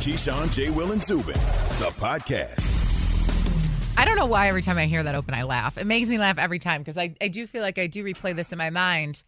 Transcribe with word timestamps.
Keyshawn, 0.00 0.50
J. 0.50 0.70
Will, 0.70 0.92
and 0.92 1.04
Zubin, 1.04 1.34
the 1.78 1.92
podcast. 1.98 2.78
I 3.98 4.06
don't 4.06 4.16
know 4.16 4.24
why 4.24 4.48
every 4.48 4.62
time 4.62 4.78
I 4.78 4.86
hear 4.86 5.02
that 5.02 5.14
open, 5.14 5.34
I 5.34 5.42
laugh. 5.42 5.76
It 5.76 5.86
makes 5.86 6.08
me 6.08 6.16
laugh 6.16 6.38
every 6.38 6.58
time 6.58 6.80
because 6.80 6.96
I, 6.96 7.14
I 7.20 7.28
do 7.28 7.46
feel 7.46 7.60
like 7.60 7.78
I 7.78 7.86
do 7.86 8.02
replay 8.02 8.34
this 8.34 8.50
in 8.50 8.56
my 8.56 8.70
mind. 8.70 9.22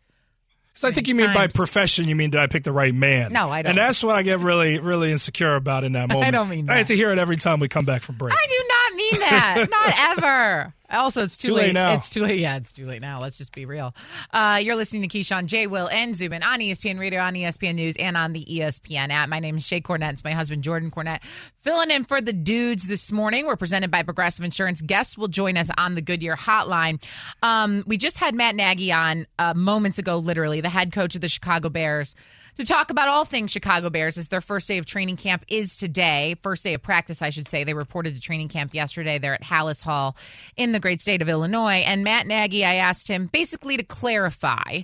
So 0.73 0.89
I 0.89 0.93
think 0.93 1.09
you 1.09 1.15
mean 1.15 1.35
by 1.35 1.49
profession, 1.49 2.09
you 2.09 2.17
mean 2.17 2.31
did 2.31 2.41
I 2.41 2.47
pick 2.47 2.65
the 2.65 2.73
right 2.73 2.95
man? 2.95 3.35
No, 3.35 3.51
I 3.51 3.61
don't. 3.61 3.71
And 3.71 3.79
that's 3.79 4.03
what 4.03 4.17
I 4.17 4.23
get 4.23 4.41
really, 4.41 4.79
really 4.79 5.13
insecure 5.13 5.57
about 5.57 5.85
in 5.85 5.93
that 5.93 6.09
moment. 6.13 6.27
I 6.27 6.31
don't 6.31 6.49
mean 6.49 6.65
that. 6.67 6.73
I 6.73 6.79
have 6.79 6.87
to 6.87 6.97
hear 6.97 7.11
it 7.11 7.19
every 7.19 7.37
time 7.37 7.61
we 7.61 7.69
come 7.69 7.85
back 7.85 8.01
from 8.01 8.15
break. 8.17 8.33
I 8.33 8.47
do 8.49 8.65
not 8.69 8.97
mean 8.97 9.21
that. 9.21 9.67
not 9.71 9.95
ever. 10.17 10.75
Also, 10.93 11.25
it's 11.25 11.37
too, 11.37 11.49
Too 11.49 11.55
late 11.55 11.73
now. 11.75 11.95
It's 11.95 12.11
too 12.11 12.23
late. 12.23 12.41
Yeah, 12.41 12.57
it's 12.57 12.73
too 12.73 12.87
late 12.87 13.01
now. 13.01 13.21
Let's 13.21 13.39
just 13.39 13.53
be 13.53 13.65
real. 13.65 13.95
Uh, 14.33 14.61
you're 14.63 14.77
listening 14.77 15.09
to 15.09 15.19
Keyshawn, 15.19 15.47
J. 15.47 15.67
Will, 15.67 15.89
and 15.89 16.15
Zubin 16.15 16.43
on 16.43 16.61
ESPN 16.61 16.99
Radio, 16.99 17.21
on 17.21 17.35
ESPN 17.35 17.75
News, 17.77 17.97
and 17.99 18.17
on 18.17 18.33
the 18.33 18.45
ESPN 18.45 19.11
app. 19.11 19.29
My 19.29 19.41
name 19.41 19.57
is 19.57 19.65
Shae 19.65 19.83
Cornette. 19.83 20.13
It's 20.13 20.25
my 20.25 20.33
husband, 20.33 20.63
Jordan 20.63 20.91
Cornette. 20.91 21.23
Filling 21.63 21.91
in 21.91 22.05
for 22.05 22.21
the 22.21 22.33
dudes 22.33 22.87
this 22.87 23.11
morning. 23.13 23.47
We're 23.47 23.57
presented 23.57 23.91
by 23.91 24.03
Progressive 24.03 24.45
Insurance. 24.45 24.81
Guests 24.81 25.17
will 25.17 25.29
join 25.29 25.57
us 25.57 25.69
on 25.79 25.95
the 25.95 26.03
Goodyear 26.03 26.37
Hotline. 26.37 27.03
Um, 27.43 27.85
we 27.87 27.97
just 27.97 28.19
had 28.19 28.35
Matt 28.35 28.55
Nagy 28.55 28.93
on 28.93 29.27
uh, 29.39 29.55
moments 29.55 29.99
ago, 29.99 30.19
literally, 30.19 30.61
the 30.61 30.69
head 30.69 30.93
coach 30.93 31.15
of 31.15 31.21
the 31.21 31.29
Chicago 31.29 31.69
Bears 31.69 32.15
to 32.57 32.67
talk 32.67 32.91
about 32.91 33.09
all 33.09 33.25
things 33.25 33.51
Chicago 33.51 33.89
Bears 33.89 34.19
as 34.19 34.29
their 34.29 34.41
first 34.41 34.69
day 34.69 34.79
of 34.79 34.87
training 34.87 35.17
camp 35.17 35.45
is 35.49 35.77
today. 35.77 36.37
First 36.43 36.65
day 36.65 36.75
of 36.75 36.83
practice, 36.83 37.23
I 37.23 37.31
should 37.31 37.49
say. 37.49 37.65
They 37.65 37.75
reported 37.75 38.15
to 38.15 38.21
training 38.21 38.49
camp 38.49 38.75
yesterday. 38.75 39.19
They're 39.19 39.35
at 39.35 39.43
Halas 39.43 39.83
Hall 39.83 40.17
in 40.57 40.73
the 40.73 40.81
great 40.81 41.01
state 41.01 41.23
of 41.23 41.29
Illinois. 41.29 41.83
And 41.87 42.05
Matt 42.05 42.27
Nagy, 42.27 42.65
I 42.65 42.75
asked 42.75 43.09
him 43.09 43.31
basically 43.33 43.77
to 43.79 43.83
clarify 43.83 44.83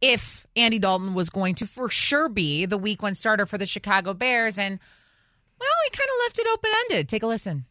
if 0.00 0.46
Andy 0.54 0.78
Dalton 0.78 1.12
was 1.14 1.28
going 1.28 1.56
to 1.56 1.66
for 1.66 1.90
sure 1.90 2.28
be 2.28 2.66
the 2.66 2.78
week 2.78 3.02
one 3.02 3.16
starter 3.16 3.46
for 3.46 3.58
the 3.58 3.66
Chicago 3.66 4.14
Bears. 4.14 4.56
And, 4.56 4.78
well, 5.58 5.68
he 5.84 5.90
kind 5.90 6.08
of 6.08 6.24
left 6.24 6.38
it 6.38 6.46
open 6.52 6.70
ended. 6.84 7.08
Take 7.08 7.24
a 7.24 7.26
listen. 7.26 7.64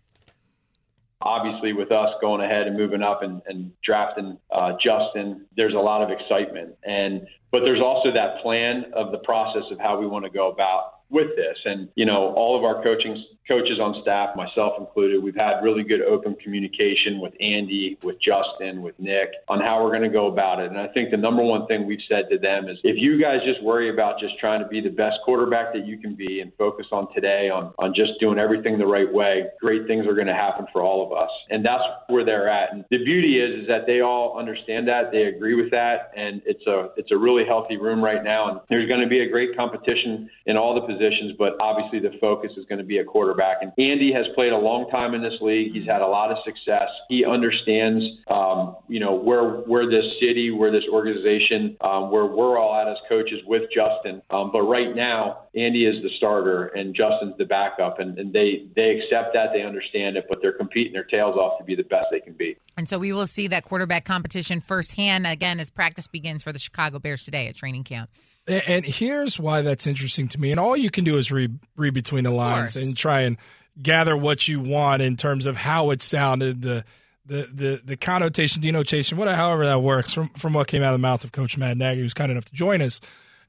obviously 1.21 1.73
with 1.73 1.91
us 1.91 2.13
going 2.21 2.41
ahead 2.41 2.67
and 2.67 2.77
moving 2.77 3.01
up 3.01 3.23
and, 3.23 3.41
and 3.47 3.71
drafting 3.83 4.37
uh, 4.53 4.73
Justin, 4.73 5.45
there's 5.55 5.73
a 5.73 5.79
lot 5.79 6.01
of 6.01 6.09
excitement. 6.09 6.75
And 6.83 7.27
but 7.51 7.61
there's 7.61 7.81
also 7.81 8.11
that 8.11 8.41
plan 8.41 8.85
of 8.93 9.11
the 9.11 9.19
process 9.19 9.63
of 9.71 9.79
how 9.79 9.99
we 9.99 10.07
want 10.07 10.25
to 10.25 10.31
go 10.31 10.51
about 10.51 10.99
with 11.09 11.35
this. 11.35 11.57
And 11.65 11.89
you 11.95 12.05
know, 12.05 12.33
all 12.35 12.57
of 12.57 12.63
our 12.63 12.83
coaching 12.83 13.23
coaches 13.47 13.79
on 13.79 14.01
staff, 14.01 14.35
myself 14.35 14.73
included, 14.79 15.23
we've 15.23 15.35
had 15.35 15.61
really 15.61 15.83
good 15.83 16.01
open 16.01 16.35
communication 16.35 17.19
with 17.19 17.33
Andy, 17.39 17.97
with 18.03 18.19
Justin, 18.19 18.81
with 18.81 18.97
Nick 18.99 19.29
on 19.47 19.59
how 19.59 19.83
we're 19.83 19.91
going 19.91 20.03
to 20.03 20.09
go 20.09 20.27
about 20.27 20.59
it. 20.59 20.69
And 20.69 20.79
I 20.79 20.87
think 20.87 21.11
the 21.11 21.17
number 21.17 21.43
one 21.43 21.67
thing 21.67 21.85
we've 21.85 22.01
said 22.07 22.29
to 22.29 22.37
them 22.37 22.67
is 22.67 22.77
if 22.83 22.97
you 22.97 23.19
guys 23.19 23.39
just 23.45 23.63
worry 23.63 23.89
about 23.89 24.19
just 24.19 24.37
trying 24.39 24.59
to 24.59 24.67
be 24.67 24.81
the 24.81 24.89
best 24.89 25.17
quarterback 25.23 25.73
that 25.73 25.85
you 25.85 25.97
can 25.97 26.15
be 26.15 26.41
and 26.41 26.51
focus 26.57 26.87
on 26.91 27.13
today 27.13 27.49
on 27.49 27.73
on 27.79 27.93
just 27.93 28.19
doing 28.19 28.37
everything 28.37 28.77
the 28.77 28.85
right 28.85 29.11
way, 29.11 29.45
great 29.61 29.87
things 29.87 30.05
are 30.05 30.13
going 30.13 30.27
to 30.27 30.33
happen 30.33 30.65
for 30.71 30.81
all 30.81 31.05
of 31.05 31.17
us. 31.17 31.29
And 31.49 31.65
that's 31.65 31.83
where 32.07 32.25
they're 32.25 32.49
at. 32.49 32.73
And 32.73 32.83
the 32.89 33.03
beauty 33.03 33.39
is 33.39 33.61
is 33.61 33.67
that 33.67 33.85
they 33.85 34.01
all 34.01 34.37
understand 34.37 34.87
that, 34.87 35.11
they 35.11 35.23
agree 35.23 35.55
with 35.55 35.71
that, 35.71 36.11
and 36.15 36.41
it's 36.45 36.65
a 36.67 36.89
it's 36.97 37.11
a 37.11 37.17
really 37.17 37.45
healthy 37.45 37.77
room 37.77 38.03
right 38.03 38.23
now. 38.23 38.49
And 38.49 38.59
there's 38.69 38.87
going 38.87 39.01
to 39.01 39.07
be 39.07 39.21
a 39.21 39.29
great 39.29 39.55
competition 39.55 40.29
in 40.45 40.57
all 40.57 40.75
the 40.75 40.81
positions, 40.81 41.33
but 41.37 41.55
obviously 41.59 41.99
the 41.99 42.17
focus 42.19 42.51
is 42.57 42.65
going 42.65 42.79
to 42.79 42.85
be 42.85 42.97
a 42.97 43.03
quarterback. 43.03 43.36
And 43.61 43.71
Andy 43.77 44.11
has 44.13 44.25
played 44.35 44.53
a 44.53 44.57
long 44.57 44.89
time 44.89 45.13
in 45.13 45.21
this 45.21 45.39
league. 45.41 45.73
He's 45.73 45.87
had 45.87 46.01
a 46.01 46.07
lot 46.07 46.31
of 46.31 46.37
success. 46.43 46.89
He 47.09 47.25
understands, 47.25 48.03
um, 48.27 48.77
you 48.87 48.99
know, 48.99 49.13
where 49.15 49.43
where 49.43 49.89
this 49.89 50.05
city, 50.19 50.51
where 50.51 50.71
this 50.71 50.83
organization, 50.91 51.77
um, 51.81 52.11
where 52.11 52.25
we're 52.25 52.57
all 52.57 52.75
at 52.75 52.87
as 52.87 52.97
coaches 53.07 53.39
with 53.45 53.63
Justin. 53.73 54.21
Um, 54.29 54.51
but 54.51 54.63
right 54.63 54.95
now, 54.95 55.47
Andy 55.55 55.85
is 55.85 56.01
the 56.03 56.09
starter 56.17 56.67
and 56.67 56.95
Justin's 56.95 57.37
the 57.37 57.45
backup, 57.45 57.99
and, 57.99 58.17
and 58.17 58.33
they 58.33 58.67
they 58.75 58.99
accept 58.99 59.33
that, 59.33 59.49
they 59.53 59.63
understand 59.63 60.17
it, 60.17 60.25
but 60.29 60.41
they're 60.41 60.53
competing 60.53 60.93
their 60.93 61.03
tails 61.03 61.35
off 61.35 61.57
to 61.59 61.63
be 61.63 61.75
the 61.75 61.83
best 61.83 62.07
they 62.11 62.19
can 62.19 62.33
be. 62.33 62.57
And 62.77 62.87
so 62.87 62.99
we 62.99 63.11
will 63.11 63.27
see 63.27 63.47
that 63.47 63.63
quarterback 63.63 64.05
competition 64.05 64.61
firsthand 64.61 65.25
again 65.25 65.59
as 65.59 65.69
practice 65.69 66.07
begins 66.07 66.43
for 66.43 66.51
the 66.51 66.59
Chicago 66.59 66.99
Bears 66.99 67.23
today 67.23 67.47
at 67.47 67.55
training 67.55 67.83
camp. 67.83 68.09
And 68.47 68.85
here's 68.85 69.39
why 69.39 69.61
that's 69.61 69.85
interesting 69.85 70.29
to 70.29 70.39
me. 70.39 70.51
And 70.51 70.59
all 70.59 70.77
you 70.77 70.89
can 70.89 71.03
do 71.03 71.17
is 71.17 71.31
read, 71.31 71.59
read 71.75 71.93
between 71.93 72.23
the 72.23 72.31
lines 72.31 72.75
and 72.77 72.95
try 72.95 73.21
and 73.21 73.37
gather 73.81 74.15
what 74.15 74.47
you 74.47 74.61
want 74.61 75.01
in 75.01 75.17
terms 75.17 75.45
of 75.45 75.57
how 75.57 75.89
it 75.91 76.01
sounded, 76.01 76.61
the 76.61 76.85
the 77.25 77.49
the, 77.53 77.81
the 77.83 77.97
connotation, 77.97 78.61
denotation, 78.61 79.17
whatever, 79.17 79.35
however 79.35 79.65
that 79.65 79.79
works 79.79 80.13
from 80.13 80.29
from 80.29 80.53
what 80.53 80.67
came 80.67 80.81
out 80.81 80.93
of 80.93 80.99
the 80.99 80.99
mouth 80.99 81.23
of 81.23 81.31
Coach 81.31 81.57
Matt 81.57 81.77
Nagy, 81.77 82.01
who's 82.01 82.13
kind 82.13 82.31
enough 82.31 82.45
to 82.45 82.53
join 82.53 82.81
us. 82.81 83.01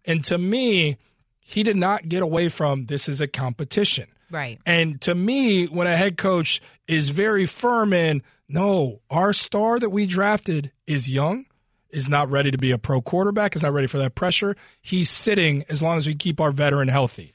And 0.04 0.24
to 0.24 0.36
me, 0.36 0.96
he 1.40 1.62
did 1.62 1.76
not 1.76 2.08
get 2.08 2.22
away 2.22 2.48
from 2.48 2.86
this 2.86 3.08
is 3.08 3.20
a 3.20 3.28
competition. 3.28 4.08
Right. 4.30 4.58
And 4.66 5.00
to 5.02 5.14
me, 5.14 5.66
when 5.66 5.86
a 5.86 5.96
head 5.96 6.18
coach 6.18 6.60
is 6.86 7.10
very 7.10 7.46
firm 7.46 7.92
in, 7.92 8.22
no, 8.48 9.00
our 9.10 9.32
star 9.32 9.78
that 9.78 9.90
we 9.90 10.06
drafted 10.06 10.72
is 10.86 11.08
young, 11.08 11.46
is 11.90 12.08
not 12.08 12.30
ready 12.30 12.50
to 12.50 12.58
be 12.58 12.70
a 12.70 12.78
pro 12.78 13.00
quarterback, 13.00 13.56
is 13.56 13.62
not 13.62 13.72
ready 13.72 13.86
for 13.86 13.98
that 13.98 14.14
pressure. 14.14 14.56
He's 14.80 15.10
sitting 15.10 15.64
as 15.68 15.82
long 15.82 15.96
as 15.96 16.06
we 16.06 16.14
keep 16.14 16.40
our 16.40 16.52
veteran 16.52 16.88
healthy. 16.88 17.32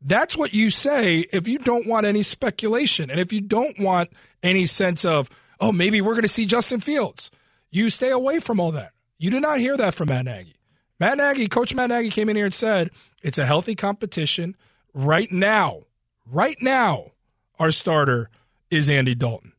That's 0.00 0.36
what 0.36 0.54
you 0.54 0.70
say 0.70 1.26
if 1.32 1.48
you 1.48 1.58
don't 1.58 1.86
want 1.86 2.06
any 2.06 2.22
speculation 2.22 3.10
and 3.10 3.18
if 3.18 3.32
you 3.32 3.40
don't 3.40 3.78
want 3.78 4.10
any 4.42 4.66
sense 4.66 5.04
of, 5.04 5.28
oh, 5.60 5.72
maybe 5.72 6.00
we're 6.00 6.12
going 6.12 6.22
to 6.22 6.28
see 6.28 6.46
Justin 6.46 6.80
Fields. 6.80 7.30
You 7.70 7.90
stay 7.90 8.10
away 8.10 8.38
from 8.38 8.60
all 8.60 8.72
that. 8.72 8.92
You 9.18 9.30
did 9.30 9.42
not 9.42 9.58
hear 9.58 9.76
that 9.76 9.94
from 9.94 10.08
Matt 10.08 10.26
Nagy. 10.26 10.54
Matt 11.00 11.18
Nagy, 11.18 11.48
Coach 11.48 11.74
Matt 11.74 11.88
Nagy 11.88 12.10
came 12.10 12.28
in 12.28 12.36
here 12.36 12.44
and 12.44 12.54
said, 12.54 12.90
it's 13.22 13.38
a 13.38 13.46
healthy 13.46 13.74
competition 13.74 14.56
right 14.94 15.30
now. 15.32 15.82
Right 16.24 16.56
now, 16.60 17.12
our 17.58 17.70
starter 17.70 18.30
is 18.70 18.88
Andy 18.88 19.14
Dalton. 19.14 19.52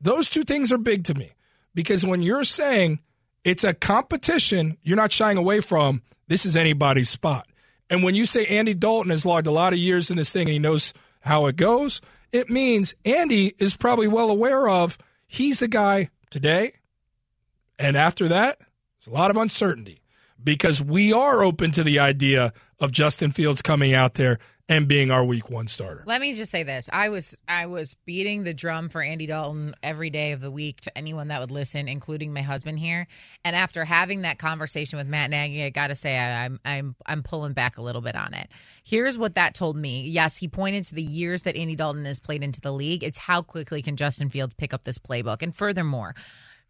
Those 0.00 0.28
two 0.28 0.44
things 0.44 0.72
are 0.72 0.78
big 0.78 1.04
to 1.04 1.14
me 1.14 1.32
because 1.74 2.04
when 2.04 2.22
you're 2.22 2.44
saying 2.44 3.00
it's 3.44 3.64
a 3.64 3.74
competition, 3.74 4.78
you're 4.82 4.96
not 4.96 5.12
shying 5.12 5.38
away 5.38 5.60
from 5.60 6.02
this 6.28 6.46
is 6.46 6.56
anybody's 6.56 7.10
spot. 7.10 7.46
And 7.90 8.02
when 8.02 8.14
you 8.14 8.24
say 8.24 8.46
Andy 8.46 8.74
Dalton 8.74 9.10
has 9.10 9.26
logged 9.26 9.46
a 9.46 9.50
lot 9.50 9.72
of 9.72 9.78
years 9.78 10.10
in 10.10 10.16
this 10.16 10.32
thing 10.32 10.42
and 10.48 10.52
he 10.52 10.58
knows 10.58 10.94
how 11.20 11.46
it 11.46 11.56
goes, 11.56 12.00
it 12.30 12.48
means 12.48 12.94
Andy 13.04 13.54
is 13.58 13.76
probably 13.76 14.08
well 14.08 14.30
aware 14.30 14.68
of 14.68 14.96
he's 15.26 15.58
the 15.58 15.68
guy 15.68 16.08
today. 16.30 16.72
And 17.78 17.96
after 17.96 18.28
that, 18.28 18.58
there's 18.58 19.14
a 19.14 19.18
lot 19.18 19.30
of 19.30 19.36
uncertainty 19.36 20.00
because 20.42 20.82
we 20.82 21.12
are 21.12 21.42
open 21.42 21.70
to 21.72 21.84
the 21.84 21.98
idea 21.98 22.52
of 22.80 22.92
Justin 22.92 23.32
Fields 23.32 23.62
coming 23.62 23.92
out 23.94 24.14
there 24.14 24.38
and 24.68 24.86
being 24.88 25.10
our 25.10 25.24
week 25.24 25.50
one 25.50 25.66
starter. 25.66 26.02
Let 26.06 26.20
me 26.20 26.34
just 26.34 26.50
say 26.50 26.62
this. 26.62 26.88
I 26.92 27.08
was 27.08 27.36
I 27.48 27.66
was 27.66 27.94
beating 28.06 28.44
the 28.44 28.54
drum 28.54 28.88
for 28.88 29.02
Andy 29.02 29.26
Dalton 29.26 29.74
every 29.82 30.10
day 30.10 30.32
of 30.32 30.40
the 30.40 30.50
week 30.50 30.80
to 30.82 30.96
anyone 30.96 31.28
that 31.28 31.40
would 31.40 31.50
listen, 31.50 31.88
including 31.88 32.32
my 32.32 32.42
husband 32.42 32.78
here. 32.78 33.06
And 33.44 33.56
after 33.56 33.84
having 33.84 34.22
that 34.22 34.38
conversation 34.38 34.98
with 34.98 35.06
Matt 35.06 35.30
Nagy, 35.30 35.64
I 35.64 35.70
got 35.70 35.88
to 35.88 35.94
say 35.94 36.16
I, 36.16 36.44
I'm 36.44 36.60
I'm 36.64 36.96
I'm 37.04 37.22
pulling 37.22 37.52
back 37.52 37.76
a 37.76 37.82
little 37.82 38.02
bit 38.02 38.16
on 38.16 38.34
it. 38.34 38.48
Here's 38.84 39.18
what 39.18 39.34
that 39.34 39.54
told 39.54 39.76
me. 39.76 40.02
Yes, 40.08 40.36
he 40.36 40.48
pointed 40.48 40.84
to 40.84 40.94
the 40.94 41.02
years 41.02 41.42
that 41.42 41.56
Andy 41.56 41.74
Dalton 41.74 42.04
has 42.04 42.20
played 42.20 42.42
into 42.42 42.60
the 42.60 42.72
league. 42.72 43.02
It's 43.02 43.18
how 43.18 43.42
quickly 43.42 43.82
can 43.82 43.96
Justin 43.96 44.30
Fields 44.30 44.54
pick 44.54 44.72
up 44.72 44.84
this 44.84 44.98
playbook. 44.98 45.42
And 45.42 45.54
furthermore, 45.54 46.14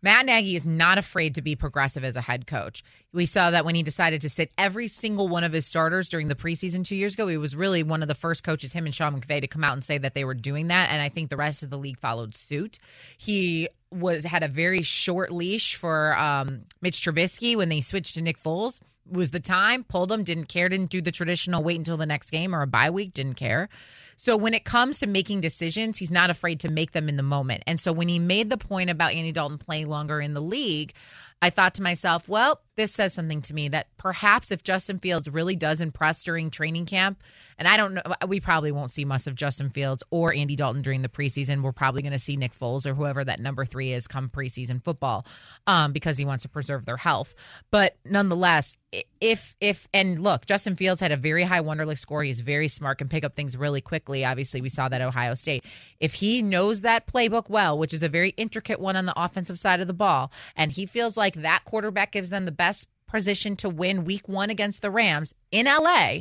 Matt 0.02 0.26
Nagy 0.26 0.56
is 0.56 0.66
not 0.66 0.98
afraid 0.98 1.36
to 1.36 1.42
be 1.42 1.54
progressive 1.54 2.04
as 2.04 2.16
a 2.16 2.20
head 2.20 2.46
coach. 2.46 2.82
We 3.12 3.24
saw 3.24 3.52
that 3.52 3.64
when 3.64 3.76
he 3.76 3.84
decided 3.84 4.22
to 4.22 4.28
sit 4.28 4.50
every 4.58 4.88
single 4.88 5.28
one 5.28 5.44
of 5.44 5.52
his 5.52 5.64
starters 5.64 6.08
during 6.08 6.26
the 6.26 6.34
preseason 6.34 6.84
two 6.84 6.96
years 6.96 7.14
ago. 7.14 7.28
He 7.28 7.36
was 7.36 7.54
really 7.54 7.84
one 7.84 8.02
of 8.02 8.08
the 8.08 8.14
first 8.14 8.42
coaches, 8.42 8.72
him 8.72 8.86
and 8.86 8.94
Sean 8.94 9.20
McVay, 9.20 9.40
to 9.40 9.46
come 9.46 9.62
out 9.62 9.74
and 9.74 9.84
say 9.84 9.98
that 9.98 10.14
they 10.14 10.24
were 10.24 10.34
doing 10.34 10.68
that. 10.68 10.90
And 10.90 11.00
I 11.00 11.08
think 11.08 11.30
the 11.30 11.36
rest 11.36 11.62
of 11.62 11.70
the 11.70 11.78
league 11.78 11.98
followed 11.98 12.34
suit. 12.34 12.78
He 13.16 13.68
was 13.92 14.24
had 14.24 14.42
a 14.42 14.48
very 14.48 14.82
short 14.82 15.30
leash 15.30 15.76
for 15.76 16.16
um, 16.16 16.62
Mitch 16.80 17.00
Trubisky 17.00 17.56
when 17.56 17.68
they 17.68 17.80
switched 17.80 18.14
to 18.14 18.22
Nick 18.22 18.42
Foles. 18.42 18.80
Was 19.12 19.30
the 19.30 19.40
time, 19.40 19.84
pulled 19.84 20.10
him, 20.10 20.24
didn't 20.24 20.46
care, 20.46 20.68
didn't 20.68 20.90
do 20.90 21.02
the 21.02 21.12
traditional 21.12 21.62
wait 21.62 21.76
until 21.76 21.96
the 21.98 22.06
next 22.06 22.30
game 22.30 22.54
or 22.54 22.62
a 22.62 22.66
bye 22.66 22.90
week, 22.90 23.12
didn't 23.12 23.34
care. 23.34 23.68
So 24.16 24.36
when 24.36 24.54
it 24.54 24.64
comes 24.64 25.00
to 25.00 25.06
making 25.06 25.42
decisions, 25.42 25.98
he's 25.98 26.10
not 26.10 26.30
afraid 26.30 26.60
to 26.60 26.70
make 26.70 26.92
them 26.92 27.08
in 27.08 27.16
the 27.16 27.22
moment. 27.22 27.62
And 27.66 27.78
so 27.78 27.92
when 27.92 28.08
he 28.08 28.18
made 28.18 28.50
the 28.50 28.56
point 28.56 28.88
about 28.88 29.12
Andy 29.12 29.32
Dalton 29.32 29.58
playing 29.58 29.88
longer 29.88 30.20
in 30.20 30.32
the 30.32 30.40
league, 30.40 30.94
I 31.42 31.50
thought 31.50 31.74
to 31.74 31.82
myself, 31.82 32.28
well, 32.28 32.60
this 32.76 32.92
says 32.92 33.12
something 33.12 33.42
to 33.42 33.54
me 33.54 33.68
that 33.68 33.88
perhaps 33.98 34.50
if 34.50 34.62
Justin 34.62 34.98
Fields 34.98 35.28
really 35.28 35.56
does 35.56 35.80
impress 35.80 36.22
during 36.22 36.50
training 36.50 36.86
camp, 36.86 37.20
and 37.58 37.68
I 37.68 37.76
don't 37.76 37.94
know, 37.94 38.02
we 38.26 38.40
probably 38.40 38.72
won't 38.72 38.92
see 38.92 39.04
much 39.04 39.26
of 39.26 39.34
Justin 39.34 39.70
Fields 39.70 40.02
or 40.10 40.32
Andy 40.32 40.56
Dalton 40.56 40.82
during 40.82 41.02
the 41.02 41.08
preseason. 41.08 41.62
We're 41.62 41.72
probably 41.72 42.02
going 42.02 42.12
to 42.12 42.18
see 42.18 42.36
Nick 42.36 42.58
Foles 42.58 42.86
or 42.86 42.94
whoever 42.94 43.24
that 43.24 43.40
number 43.40 43.64
three 43.64 43.92
is 43.92 44.06
come 44.06 44.30
preseason 44.30 44.82
football 44.82 45.26
um, 45.66 45.92
because 45.92 46.16
he 46.16 46.24
wants 46.24 46.42
to 46.42 46.48
preserve 46.48 46.86
their 46.86 46.96
health. 46.96 47.34
But 47.70 47.96
nonetheless, 48.04 48.78
if 49.20 49.54
if 49.60 49.88
and 49.94 50.22
look, 50.22 50.44
Justin 50.46 50.76
Fields 50.76 51.00
had 51.00 51.12
a 51.12 51.16
very 51.16 51.44
high 51.44 51.60
Wonderlic 51.60 51.98
score. 51.98 52.22
He's 52.22 52.40
very 52.40 52.68
smart, 52.68 52.98
can 52.98 53.08
pick 53.08 53.24
up 53.24 53.34
things 53.34 53.56
really 53.56 53.80
quickly. 53.80 54.24
Obviously, 54.24 54.60
we 54.60 54.68
saw 54.68 54.88
that 54.88 55.00
Ohio 55.00 55.34
State. 55.34 55.64
If 55.98 56.14
he 56.14 56.42
knows 56.42 56.82
that 56.82 57.06
playbook 57.06 57.48
well, 57.48 57.78
which 57.78 57.94
is 57.94 58.02
a 58.02 58.08
very 58.08 58.30
intricate 58.30 58.80
one 58.80 58.96
on 58.96 59.06
the 59.06 59.14
offensive 59.16 59.58
side 59.58 59.80
of 59.80 59.86
the 59.86 59.94
ball, 59.94 60.30
and 60.56 60.72
he 60.72 60.84
feels 60.84 61.16
like 61.16 61.31
that 61.34 61.64
quarterback 61.64 62.12
gives 62.12 62.30
them 62.30 62.44
the 62.44 62.52
best 62.52 62.86
position 63.06 63.56
to 63.56 63.68
win 63.68 64.04
Week 64.04 64.28
One 64.28 64.50
against 64.50 64.82
the 64.82 64.90
Rams 64.90 65.34
in 65.50 65.66
LA, 65.66 66.20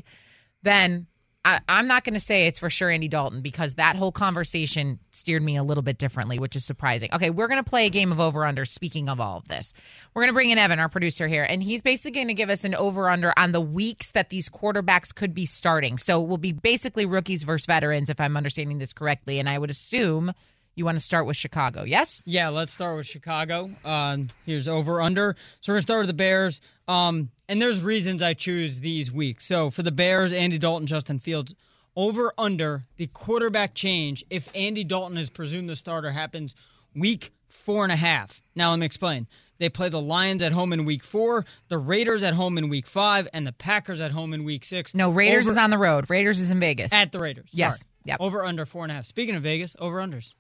then 0.63 1.07
I, 1.43 1.59
I'm 1.67 1.87
not 1.87 2.03
going 2.03 2.13
to 2.13 2.19
say 2.19 2.45
it's 2.45 2.59
for 2.59 2.69
sure 2.69 2.89
Andy 2.89 3.07
Dalton 3.07 3.41
because 3.41 3.75
that 3.75 3.95
whole 3.95 4.11
conversation 4.11 4.99
steered 5.11 5.41
me 5.41 5.55
a 5.55 5.63
little 5.63 5.81
bit 5.81 5.97
differently, 5.97 6.37
which 6.37 6.55
is 6.55 6.63
surprising. 6.63 7.09
Okay, 7.13 7.29
we're 7.29 7.47
going 7.47 7.63
to 7.63 7.69
play 7.69 7.87
a 7.87 7.89
game 7.89 8.11
of 8.11 8.19
over 8.19 8.45
under. 8.45 8.63
Speaking 8.65 9.09
of 9.09 9.19
all 9.19 9.37
of 9.37 9.47
this, 9.47 9.73
we're 10.13 10.21
going 10.23 10.29
to 10.29 10.35
bring 10.35 10.51
in 10.51 10.57
Evan, 10.57 10.79
our 10.79 10.89
producer 10.89 11.27
here, 11.27 11.43
and 11.43 11.63
he's 11.63 11.81
basically 11.81 12.11
going 12.11 12.27
to 12.27 12.33
give 12.35 12.49
us 12.49 12.63
an 12.63 12.75
over 12.75 13.09
under 13.09 13.33
on 13.37 13.53
the 13.53 13.61
weeks 13.61 14.11
that 14.11 14.29
these 14.29 14.49
quarterbacks 14.49 15.13
could 15.13 15.33
be 15.33 15.45
starting. 15.45 15.97
So 15.97 16.21
we'll 16.21 16.37
be 16.37 16.51
basically 16.51 17.05
rookies 17.05 17.43
versus 17.43 17.65
veterans, 17.65 18.09
if 18.09 18.19
I'm 18.19 18.37
understanding 18.37 18.77
this 18.77 18.93
correctly. 18.93 19.39
And 19.39 19.49
I 19.49 19.57
would 19.57 19.71
assume 19.71 20.33
you 20.75 20.85
want 20.85 20.97
to 20.97 21.03
start 21.03 21.25
with 21.25 21.37
Chicago, 21.37 21.83
yes? 21.83 22.23
Yeah, 22.25 22.49
let's 22.49 22.73
start 22.73 22.97
with 22.97 23.07
Chicago. 23.07 23.71
Uh, 23.83 24.17
here's 24.45 24.67
over 24.67 25.01
under. 25.01 25.35
So 25.61 25.71
we're 25.71 25.75
gonna 25.75 25.81
start 25.83 25.99
with 26.01 26.07
the 26.07 26.13
Bears. 26.13 26.61
Um, 26.87 27.29
and 27.47 27.61
there's 27.61 27.81
reasons 27.81 28.21
I 28.21 28.33
choose 28.33 28.79
these 28.79 29.11
weeks. 29.11 29.45
So 29.45 29.69
for 29.69 29.83
the 29.83 29.91
Bears, 29.91 30.31
Andy 30.33 30.57
Dalton, 30.57 30.87
Justin 30.87 31.19
Fields, 31.19 31.53
over 31.95 32.33
under 32.37 32.85
the 32.97 33.07
quarterback 33.07 33.73
change 33.73 34.23
if 34.29 34.47
Andy 34.55 34.83
Dalton 34.83 35.17
is 35.17 35.29
presumed 35.29 35.69
the 35.69 35.75
starter 35.75 36.11
happens 36.11 36.55
week 36.95 37.33
four 37.49 37.83
and 37.83 37.91
a 37.91 37.97
half. 37.97 38.41
Now 38.55 38.69
let 38.71 38.79
me 38.79 38.85
explain. 38.85 39.27
They 39.59 39.69
play 39.69 39.89
the 39.89 40.01
Lions 40.01 40.41
at 40.41 40.53
home 40.53 40.73
in 40.73 40.85
week 40.85 41.03
four, 41.03 41.45
the 41.67 41.77
Raiders 41.77 42.23
at 42.23 42.33
home 42.33 42.57
in 42.57 42.67
week 42.69 42.87
five, 42.87 43.27
and 43.31 43.45
the 43.45 43.51
Packers 43.51 44.01
at 44.01 44.11
home 44.11 44.33
in 44.33 44.43
week 44.43 44.65
six. 44.65 44.95
No, 44.95 45.11
Raiders 45.11 45.43
Over- 45.45 45.51
is 45.51 45.57
on 45.57 45.69
the 45.69 45.77
road. 45.77 46.09
Raiders 46.09 46.39
is 46.39 46.49
in 46.49 46.59
Vegas. 46.59 46.91
at 46.91 47.11
the 47.11 47.19
Raiders. 47.19 47.47
Yes. 47.51 47.77
Sorry. 47.79 47.87
Yep. 48.05 48.17
Over 48.21 48.43
under 48.43 48.65
four 48.65 48.83
and 48.83 48.91
a 48.91 48.95
half. 48.95 49.05
Speaking 49.05 49.35
of 49.35 49.43
Vegas, 49.43 49.75
over 49.77 49.97
unders. 49.97 50.33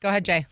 Go 0.00 0.08
ahead, 0.08 0.24
Jay. 0.24 0.46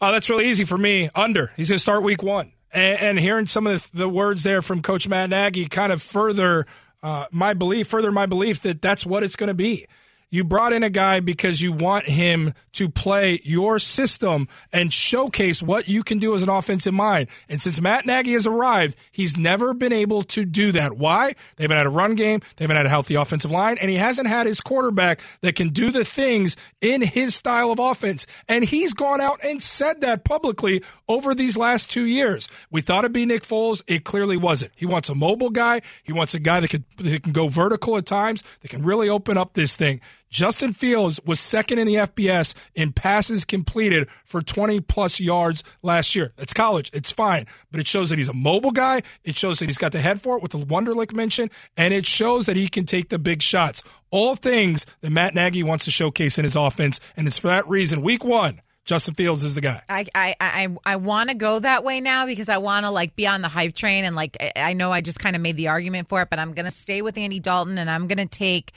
Uh, 0.00 0.10
that's 0.12 0.30
really 0.30 0.48
easy 0.48 0.64
for 0.64 0.78
me. 0.78 1.10
Under. 1.14 1.52
He's 1.56 1.68
going 1.68 1.76
to 1.76 1.82
start 1.82 2.02
week 2.02 2.22
one. 2.22 2.52
And, 2.72 2.98
and 3.00 3.18
hearing 3.18 3.46
some 3.46 3.66
of 3.66 3.90
the, 3.90 3.98
the 3.98 4.08
words 4.08 4.42
there 4.42 4.62
from 4.62 4.82
Coach 4.82 5.08
Matt 5.08 5.30
Nagy 5.30 5.66
kind 5.66 5.92
of 5.92 6.00
further 6.00 6.66
uh, 7.02 7.26
my 7.30 7.54
belief, 7.54 7.88
further 7.88 8.12
my 8.12 8.26
belief 8.26 8.62
that 8.62 8.80
that's 8.82 9.04
what 9.04 9.22
it's 9.22 9.36
going 9.36 9.48
to 9.48 9.54
be. 9.54 9.86
You 10.32 10.44
brought 10.44 10.72
in 10.72 10.84
a 10.84 10.90
guy 10.90 11.18
because 11.18 11.60
you 11.60 11.72
want 11.72 12.04
him 12.04 12.54
to 12.74 12.88
play 12.88 13.40
your 13.42 13.80
system 13.80 14.46
and 14.72 14.92
showcase 14.92 15.60
what 15.60 15.88
you 15.88 16.04
can 16.04 16.18
do 16.18 16.36
as 16.36 16.42
an 16.44 16.48
offensive 16.48 16.94
mind. 16.94 17.28
And 17.48 17.60
since 17.60 17.80
Matt 17.80 18.06
Nagy 18.06 18.34
has 18.34 18.46
arrived, 18.46 18.96
he's 19.10 19.36
never 19.36 19.74
been 19.74 19.92
able 19.92 20.22
to 20.24 20.44
do 20.44 20.70
that. 20.72 20.96
Why? 20.96 21.34
They 21.56 21.64
haven't 21.64 21.78
had 21.78 21.86
a 21.86 21.90
run 21.90 22.14
game, 22.14 22.40
they 22.56 22.64
haven't 22.64 22.76
had 22.76 22.86
a 22.86 22.90
healthy 22.90 23.16
offensive 23.16 23.50
line, 23.50 23.76
and 23.80 23.90
he 23.90 23.96
hasn't 23.96 24.28
had 24.28 24.46
his 24.46 24.60
quarterback 24.60 25.20
that 25.40 25.56
can 25.56 25.70
do 25.70 25.90
the 25.90 26.04
things 26.04 26.56
in 26.80 27.02
his 27.02 27.34
style 27.34 27.72
of 27.72 27.80
offense. 27.80 28.24
And 28.48 28.64
he's 28.64 28.94
gone 28.94 29.20
out 29.20 29.40
and 29.42 29.60
said 29.60 30.00
that 30.02 30.24
publicly 30.24 30.82
over 31.08 31.34
these 31.34 31.56
last 31.56 31.90
two 31.90 32.06
years. 32.06 32.48
We 32.70 32.82
thought 32.82 33.04
it'd 33.04 33.12
be 33.12 33.26
Nick 33.26 33.42
Foles. 33.42 33.82
It 33.88 34.04
clearly 34.04 34.36
wasn't. 34.36 34.70
He 34.76 34.86
wants 34.86 35.08
a 35.08 35.14
mobile 35.16 35.50
guy. 35.50 35.82
He 36.04 36.12
wants 36.12 36.34
a 36.34 36.38
guy 36.38 36.60
that, 36.60 36.68
could, 36.68 36.84
that 36.98 37.24
can 37.24 37.32
go 37.32 37.48
vertical 37.48 37.96
at 37.96 38.06
times, 38.06 38.44
that 38.62 38.68
can 38.68 38.84
really 38.84 39.08
open 39.08 39.36
up 39.36 39.54
this 39.54 39.76
thing. 39.76 40.00
Justin 40.30 40.72
Fields 40.72 41.18
was 41.26 41.40
second 41.40 41.78
in 41.80 41.86
the 41.88 41.96
FBS 41.96 42.54
in 42.76 42.92
passes 42.92 43.44
completed 43.44 44.08
for 44.24 44.40
20 44.40 44.80
plus 44.80 45.18
yards 45.18 45.64
last 45.82 46.14
year. 46.14 46.32
It's 46.38 46.54
college. 46.54 46.88
It's 46.92 47.10
fine. 47.10 47.46
But 47.72 47.80
it 47.80 47.88
shows 47.88 48.10
that 48.10 48.18
he's 48.18 48.28
a 48.28 48.32
mobile 48.32 48.70
guy. 48.70 49.02
It 49.24 49.36
shows 49.36 49.58
that 49.58 49.66
he's 49.66 49.76
got 49.78 49.90
the 49.90 50.00
head 50.00 50.20
for 50.20 50.36
it 50.36 50.42
with 50.42 50.52
the 50.52 50.58
Wonderlic 50.58 51.12
mention. 51.12 51.50
And 51.76 51.92
it 51.92 52.06
shows 52.06 52.46
that 52.46 52.56
he 52.56 52.68
can 52.68 52.86
take 52.86 53.08
the 53.08 53.18
big 53.18 53.42
shots. 53.42 53.82
All 54.12 54.36
things 54.36 54.86
that 55.00 55.10
Matt 55.10 55.34
Nagy 55.34 55.64
wants 55.64 55.84
to 55.86 55.90
showcase 55.90 56.38
in 56.38 56.44
his 56.44 56.54
offense. 56.54 57.00
And 57.16 57.26
it's 57.26 57.38
for 57.38 57.48
that 57.48 57.68
reason, 57.68 58.00
week 58.00 58.24
one, 58.24 58.60
Justin 58.84 59.14
Fields 59.14 59.42
is 59.42 59.56
the 59.56 59.60
guy. 59.60 59.82
I 59.88 60.06
I 60.14 60.34
I, 60.40 60.68
I 60.84 60.96
want 60.96 61.30
to 61.30 61.34
go 61.34 61.58
that 61.58 61.82
way 61.84 62.00
now 62.00 62.26
because 62.26 62.48
I 62.48 62.58
want 62.58 62.86
to 62.86 62.90
like 62.90 63.16
be 63.16 63.26
on 63.26 63.42
the 63.42 63.48
hype 63.48 63.74
train 63.74 64.04
and 64.04 64.14
like 64.14 64.36
I- 64.40 64.52
I 64.56 64.72
know 64.74 64.92
I 64.92 65.00
just 65.00 65.18
kind 65.18 65.34
of 65.34 65.42
made 65.42 65.56
the 65.56 65.68
argument 65.68 66.08
for 66.08 66.22
it, 66.22 66.30
but 66.30 66.38
I'm 66.38 66.54
gonna 66.54 66.70
stay 66.70 67.02
with 67.02 67.18
Andy 67.18 67.40
Dalton 67.40 67.78
and 67.78 67.90
I'm 67.90 68.06
gonna 68.06 68.26
take 68.26 68.72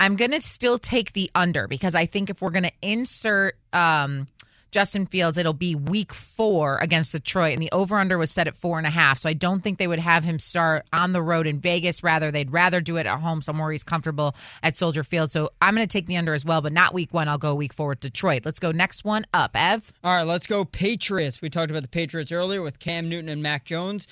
I'm 0.00 0.16
gonna 0.16 0.40
still 0.40 0.78
take 0.78 1.12
the 1.12 1.30
under 1.34 1.66
because 1.66 1.94
I 1.94 2.06
think 2.06 2.30
if 2.30 2.40
we're 2.40 2.50
gonna 2.50 2.72
insert 2.82 3.56
um 3.72 4.28
Justin 4.70 5.06
Fields, 5.06 5.38
it'll 5.38 5.54
be 5.54 5.74
week 5.74 6.12
four 6.12 6.76
against 6.78 7.12
Detroit, 7.12 7.54
and 7.54 7.62
the 7.62 7.72
over 7.72 7.96
under 7.96 8.18
was 8.18 8.30
set 8.30 8.46
at 8.46 8.54
four 8.54 8.78
and 8.78 8.86
a 8.86 8.90
half. 8.90 9.18
So 9.18 9.28
I 9.28 9.32
don't 9.32 9.62
think 9.62 9.78
they 9.78 9.86
would 9.86 9.98
have 9.98 10.24
him 10.24 10.38
start 10.38 10.84
on 10.92 11.12
the 11.12 11.22
road 11.22 11.46
in 11.46 11.58
Vegas. 11.60 12.02
Rather, 12.02 12.30
they'd 12.30 12.50
rather 12.52 12.80
do 12.80 12.96
it 12.96 13.06
at 13.06 13.20
home 13.20 13.40
somewhere 13.40 13.70
he's 13.70 13.82
comfortable 13.82 14.34
at 14.62 14.76
Soldier 14.76 15.04
Field. 15.04 15.30
So 15.30 15.50
I'm 15.62 15.74
going 15.74 15.86
to 15.86 15.92
take 15.92 16.06
the 16.06 16.16
under 16.16 16.34
as 16.34 16.44
well, 16.44 16.60
but 16.60 16.72
not 16.72 16.92
week 16.92 17.14
one. 17.14 17.28
I'll 17.28 17.38
go 17.38 17.54
week 17.54 17.72
four 17.72 17.88
with 17.88 18.00
Detroit. 18.00 18.42
Let's 18.44 18.58
go 18.58 18.70
next 18.70 19.04
one 19.04 19.24
up, 19.32 19.52
Ev. 19.54 19.92
All 20.04 20.16
right, 20.16 20.26
let's 20.26 20.46
go 20.46 20.64
Patriots. 20.64 21.40
We 21.40 21.48
talked 21.48 21.70
about 21.70 21.82
the 21.82 21.88
Patriots 21.88 22.30
earlier 22.30 22.60
with 22.60 22.78
Cam 22.78 23.08
Newton 23.08 23.30
and 23.30 23.42
Mac 23.42 23.64
Jones. 23.64 24.06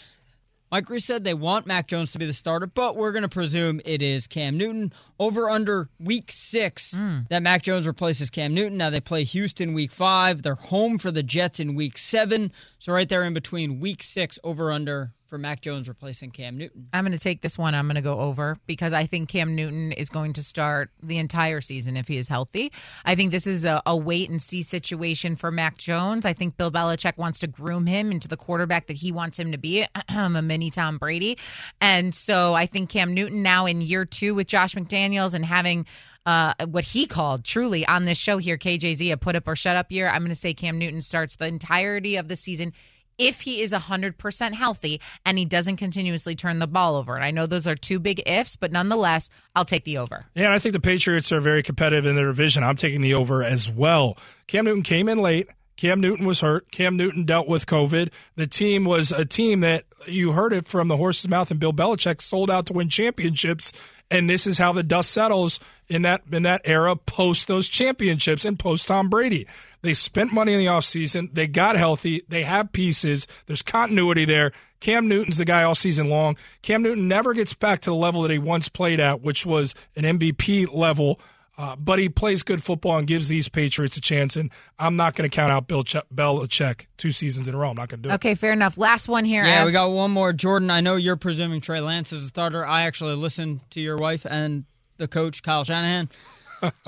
Mike 0.71 0.91
Reiss 0.91 1.05
said 1.05 1.23
they 1.23 1.35
want 1.35 1.67
Mac 1.67 1.87
Jones 1.87 2.13
to 2.13 2.19
be 2.19 2.27
the 2.27 2.33
starter, 2.33 2.67
but 2.67 2.97
we're 2.97 3.13
going 3.13 3.23
to 3.23 3.29
presume 3.29 3.81
it 3.85 4.03
is 4.03 4.27
Cam 4.27 4.57
Newton. 4.57 4.93
Over 5.19 5.49
under 5.49 5.89
week 5.99 6.31
six 6.31 6.93
hmm. 6.93 7.21
that 7.31 7.43
Mac 7.43 7.63
Jones 7.63 7.87
replaces 7.87 8.29
Cam 8.29 8.53
Newton. 8.53 8.77
Now 8.77 8.91
they 8.91 9.01
play 9.01 9.25
Houston 9.25 9.73
week 9.73 9.93
five. 9.93 10.43
They're 10.43 10.55
home 10.55 10.99
for 10.99 11.11
the 11.11 11.23
Jets 11.23 11.61
in 11.61 11.75
week 11.75 11.97
seven. 11.97 12.53
So 12.79 12.93
right 12.93 13.09
there 13.09 13.25
in 13.25 13.33
between 13.33 13.81
week 13.81 14.03
six, 14.03 14.39
over 14.45 14.71
under 14.73 15.13
for 15.29 15.39
Mac 15.39 15.61
Jones 15.61 15.89
replacing 15.89 16.31
Cam 16.31 16.57
Newton. 16.57 16.89
I'm 16.93 17.05
going 17.05 17.13
to 17.13 17.23
take 17.23 17.41
this 17.41 17.59
one. 17.59 17.75
I'm 17.75 17.87
going 17.87 17.97
to 17.97 18.01
go 18.01 18.21
over 18.21 18.57
because 18.67 18.93
I 18.93 19.07
think 19.07 19.29
Cam 19.29 19.55
Newton 19.55 19.93
is 19.93 20.09
going 20.09 20.33
to 20.35 20.43
start 20.43 20.91
the 21.03 21.19
entire 21.19 21.61
season 21.61 21.97
if 21.97 22.09
he 22.09 22.17
is 22.17 22.29
healthy. 22.29 22.73
I 23.05 23.15
think 23.15 23.33
this 23.33 23.47
is 23.47 23.65
a, 23.65 23.83
a 23.87 23.97
wait 23.97 24.31
and 24.31 24.41
see 24.41 24.63
situation 24.63 25.37
for 25.37 25.51
Mac 25.51 25.77
Jones. 25.77 26.25
I 26.25 26.33
think 26.33 26.57
Bill 26.57 26.71
Belichick 26.71 27.17
wants 27.17 27.41
to 27.41 27.47
groom 27.47 27.87
him 27.87 28.13
into 28.13 28.29
the 28.29 28.37
quarterback 28.37 28.87
that 28.87 28.97
he 28.97 29.13
wants 29.13 29.39
him 29.39 29.53
to 29.53 29.59
be, 29.59 29.87
a 30.09 30.43
mini 30.43 30.71
Tom 30.71 30.99
Brady. 30.99 31.39
And 31.81 32.15
so 32.15 32.55
I 32.55 32.67
think 32.67 32.91
Cam 32.91 33.15
Newton 33.15 33.43
now 33.43 33.67
in 33.67 33.81
year 33.81 34.05
two 34.05 34.35
with 34.35 34.47
Josh 34.47 34.75
McDaniels 34.75 35.35
and 35.35 35.45
having 35.45 35.87
uh, 36.27 36.55
what 36.67 36.85
he 36.85 37.07
called 37.07 37.45
truly 37.45 37.87
on 37.87 38.05
this 38.05 38.19
show 38.19 38.39
here, 38.39 38.59
KJZ, 38.59 39.13
a 39.13 39.17
put 39.17 39.37
up 39.37 39.47
or 39.47 39.55
shut 39.55 39.77
up 39.77 39.93
year. 39.93 40.09
I'm 40.09 40.23
going 40.23 40.31
to 40.31 40.35
say 40.35 40.55
Cam 40.55 40.79
Newton 40.79 41.01
starts 41.01 41.37
the 41.37 41.47
entirety 41.47 42.17
of 42.17 42.29
the 42.29 42.37
season 42.37 42.73
if 43.19 43.41
he 43.41 43.61
is 43.61 43.73
100% 43.73 44.55
healthy 44.55 45.01
and 45.25 45.39
he 45.39 45.45
doesn't 45.45 45.77
continuously 45.77 46.35
turn 46.35 46.59
the 46.59 46.67
ball 46.67 46.97
over. 46.97 47.15
And 47.15 47.25
I 47.25 47.31
know 47.31 47.47
those 47.47 47.67
are 47.67 47.75
two 47.75 47.99
big 47.99 48.23
ifs, 48.27 48.57
but 48.57 48.73
nonetheless, 48.73 49.31
I'll 49.55 49.65
take 49.65 49.85
the 49.85 49.99
over. 49.99 50.27
Yeah, 50.35 50.53
I 50.53 50.59
think 50.59 50.73
the 50.73 50.81
Patriots 50.81 51.33
are 51.33 51.41
very 51.41 51.63
competitive 51.63 52.07
in 52.07 52.17
their 52.17 52.27
division. 52.27 52.63
I'm 52.63 52.77
taking 52.77 53.01
the 53.01 53.15
over 53.15 53.43
as 53.43 53.71
well. 53.71 54.19
Cam 54.47 54.65
Newton 54.65 54.83
came 54.83 55.09
in 55.09 55.19
late. 55.19 55.49
Cam 55.77 56.01
Newton 56.01 56.27
was 56.27 56.41
hurt. 56.41 56.71
Cam 56.71 56.97
Newton 56.97 57.25
dealt 57.25 57.49
with 57.49 57.67
COVID. 57.67 58.11
The 58.35 58.47
team 58.47 58.85
was 58.85 59.13
a 59.13 59.25
team 59.25 59.61
that 59.61 59.85
you 60.07 60.33
heard 60.33 60.53
it 60.53 60.67
from 60.67 60.89
the 60.89 60.97
horse's 60.97 61.29
mouth, 61.29 61.51
and 61.51 61.61
Bill 61.61 61.73
Belichick 61.73 62.21
sold 62.21 62.51
out 62.51 62.67
to 62.67 62.73
win 62.73 62.89
championships. 62.89 63.73
And 64.11 64.31
this 64.31 64.47
is 64.47 64.59
how 64.59 64.73
the 64.73 64.85
dust 64.85 65.11
settles 65.11 65.59
in 65.89 66.03
that 66.03 66.23
in 66.31 66.45
that 66.45 66.63
era 66.65 66.95
post 66.95 67.49
those 67.49 67.69
championships 67.69 68.45
and 68.45 68.59
post 68.59 68.87
Tom 68.87 69.09
Brady. 69.09 69.47
They 69.83 69.95
spent 69.95 70.33
money 70.33 70.53
in 70.53 70.61
the 70.61 70.67
offseason. 70.67 71.35
They 71.35 71.47
got 71.47 71.77
healthy. 71.77 72.23
They 72.29 72.45
have 72.45 72.73
pieces. 72.73 73.27
There's 73.47 73.63
continuity 73.63 74.25
there. 74.25 74.53
Cam 74.81 75.09
Newton's 75.09 75.39
the 75.39 75.45
guy 75.45 75.63
all 75.63 75.75
season 75.75 76.09
long. 76.09 76.37
Cam 76.63 76.83
Newton 76.83 77.09
never 77.09 77.35
gets 77.35 77.55
back 77.55 77.81
to 77.81 77.91
the 77.91 77.97
level 77.97 78.23
that 78.23 78.31
he 78.31 78.39
once 78.39 78.69
played 78.69 79.01
at, 79.01 79.23
which 79.23 79.45
was 79.45 79.75
an 79.97 80.05
MVP 80.05 80.73
level. 80.73 81.21
Uh, 81.59 81.75
but 81.75 81.99
he 81.99 82.09
plays 82.09 82.43
good 82.43 82.63
football 82.63 82.99
and 82.99 83.07
gives 83.07 83.29
these 83.29 83.49
Patriots 83.49 83.97
a 83.97 84.01
chance. 84.01 84.37
And 84.37 84.51
I'm 84.79 84.97
not 84.97 85.15
going 85.15 85.29
to 85.29 85.35
count 85.35 85.53
out 85.53 85.67
Bill 85.67 85.83
Ch- 85.83 85.97
Belichick 86.15 86.87
two 86.99 87.11
seasons 87.13 87.49
in 87.49 87.55
a 87.55 87.59
row. 87.59 87.71
I'm 87.71 87.77
not 87.77 87.89
going 87.89 88.03
to 88.03 88.09
do 88.09 88.13
it. 88.13 88.15
Okay, 88.17 88.35
fair 88.35 88.53
enough. 88.53 88.77
Last 88.77 89.09
one 89.09 89.25
here. 89.25 89.45
Yeah, 89.47 89.61
Ev. 89.61 89.67
we 89.67 89.73
got 89.73 89.91
one 89.91 90.11
more. 90.11 90.35
Jordan, 90.35 90.71
I 90.71 90.81
know 90.81 90.97
you're 90.97 91.17
presuming 91.17 91.63
Trey 91.63 91.81
Lance 91.81 92.13
is 92.13 92.25
a 92.25 92.29
starter. 92.29 92.67
I 92.67 92.83
actually 92.83 93.15
listened 93.17 93.61
to 93.71 93.81
your 93.81 93.97
wife 93.97 94.27
and 94.29 94.65
the 94.99 95.09
coach, 95.09 95.43
Kyle 95.43 95.65
Shanahan. 95.65 96.09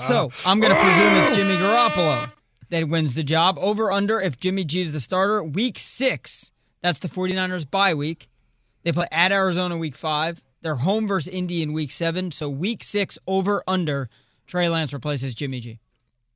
So 0.07 0.31
I'm 0.47 0.59
going 0.59 0.73
to 0.73 0.81
presume 0.81 1.13
it's 1.15 1.35
Jimmy 1.37 1.53
Garoppolo 1.53 2.31
that 2.69 2.89
wins 2.89 3.13
the 3.13 3.23
job. 3.23 3.57
Over 3.59 3.91
under 3.91 4.19
if 4.19 4.39
Jimmy 4.39 4.63
G 4.63 4.81
is 4.81 4.91
the 4.91 4.99
starter. 4.99 5.43
Week 5.43 5.77
six, 5.77 6.51
that's 6.81 6.99
the 6.99 7.07
49ers 7.07 7.69
bye 7.69 7.93
week. 7.93 8.29
They 8.83 8.91
play 8.91 9.07
at 9.11 9.31
Arizona 9.31 9.77
week 9.77 9.95
five. 9.95 10.41
They're 10.61 10.75
home 10.75 11.07
versus 11.07 11.31
Indy 11.31 11.61
in 11.61 11.73
week 11.73 11.91
seven. 11.91 12.31
So 12.31 12.49
week 12.49 12.83
six, 12.83 13.17
over 13.27 13.63
under, 13.67 14.09
Trey 14.49 14.67
Lance 14.67 14.91
replaces 14.93 15.35
Jimmy 15.35 15.59
G. 15.59 15.79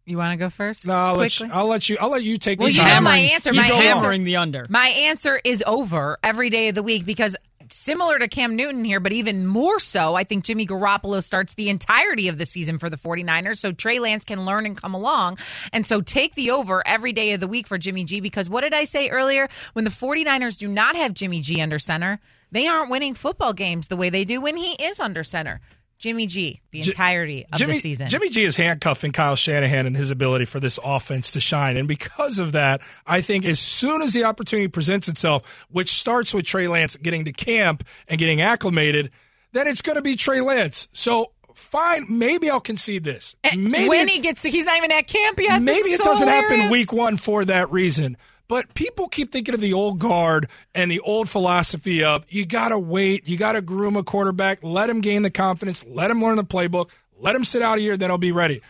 You 0.05 0.17
want 0.17 0.32
to 0.34 0.38
go 0.38 0.50
first? 0.50 0.86
No, 0.86 0.93
I'll 0.93 1.15
let, 1.15 1.39
you, 1.39 1.50
I'll 1.51 1.65
let 1.65 1.89
you. 1.89 1.98
I'll 2.00 2.10
let 2.10 2.24
you 2.24 2.38
take. 2.38 2.60
Well, 2.60 2.67
the 2.67 2.74
you 2.74 2.82
time. 2.82 3.03
know 3.03 3.10
my 3.10 3.17
answer. 3.17 3.51
You 3.53 3.60
My 3.62 3.70
go 3.70 3.75
answer- 3.75 3.88
hammering 3.96 4.24
the 4.24 4.36
under. 4.36 4.65
My 4.70 4.88
answer 4.88 5.39
is 5.43 5.63
over 5.65 6.17
every 6.22 6.50
day 6.50 6.67
of 6.67 6.75
the 6.75 6.84
week 6.84 7.05
because 7.05 7.36
similar 7.72 8.20
to 8.20 8.27
Cam 8.27 8.55
Newton 8.55 8.84
here, 8.86 9.00
but 9.00 9.13
even 9.13 9.48
more 9.48 9.79
so, 9.79 10.13
I 10.13 10.25
think 10.25 10.43
Jimmy 10.43 10.67
Garoppolo 10.67 11.24
starts 11.24 11.55
the 11.55 11.70
entirety 11.70 12.27
of 12.27 12.38
the 12.38 12.46
season 12.46 12.77
for 12.77 12.89
the 12.89 12.98
49ers. 12.98 13.58
So 13.58 13.72
Trey 13.72 13.98
Lance 14.00 14.25
can 14.25 14.46
learn 14.46 14.65
and 14.67 14.79
come 14.79 14.93
along. 14.93 15.39
And 15.72 15.88
so 15.88 16.01
take 16.01 16.36
the 16.36 16.51
over 16.51 16.86
every 16.86 17.13
day 17.13 17.32
of 17.32 17.39
the 17.39 17.48
week 17.48 17.65
for 17.65 17.77
Jimmy 17.79 18.03
G 18.03 18.20
because 18.20 18.50
what 18.50 18.62
did 18.62 18.74
I 18.75 18.84
say 18.84 19.10
earlier? 19.10 19.48
When 19.72 19.86
the 19.86 19.91
49ers 19.91 20.60
do 20.60 20.67
not 20.67 20.96
have 20.98 21.13
Jimmy 21.15 21.39
G 21.39 21.62
under 21.62 21.79
center, 21.79 22.20
they 22.51 22.67
aren't 22.67 22.91
winning 22.91 23.15
football 23.15 23.53
games 23.53 23.88
the 23.88 23.96
way 23.98 24.10
they 24.10 24.25
do 24.25 24.39
when 24.41 24.58
he 24.58 24.74
is 24.74 25.00
under 25.00 25.24
center. 25.24 25.62
Jimmy 26.04 26.28
G, 26.28 26.60
the 26.72 26.82
entirety 26.82 27.46
of 27.50 27.58
Jimmy, 27.58 27.76
the 27.76 27.80
season. 27.80 28.10
Jimmy 28.10 28.28
G 28.28 28.44
is 28.44 28.58
handcuffing 28.58 29.14
Kyle 29.14 29.38
Shanahan 29.38 29.86
and 29.86 29.96
his 29.96 30.12
ability 30.12 30.44
for 30.44 30.60
this 30.60 30.78
offense 30.84 31.32
to 31.32 31.40
shine. 31.40 31.78
And 31.78 31.88
because 31.88 32.40
of 32.40 32.52
that, 32.52 32.82
I 33.08 33.22
think 33.22 33.46
as 33.46 33.62
soon 33.62 34.02
as 34.02 34.12
the 34.12 34.26
opportunity 34.26 34.68
presents 34.68 35.08
itself, 35.08 35.66
which 35.70 35.94
starts 35.94 36.34
with 36.34 36.46
Trey 36.46 36.68
Lance 36.68 36.98
getting 36.98 37.24
to 37.24 37.32
camp 37.32 37.86
and 38.10 38.20
getting 38.20 38.42
acclimated, 38.42 39.12
then 39.54 39.66
it's 39.66 39.82
going 39.82 39.96
to 39.96 40.02
be 40.02 40.18
Trey 40.18 40.42
Lance. 40.42 40.90
So 40.92 41.32
fine, 41.56 42.06
maybe 42.10 42.50
I'll 42.50 42.60
concede 42.60 43.06
this. 43.06 43.38
Eh, 43.46 43.56
maybe 43.56 43.88
when 43.88 44.10
it- 44.10 44.12
he 44.12 44.20
gets, 44.20 44.44
he's 44.44 44.66
not 44.66 44.76
even 44.76 44.92
at 44.92 45.08
camp 45.08 45.40
yet. 45.40 45.62
Maybe 45.62 45.88
it 45.92 46.00
so 46.00 46.04
doesn't 46.04 46.28
happen 46.28 46.70
week 46.70 46.92
one 46.92 47.16
for 47.16 47.46
that 47.46 47.72
reason. 47.72 48.18
But 48.54 48.76
people 48.76 49.08
keep 49.08 49.32
thinking 49.32 49.56
of 49.56 49.62
the 49.62 49.74
old 49.74 49.98
guard 49.98 50.48
and 50.76 50.92
the 50.92 51.00
old 51.00 51.28
philosophy 51.28 52.04
of 52.04 52.24
you 52.30 52.46
got 52.46 52.70
to 52.70 52.78
wait, 52.78 53.28
you 53.28 53.36
got 53.36 53.54
to 53.54 53.64
groom 53.64 53.98
a 53.98 54.04
quarterback, 54.04 54.60
let 54.62 54.92
him 54.92 55.02
gain 55.02 55.24
the 55.24 55.32
confidence, 55.32 55.84
let 55.88 56.12
him 56.12 56.22
learn 56.24 56.36
the 56.36 56.44
playbook, 56.44 56.92
let 57.18 57.36
him 57.36 57.46
sit 57.46 57.64
out 57.64 57.80
a 57.80 57.82
year, 57.82 57.98
then 57.98 58.12
he'll 58.12 58.20
be 58.20 58.32
ready. 58.32 58.62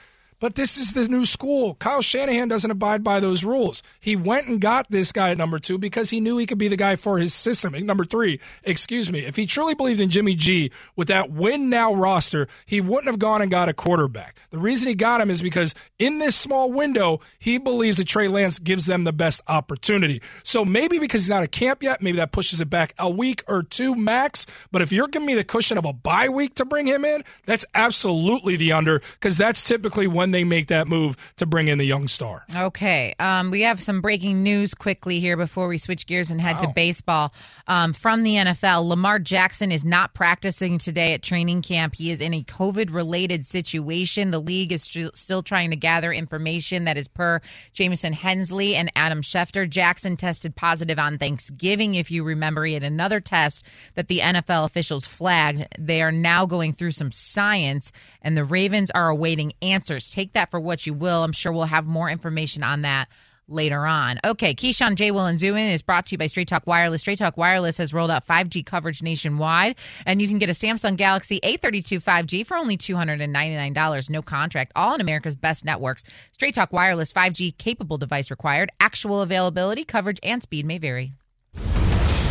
But 0.44 0.56
this 0.56 0.78
is 0.78 0.92
the 0.92 1.08
new 1.08 1.26
school. 1.26 1.76
Kyle 1.76 2.02
Shanahan 2.02 2.50
doesn't 2.50 2.70
abide 2.70 3.02
by 3.02 3.22
those 3.22 3.46
rules. 3.46 3.82
He 4.02 4.18
went 4.18 4.50
and 4.50 4.60
got 4.60 4.92
this 4.92 5.14
guy 5.14 5.32
at 5.32 5.38
number 5.38 5.58
two 5.58 5.78
because 5.78 6.10
he 6.10 6.20
knew 6.20 6.38
he 6.38 6.46
could 6.46 6.58
be 6.58 6.68
the 6.68 6.76
guy 6.76 6.98
for 6.98 7.18
his 7.18 7.34
system. 7.34 7.72
Number 7.86 8.04
three, 8.04 8.42
excuse 8.66 9.10
me. 9.10 9.20
If 9.20 9.38
he 9.38 9.46
truly 9.46 9.74
believed 9.74 10.02
in 10.02 10.10
Jimmy 10.10 10.36
G 10.36 10.70
with 10.98 11.08
that 11.08 11.32
win 11.32 11.70
now 11.70 11.94
roster, 11.94 12.50
he 12.66 12.82
wouldn't 12.82 13.08
have 13.08 13.20
gone 13.20 13.42
and 13.42 13.50
got 13.50 13.70
a 13.70 13.74
quarterback. 13.74 14.38
The 14.50 14.58
reason 14.58 14.90
he 14.90 14.96
got 14.96 15.22
him 15.22 15.30
is 15.30 15.42
because 15.42 15.74
in 15.98 16.20
this 16.20 16.36
small 16.36 16.74
window, 16.74 17.22
he 17.40 17.58
believes 17.58 17.96
that 17.96 18.10
Trey 18.10 18.28
Lance 18.28 18.60
gives 18.60 18.86
them 18.86 19.06
the 19.06 19.14
best 19.14 19.40
opportunity. 19.48 20.22
So 20.44 20.66
maybe 20.66 21.00
because 21.00 21.22
he's 21.22 21.30
not 21.30 21.44
at 21.44 21.54
camp 21.54 21.82
yet, 21.82 22.02
maybe 22.02 22.18
that 22.18 22.34
pushes 22.34 22.60
it 22.60 22.70
back 22.70 22.94
a 23.00 23.10
week 23.10 23.46
or 23.48 23.64
two 23.64 23.96
max. 23.96 24.46
But 24.74 24.82
if 24.82 24.92
you're 24.92 25.08
giving 25.08 25.26
me 25.26 25.36
the 25.36 25.46
cushion 25.46 25.78
of 25.78 25.86
a 25.86 25.94
bye 25.94 26.28
week 26.28 26.56
to 26.56 26.66
bring 26.66 26.86
him 26.86 27.06
in, 27.06 27.24
that's 27.46 27.64
absolutely 27.74 28.58
the 28.58 28.74
under 28.74 29.00
because 29.00 29.38
that's 29.38 29.62
typically 29.62 30.06
when 30.06 30.33
they 30.34 30.44
make 30.44 30.68
that 30.68 30.88
move 30.88 31.16
to 31.38 31.46
bring 31.46 31.68
in 31.68 31.78
the 31.78 31.86
young 31.86 32.08
star. 32.08 32.46
Okay. 32.56 33.16
Um, 33.20 33.52
we 33.52 33.62
have 33.62 33.82
some 33.82 34.02
breaking 34.02 34.44
news 34.44 34.74
quickly 34.74 35.20
here 35.20 35.38
before 35.38 35.68
we 35.68 35.78
switch 35.78 36.06
gears 36.06 36.32
and 36.32 36.42
head 36.42 36.60
to 36.60 36.68
baseball. 36.68 37.34
Um, 37.68 37.94
from 37.94 38.24
the 38.24 38.36
NFL, 38.36 38.88
Lamar 38.88 39.20
Jackson 39.20 39.72
is 39.72 39.86
not 39.86 40.14
practicing 40.14 40.78
today 40.78 41.14
at 41.14 41.24
training 41.24 41.62
camp. 41.62 41.96
He 41.96 42.12
is 42.12 42.22
in 42.22 42.34
a 42.34 42.44
COVID 42.44 42.94
related 42.94 43.46
situation. 43.46 44.32
The 44.32 44.42
league 44.42 44.72
is 44.72 44.84
st- 44.84 45.16
still 45.16 45.44
trying 45.44 45.70
to 45.70 45.76
gather 45.76 46.12
information 46.12 46.86
that 46.86 46.98
is 46.98 47.08
per 47.08 47.40
Jamison 47.72 48.14
Hensley 48.14 48.76
and 48.76 48.92
Adam 48.96 49.22
Schefter. 49.22 49.70
Jackson 49.70 50.18
tested 50.18 50.56
positive 50.56 51.00
on 51.00 51.18
Thanksgiving. 51.18 51.96
If 51.96 52.12
you 52.12 52.24
remember, 52.24 52.66
he 52.66 52.74
had 52.74 52.84
another 52.84 53.20
test 53.20 53.66
that 53.96 54.08
the 54.08 54.20
NFL 54.20 54.66
officials 54.66 55.08
flagged. 55.08 55.68
They 55.80 56.02
are 56.02 56.12
now 56.12 56.46
going 56.46 56.74
through 56.74 56.92
some 56.92 57.12
science, 57.12 57.92
and 58.22 58.36
the 58.36 58.46
Ravens 58.46 58.92
are 58.92 59.10
awaiting 59.10 59.54
answers. 59.62 60.13
Take 60.14 60.34
that 60.34 60.52
for 60.52 60.60
what 60.60 60.86
you 60.86 60.94
will. 60.94 61.24
I'm 61.24 61.32
sure 61.32 61.52
we'll 61.52 61.64
have 61.64 61.88
more 61.88 62.08
information 62.08 62.62
on 62.62 62.84
that 62.84 63.08
later 63.48 63.88
on. 63.88 64.20
Okay, 64.24 64.54
Keyshawn 64.54 64.94
J. 64.94 65.10
Will 65.10 65.26
and 65.26 65.40
Zubin 65.40 65.70
is 65.70 65.82
brought 65.82 66.06
to 66.06 66.12
you 66.12 66.20
by 66.20 66.28
Straight 66.28 66.48
Talk 66.48 66.68
Wireless. 66.68 67.02
Straight 67.02 67.18
Talk 67.18 67.36
Wireless 67.36 67.80
has 67.80 67.96
rolled 67.96 68.12
out 68.12 68.28
5G 68.28 68.64
coverage 68.64 69.02
nationwide, 69.02 69.76
and 70.06 70.22
you 70.22 70.28
can 70.28 70.38
get 70.38 70.50
a 70.50 70.54
Samsung 70.54 70.98
Galaxy 70.98 71.40
A32 71.42 72.00
5G 72.04 72.46
for 72.46 72.56
only 72.56 72.78
$299. 72.78 74.10
No 74.12 74.22
contract, 74.22 74.72
all 74.76 74.94
in 74.94 75.02
America's 75.02 75.36
best 75.36 75.66
networks. 75.66 76.04
Straight 76.32 76.54
Talk 76.54 76.72
Wireless 76.72 77.12
5G 77.12 77.58
capable 77.58 77.98
device 77.98 78.30
required. 78.30 78.70
Actual 78.80 79.22
availability, 79.22 79.84
coverage, 79.84 80.20
and 80.22 80.44
speed 80.44 80.68
may 80.68 80.78
vary. 80.78 81.14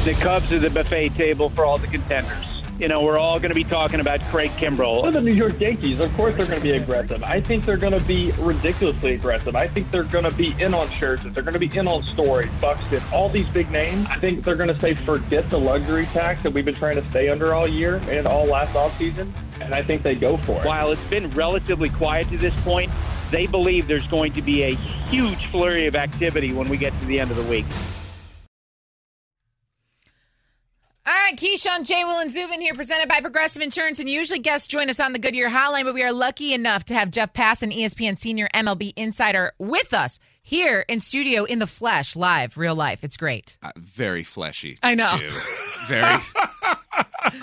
The 0.05 0.17
Cubs 0.21 0.53
are 0.53 0.61
the 0.61 0.71
buffet 0.71 1.09
table 1.17 1.51
for 1.51 1.65
all 1.65 1.79
the 1.79 1.89
contenders. 1.89 2.52
You 2.83 2.89
know, 2.89 3.01
we're 3.01 3.17
all 3.17 3.39
going 3.39 3.51
to 3.51 3.55
be 3.55 3.62
talking 3.62 4.01
about 4.01 4.21
Craig 4.23 4.51
Kimbrel. 4.57 5.05
Well, 5.05 5.12
the 5.12 5.21
New 5.21 5.33
York 5.33 5.61
Yankees, 5.61 6.01
of 6.01 6.12
course, 6.15 6.35
they're 6.35 6.47
going 6.47 6.59
to 6.59 6.65
be 6.65 6.73
aggressive. 6.73 7.23
I 7.23 7.41
think 7.41 7.65
they're 7.65 7.77
going 7.77 7.93
to 7.93 8.05
be 8.05 8.33
ridiculously 8.41 9.15
aggressive. 9.15 9.55
I 9.55 9.69
think 9.69 9.93
they're 9.93 10.03
going 10.03 10.25
to 10.25 10.33
be 10.33 10.61
in 10.61 10.75
on 10.75 10.89
Scherzer. 10.89 11.33
They're 11.33 11.45
going 11.45 11.53
to 11.53 11.61
be 11.61 11.71
in 11.79 11.87
on 11.87 12.03
Story, 12.03 12.51
Buxton, 12.61 13.01
all 13.12 13.29
these 13.29 13.49
big 13.51 13.71
names. 13.71 14.09
I 14.11 14.19
think 14.19 14.43
they're 14.43 14.57
going 14.57 14.75
to 14.75 14.81
say, 14.81 14.95
forget 14.95 15.49
the 15.49 15.61
luxury 15.61 16.07
tax 16.07 16.43
that 16.43 16.53
we've 16.53 16.65
been 16.65 16.75
trying 16.75 16.97
to 16.97 17.09
stay 17.11 17.29
under 17.29 17.55
all 17.55 17.69
year 17.69 18.03
and 18.09 18.27
all 18.27 18.47
last 18.47 18.75
offseason. 18.75 19.33
And 19.61 19.73
I 19.77 19.85
think 19.85 20.03
they 20.03 20.17
go 20.17 20.37
for 20.39 20.61
it. 20.61 20.67
While 20.67 20.91
it's 20.91 21.07
been 21.07 21.31
relatively 21.31 21.89
quiet 21.89 22.31
to 22.31 22.37
this 22.37 22.65
point, 22.65 22.91
they 23.31 23.47
believe 23.47 23.87
there's 23.87 24.09
going 24.09 24.33
to 24.33 24.43
be 24.43 24.65
a 24.65 24.75
huge 24.75 25.47
flurry 25.53 25.87
of 25.87 25.95
activity 25.95 26.53
when 26.53 26.69
we 26.69 26.79
get 26.79 26.99
to 26.99 27.07
the 27.07 27.21
end 27.21 27.31
of 27.31 27.37
the 27.37 27.45
week. 27.45 27.65
All 31.05 31.13
right, 31.13 31.37
Keyshawn, 31.37 31.85
J. 31.85 32.05
Will, 32.05 32.21
and 32.21 32.31
Zubin 32.31 32.61
here, 32.61 32.75
presented 32.75 33.09
by 33.09 33.21
Progressive 33.21 33.61
Insurance. 33.61 33.99
And 33.99 34.09
usually 34.09 34.39
guests 34.39 34.69
join 34.69 34.89
us 34.89 35.01
on 35.01 35.13
the 35.13 35.19
Goodyear 35.19 35.51
Hotline, 35.51 35.83
but 35.83 35.95
we 35.95 36.05
are 36.05 36.13
lucky 36.13 36.55
enough 36.55 36.85
to 36.85 36.95
have 36.95 37.11
Jeff 37.11 37.33
Passan, 37.33 37.77
ESPN 37.77 38.17
Senior 38.17 38.49
MLB 38.55 38.93
Insider, 38.95 39.53
with 39.59 39.95
us 39.95 40.21
here 40.53 40.85
in 40.87 41.01
studio 41.01 41.45
in 41.45 41.59
the 41.59 41.67
flesh, 41.67 42.15
live, 42.15 42.59
real 42.59 42.75
life. 42.75 43.03
It's 43.05 43.17
great. 43.17 43.57
Uh, 43.63 43.71
very 43.79 44.23
fleshy. 44.23 44.79
I 44.83 44.95
know. 44.95 45.11
Too. 45.17 45.31
Very 45.89 46.19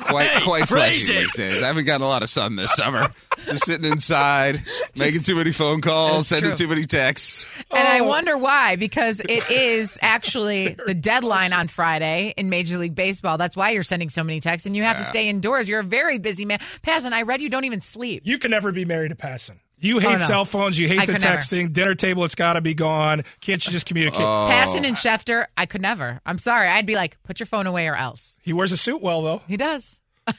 quite 0.01 0.29
quite 0.43 0.67
fleshy 0.67 1.13
these 1.13 1.33
days. 1.33 1.63
I 1.63 1.67
haven't 1.67 1.85
gotten 1.85 2.05
a 2.05 2.07
lot 2.07 2.21
of 2.23 2.29
sun 2.29 2.55
this 2.55 2.73
summer. 2.75 3.07
Just 3.45 3.65
sitting 3.65 3.89
inside, 3.89 4.61
making 4.97 5.21
too 5.23 5.35
many 5.35 5.51
phone 5.51 5.81
calls, 5.81 6.27
sending 6.27 6.51
true. 6.51 6.57
too 6.57 6.67
many 6.67 6.83
texts. 6.85 7.47
And 7.71 7.87
I 7.87 7.99
Oh. 7.99 8.07
wonder 8.07 8.37
why, 8.37 8.75
because 8.75 9.19
it 9.21 9.49
is 9.51 9.97
actually 10.01 10.75
the 10.85 10.93
deadline 10.93 11.53
on 11.53 11.67
Friday 11.67 12.33
in 12.37 12.49
Major 12.49 12.77
League 12.77 12.95
Baseball. 12.95 13.37
That's 13.37 13.55
why 13.57 13.71
you're 13.71 13.83
sending 13.83 14.09
so 14.09 14.23
many 14.23 14.39
texts, 14.39 14.65
and 14.67 14.75
you 14.75 14.83
have 14.83 14.97
to 14.97 15.03
stay 15.03 15.29
indoors. 15.29 15.67
You're 15.67 15.79
a 15.79 15.83
very 15.83 16.19
busy 16.19 16.45
man. 16.45 16.59
Passan, 16.83 17.13
I 17.13 17.23
read 17.23 17.41
you 17.41 17.49
don't 17.49 17.65
even 17.65 17.81
sleep. 17.81 18.23
You 18.25 18.37
can 18.37 18.51
never 18.51 18.71
be 18.71 18.85
married 18.85 19.09
to 19.09 19.15
passing. 19.15 19.59
You 19.81 19.99
hate 19.99 20.07
Oh, 20.15 20.17
no. 20.17 20.25
cell 20.25 20.45
phones. 20.45 20.77
You 20.77 20.87
hate 20.87 20.99
I 20.99 21.05
the 21.05 21.13
could 21.13 21.21
never. 21.23 21.37
texting. 21.37 21.71
Dinner 21.73 21.95
table, 21.95 22.23
it's 22.25 22.35
got 22.35 22.53
to 22.53 22.61
be 22.61 22.73
gone. 22.73 23.23
Can't 23.41 23.65
you 23.65 23.71
just 23.71 23.85
communicate? 23.85 24.21
Oh. 24.21 24.47
Passan 24.51 24.85
and 24.85 24.95
Schefter, 24.97 25.45
I 25.55 25.65
could 25.65 25.81
never. 25.81 26.19
I'm 26.25 26.37
sorry. 26.37 26.67
I'd 26.67 26.85
be 26.85 26.95
like, 26.95 27.21
put 27.23 27.39
your 27.39 27.47
phone 27.47 27.65
away 27.67 27.87
or 27.87 27.95
else. 27.95 28.39
he 28.43 28.51
wears 28.53 28.71
a 28.71 28.77
suit 28.77 29.01
well, 29.01 29.21
though. 29.21 29.41
He 29.47 29.55
does. 29.57 30.01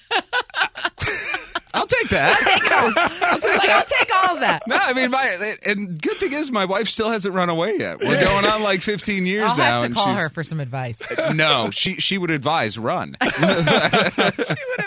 I'll 1.73 1.87
take 1.87 2.09
that. 2.09 2.41
Like, 2.45 3.71
I'll 3.71 3.85
take 3.85 4.11
all 4.15 4.35
of 4.35 4.41
that. 4.41 4.63
no, 4.67 4.77
I 4.77 4.93
mean, 4.93 5.11
my 5.13 5.55
and 5.65 6.01
good 6.03 6.17
thing 6.17 6.33
is 6.33 6.51
my 6.51 6.65
wife 6.65 6.89
still 6.89 7.09
hasn't 7.11 7.33
run 7.35 7.49
away 7.49 7.77
yet. 7.79 8.01
We're 8.01 8.23
going 8.25 8.45
on 8.45 8.63
like 8.65 8.81
15 8.81 9.25
years 9.25 9.53
I'll 9.53 9.57
now, 9.57 9.65
have 9.65 9.81
to 9.83 9.87
and 9.87 9.95
call 9.95 10.15
her 10.15 10.29
for 10.31 10.43
some 10.43 10.59
advice. 10.59 11.01
no, 11.35 11.71
she 11.71 11.95
she 11.97 12.19
would 12.19 12.31
advise 12.33 12.77
run. 12.77 13.17
she 13.23 13.29
would 13.41 14.80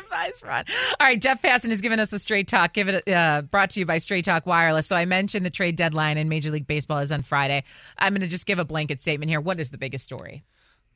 Ron. 0.43 0.63
All 0.99 1.07
right, 1.07 1.21
Jeff 1.21 1.41
Passan 1.41 1.69
has 1.69 1.81
given 1.81 1.99
us 1.99 2.09
the 2.09 2.19
straight 2.19 2.47
talk. 2.47 2.73
Give 2.73 2.87
it 2.87 3.07
uh, 3.07 3.41
brought 3.43 3.71
to 3.71 3.79
you 3.79 3.85
by 3.85 3.97
Straight 3.97 4.25
Talk 4.25 4.45
Wireless. 4.45 4.87
So 4.87 4.95
I 4.95 5.05
mentioned 5.05 5.45
the 5.45 5.49
trade 5.49 5.75
deadline 5.75 6.17
in 6.17 6.29
Major 6.29 6.51
League 6.51 6.67
Baseball 6.67 6.99
is 6.99 7.11
on 7.11 7.21
Friday. 7.21 7.63
I'm 7.97 8.13
going 8.13 8.21
to 8.21 8.27
just 8.27 8.45
give 8.45 8.59
a 8.59 8.65
blanket 8.65 9.01
statement 9.01 9.29
here. 9.29 9.41
What 9.41 9.59
is 9.59 9.69
the 9.69 9.77
biggest 9.77 10.03
story? 10.03 10.43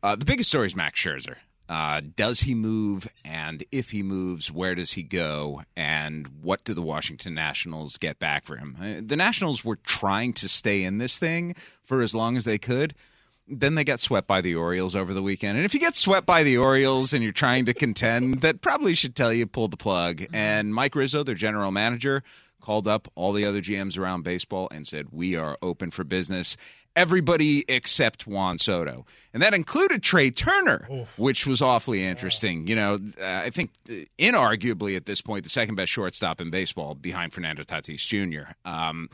Uh, 0.04 0.16
the 0.16 0.26
biggest 0.26 0.50
story 0.50 0.68
is 0.68 0.76
Max 0.76 1.00
Scherzer. 1.00 1.36
Uh, 1.70 2.02
does 2.16 2.42
he 2.42 2.56
move? 2.56 3.08
And 3.26 3.64
if 3.72 3.92
he 3.92 4.02
moves, 4.02 4.52
where 4.52 4.74
does 4.74 4.94
he 4.94 5.04
go? 5.04 5.64
And 5.76 6.28
what 6.42 6.64
do 6.64 6.74
the 6.74 6.82
Washington 6.82 7.34
Nationals 7.34 7.98
get 7.98 8.20
back 8.20 8.46
for 8.46 8.56
him? 8.56 8.78
Uh, 8.80 9.02
The 9.06 9.18
Nationals 9.18 9.66
were 9.66 9.76
trying 9.76 10.34
to 10.34 10.48
stay 10.48 10.84
in 10.84 10.98
this 10.98 11.18
thing 11.18 11.56
for 11.84 12.02
as 12.02 12.16
long 12.16 12.38
as 12.38 12.46
they 12.46 12.58
could. 12.58 12.94
Then 13.48 13.76
they 13.76 13.84
got 13.84 14.00
swept 14.00 14.28
by 14.28 14.42
the 14.42 14.56
Orioles 14.56 14.96
over 14.96 15.14
the 15.14 15.22
weekend. 15.22 15.58
And 15.58 15.66
if 15.66 15.74
you 15.74 15.80
get 15.80 15.96
swept 15.96 16.26
by 16.26 16.44
the 16.44 16.58
Orioles 16.58 17.14
and 17.14 17.24
you're 17.24 17.32
trying 17.32 17.66
to 17.66 17.74
contend, 17.74 18.42
that 18.42 18.62
probably 18.62 18.94
should 18.94 19.16
tell 19.16 19.32
you 19.32 19.48
pull 19.48 19.68
the 19.70 19.78
plug. 19.78 20.26
And 20.34 20.74
Mike 20.74 20.96
Rizzo, 20.96 21.24
their 21.24 21.36
general 21.36 21.72
manager, 21.72 22.24
called 22.60 22.88
up 22.88 23.08
all 23.16 23.32
the 23.32 23.46
other 23.46 23.62
GMs 23.62 23.98
around 23.98 24.24
baseball 24.24 24.68
and 24.72 24.86
said, 24.86 25.08
We 25.12 25.36
are 25.36 25.58
open 25.62 25.92
for 25.92 26.04
business. 26.04 26.58
Everybody 26.98 27.64
except 27.70 28.26
Juan 28.26 28.58
Soto. 28.58 29.06
And 29.32 29.42
that 29.44 29.54
included 29.54 30.02
Trea 30.02 30.32
Turner, 30.32 31.06
which 31.16 31.46
was 31.46 31.62
awfully 31.62 32.04
interesting. 32.04 32.68
You 32.68 32.76
know, 32.76 33.00
uh, 33.22 33.24
I 33.46 33.52
think 33.52 33.70
uh, 33.88 33.94
inarguably 34.18 34.98
at 34.98 35.06
this 35.06 35.22
point, 35.22 35.44
the 35.44 35.50
second 35.50 35.76
best 35.76 35.92
shortstop 35.92 36.42
in 36.42 36.50
baseball 36.50 36.96
behind 36.96 37.34
Fernando 37.34 37.64
Tatis 37.64 38.00
Jr. 38.00 38.52
Um, 38.66 39.10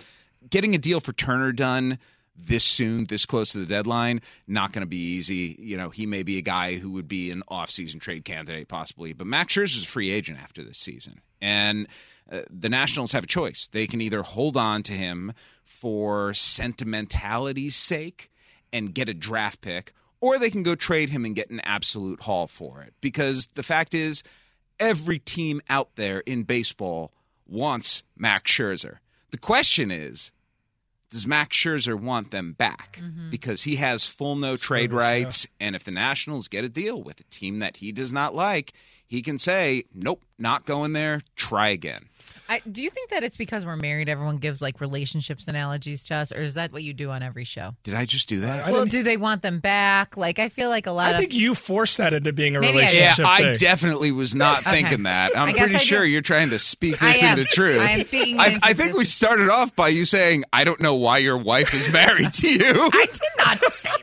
getting 0.50 0.74
a 0.74 0.78
deal 0.78 1.00
for 1.00 1.12
Turner 1.14 1.52
done 1.52 2.00
this 2.36 2.64
soon, 2.64 3.06
this 3.06 3.26
close 3.26 3.52
to 3.52 3.60
the 3.60 3.66
deadline, 3.66 4.22
not 4.48 4.72
going 4.72 4.82
to 4.82 4.88
be 4.88 4.98
easy. 4.98 5.56
You 5.60 5.78
know, 5.78 5.90
he 5.90 6.06
may 6.06 6.24
be 6.24 6.38
a 6.38 6.42
guy 6.42 6.76
who 6.76 6.92
would 6.92 7.08
be 7.08 7.32
an 7.32 7.44
offseason 7.50 8.02
trade 8.02 8.26
candidate 8.26 8.68
possibly, 8.68 9.14
but 9.14 9.28
Max 9.28 9.54
Scherzer 9.54 9.78
is 9.78 9.84
a 9.84 9.88
free 9.88 10.12
agent 10.12 10.40
after 10.42 10.64
this 10.64 10.78
season. 10.78 11.22
And 11.42 11.88
uh, 12.32 12.42
the 12.50 12.70
Nationals 12.70 13.12
have 13.12 13.24
a 13.24 13.28
choice. 13.28 13.68
They 13.68 13.86
can 13.86 14.02
either 14.02 14.24
hold 14.24 14.58
on 14.58 14.82
to 14.84 14.94
him 14.94 15.34
for 15.64 16.34
sentimentality's 16.34 17.76
sake 17.76 18.32
and 18.72 18.94
get 18.94 19.10
a 19.10 19.14
draft 19.14 19.62
pick, 19.62 19.94
or 20.20 20.40
they 20.40 20.50
can 20.50 20.64
go 20.64 20.74
trade 20.74 21.10
him 21.10 21.26
and 21.26 21.36
get 21.36 21.50
an 21.50 21.60
absolute 21.62 22.22
haul 22.22 22.48
for 22.48 22.82
it. 22.82 22.94
Because 23.02 23.48
the 23.54 23.64
fact 23.64 23.94
is, 23.94 24.24
every 24.80 25.20
team 25.20 25.62
out 25.70 25.96
there 25.96 26.22
in 26.22 26.44
baseball 26.44 27.12
wants 27.46 28.04
Max 28.18 28.52
Scherzer. 28.52 28.98
The 29.32 29.38
question 29.38 29.92
is, 29.92 30.32
does 31.14 31.28
Max 31.28 31.56
Scherzer 31.56 31.98
want 31.98 32.32
them 32.32 32.54
back? 32.54 33.00
Mm-hmm. 33.00 33.30
Because 33.30 33.62
he 33.62 33.76
has 33.76 34.08
full 34.08 34.36
no 34.36 34.58
trade 34.58 34.90
Service, 34.90 35.04
yeah. 35.04 35.10
rights, 35.10 35.48
and 35.60 35.76
if 35.76 35.84
the 35.84 35.92
Nationals 35.92 36.48
get 36.48 36.64
a 36.64 36.70
deal 36.70 37.02
with 37.02 37.20
a 37.20 37.24
team 37.26 37.60
that 37.60 37.78
he 37.78 37.92
does 37.92 38.12
not 38.12 38.34
like, 38.34 38.74
he 39.06 39.22
can 39.22 39.38
say, 39.38 39.84
"Nope, 39.94 40.26
not 40.40 40.66
going 40.66 40.94
there. 40.94 41.22
Try 41.36 41.70
again." 41.70 42.10
I, 42.50 42.62
do 42.70 42.84
you 42.84 42.90
think 42.90 43.10
that 43.12 43.24
it's 43.24 43.38
because 43.38 43.66
we're 43.66 43.78
married? 43.78 44.10
Everyone 44.10 44.38
gives 44.38 44.62
like 44.62 44.82
relationships 44.82 45.48
analogies 45.48 46.04
to 46.06 46.16
us, 46.16 46.32
or 46.34 46.42
is 46.42 46.56
that 46.56 46.74
what 46.74 46.84
you 46.84 46.94
do 46.94 47.10
on 47.10 47.24
every 47.24 47.46
show? 47.46 47.74
Did 47.84 47.94
I 47.94 48.06
just 48.06 48.28
do 48.28 48.42
that? 48.42 48.66
I 48.68 48.72
well, 48.72 48.86
do 48.86 49.02
they 49.02 49.16
want 49.16 49.42
them 49.42 49.60
back? 49.60 50.18
Like, 50.18 50.40
I 50.40 50.50
feel 50.50 50.70
like 50.70 50.86
a 50.86 50.92
lot 50.92 51.08
I 51.08 51.12
of 51.12 51.18
think 51.20 51.34
you 51.34 51.56
forced 51.56 51.98
that 51.98 52.14
into 52.14 52.34
being 52.34 52.56
a 52.58 52.60
Maybe 52.60 52.80
I 52.80 52.82
yeah, 52.82 52.88
relationship 53.16 53.26
I 53.28 53.54
definitely 53.54 54.12
was 54.12 54.36
not 54.36 54.60
Okay. 54.60 54.72
thinking 54.84 55.04
that. 55.04 55.38
I'm 55.38 55.56
pretty 55.56 55.78
sure 55.80 56.04
you're 56.04 56.22
trying 56.22 56.50
to 56.50 56.60
speak 56.60 57.02
I 57.02 57.14
this 57.14 57.24
am. 57.24 57.40
into 57.40 57.50
truth. 57.52 57.80
I 57.80 57.92
am 57.92 58.04
speaking 58.04 58.38
I, 58.40 58.48
into 58.48 58.60
I 58.64 58.74
think 58.74 58.98
we 58.98 59.06
started 59.06 59.50
off 59.50 59.74
by 59.76 59.88
you 59.88 60.04
saying, 60.06 60.44
"I 60.52 60.64
don't 60.66 60.82
know 60.82 60.96
why 60.96 61.20
your 61.20 61.38
wife 61.38 61.74
is 61.74 61.90
married 61.94 62.34
to 62.34 62.50
you." 62.50 62.60
I 62.94 63.06
did 63.06 63.22
not 63.38 63.60
say 63.72 63.90
that. 63.90 64.03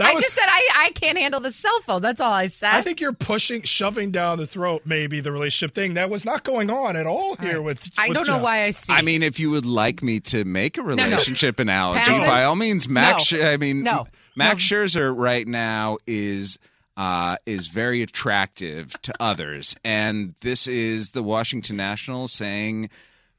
I 0.00 0.14
was- 0.14 0.22
just 0.22 0.34
said 0.34 0.46
I, 0.46 0.68
I 0.86 0.90
can't 0.92 1.18
handle 1.18 1.40
the 1.40 1.52
cell 1.52 1.80
phone. 1.80 2.02
That's 2.02 2.20
all 2.20 2.32
I 2.32 2.46
said. 2.48 2.74
I 2.74 2.82
think 2.82 3.00
you're 3.00 3.12
pushing, 3.12 3.62
shoving 3.62 4.10
down 4.10 4.38
the 4.38 4.46
throat, 4.46 4.82
maybe 4.84 5.20
the 5.20 5.32
relationship 5.32 5.74
thing 5.74 5.94
that 5.94 6.10
was 6.10 6.24
not 6.24 6.44
going 6.44 6.70
on 6.70 6.96
at 6.96 7.06
all 7.06 7.36
here 7.36 7.60
with. 7.62 7.90
I 7.98 8.08
with 8.08 8.16
don't 8.16 8.26
know 8.26 8.38
why 8.38 8.64
I 8.64 8.70
speak. 8.72 8.96
I 8.96 9.02
mean, 9.02 9.22
if 9.22 9.38
you 9.40 9.50
would 9.50 9.66
like 9.66 10.02
me 10.02 10.20
to 10.20 10.44
make 10.44 10.78
a 10.78 10.82
no. 10.82 10.88
relationship 10.88 11.60
analogy, 11.60 12.00
Pass 12.00 12.22
it. 12.22 12.26
by 12.26 12.44
all 12.44 12.56
means, 12.56 12.88
Max. 12.88 13.32
No. 13.32 13.42
I 13.42 13.56
mean, 13.56 13.82
No. 13.82 14.06
Max 14.36 14.62
Scherzer 14.64 15.12
right 15.16 15.46
now 15.46 15.98
is 16.06 16.58
uh, 16.96 17.36
is 17.46 17.68
very 17.68 18.02
attractive 18.02 18.94
to 19.02 19.12
others, 19.20 19.74
and 19.84 20.34
this 20.40 20.66
is 20.66 21.10
the 21.10 21.22
Washington 21.22 21.76
Nationals 21.76 22.32
saying, 22.32 22.90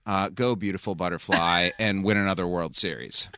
uh, 0.05 0.29
"Go, 0.29 0.55
beautiful 0.55 0.95
butterfly, 0.95 1.69
and 1.79 2.03
win 2.03 2.17
another 2.17 2.47
World 2.47 2.75
Series." 2.75 3.29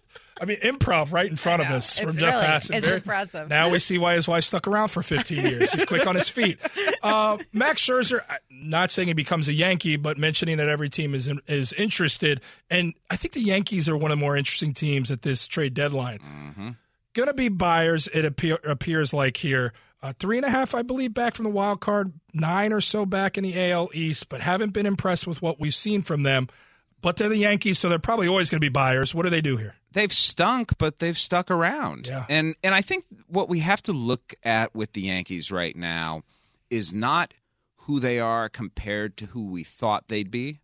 I 0.41 0.45
mean, 0.45 0.57
improv 0.61 1.11
right 1.13 1.29
in 1.29 1.37
front 1.37 1.61
of 1.61 1.69
know. 1.69 1.75
us 1.75 1.99
from 1.99 2.17
Jeff 2.17 2.33
really- 2.33 2.45
Passan. 2.47 2.75
it's 2.77 2.87
Very- 2.87 2.97
impressive. 2.99 3.49
Now 3.49 3.69
we 3.69 3.79
see 3.79 3.97
why 3.97 4.15
his 4.15 4.27
wife 4.27 4.43
stuck 4.43 4.67
around 4.67 4.87
for 4.89 5.03
15 5.03 5.45
years. 5.45 5.71
He's 5.71 5.85
quick 5.85 6.07
on 6.07 6.15
his 6.15 6.29
feet. 6.29 6.57
Uh, 7.03 7.37
Max 7.51 7.85
Scherzer, 7.85 8.21
not 8.49 8.89
saying 8.89 9.09
he 9.09 9.13
becomes 9.13 9.49
a 9.49 9.53
Yankee, 9.53 9.97
but 9.97 10.17
mentioning 10.17 10.55
that 10.55 10.69
every 10.69 10.89
team 10.89 11.13
is 11.13 11.29
is 11.49 11.73
interested, 11.73 12.39
and 12.69 12.93
I 13.09 13.17
think 13.17 13.33
the 13.33 13.41
Yankees 13.41 13.89
are 13.89 13.97
one 13.97 14.09
of 14.09 14.17
the 14.17 14.21
more 14.21 14.37
interesting 14.37 14.73
teams 14.73 15.11
at 15.11 15.21
this 15.21 15.45
trade 15.45 15.73
deadline. 15.73 16.77
Going 17.13 17.27
to 17.27 17.33
be 17.33 17.49
buyers. 17.49 18.07
It 18.07 18.23
appear, 18.23 18.57
appears 18.63 19.13
like 19.13 19.35
here. 19.35 19.73
Uh, 20.01 20.13
three 20.17 20.37
and 20.37 20.45
a 20.45 20.49
half, 20.49 20.73
I 20.73 20.81
believe, 20.81 21.13
back 21.13 21.35
from 21.35 21.43
the 21.43 21.49
wild 21.51 21.81
card, 21.81 22.13
nine 22.33 22.71
or 22.71 22.79
so 22.79 23.05
back 23.05 23.37
in 23.37 23.43
the 23.43 23.71
AL 23.71 23.89
East, 23.93 24.29
but 24.29 24.39
haven't 24.39 24.71
been 24.71 24.85
impressed 24.85 25.27
with 25.27 25.41
what 25.41 25.59
we've 25.59 25.75
seen 25.75 26.01
from 26.03 26.23
them. 26.23 26.47
But 27.03 27.17
they're 27.17 27.29
the 27.29 27.37
Yankees, 27.37 27.77
so 27.77 27.87
they're 27.87 27.99
probably 27.99 28.27
always 28.27 28.49
going 28.49 28.59
to 28.59 28.65
be 28.65 28.69
buyers. 28.69 29.13
What 29.13 29.23
do 29.23 29.29
they 29.29 29.41
do 29.41 29.57
here? 29.57 29.75
they've 29.93 30.11
stunk, 30.13 30.77
but 30.77 30.99
they've 30.99 31.17
stuck 31.17 31.49
around. 31.49 32.07
Yeah. 32.07 32.25
And 32.27 32.55
and 32.63 32.75
I 32.75 32.81
think 32.81 33.05
what 33.27 33.47
we 33.47 33.59
have 33.59 33.81
to 33.83 33.93
look 33.93 34.33
at 34.43 34.75
with 34.75 34.93
the 34.93 35.01
Yankees 35.01 35.51
right 35.51 35.75
now 35.75 36.23
is 36.69 36.93
not 36.93 37.33
who 37.77 37.99
they 37.99 38.19
are 38.19 38.49
compared 38.49 39.17
to 39.17 39.27
who 39.27 39.47
we 39.49 39.63
thought 39.63 40.07
they'd 40.07 40.31
be. 40.31 40.59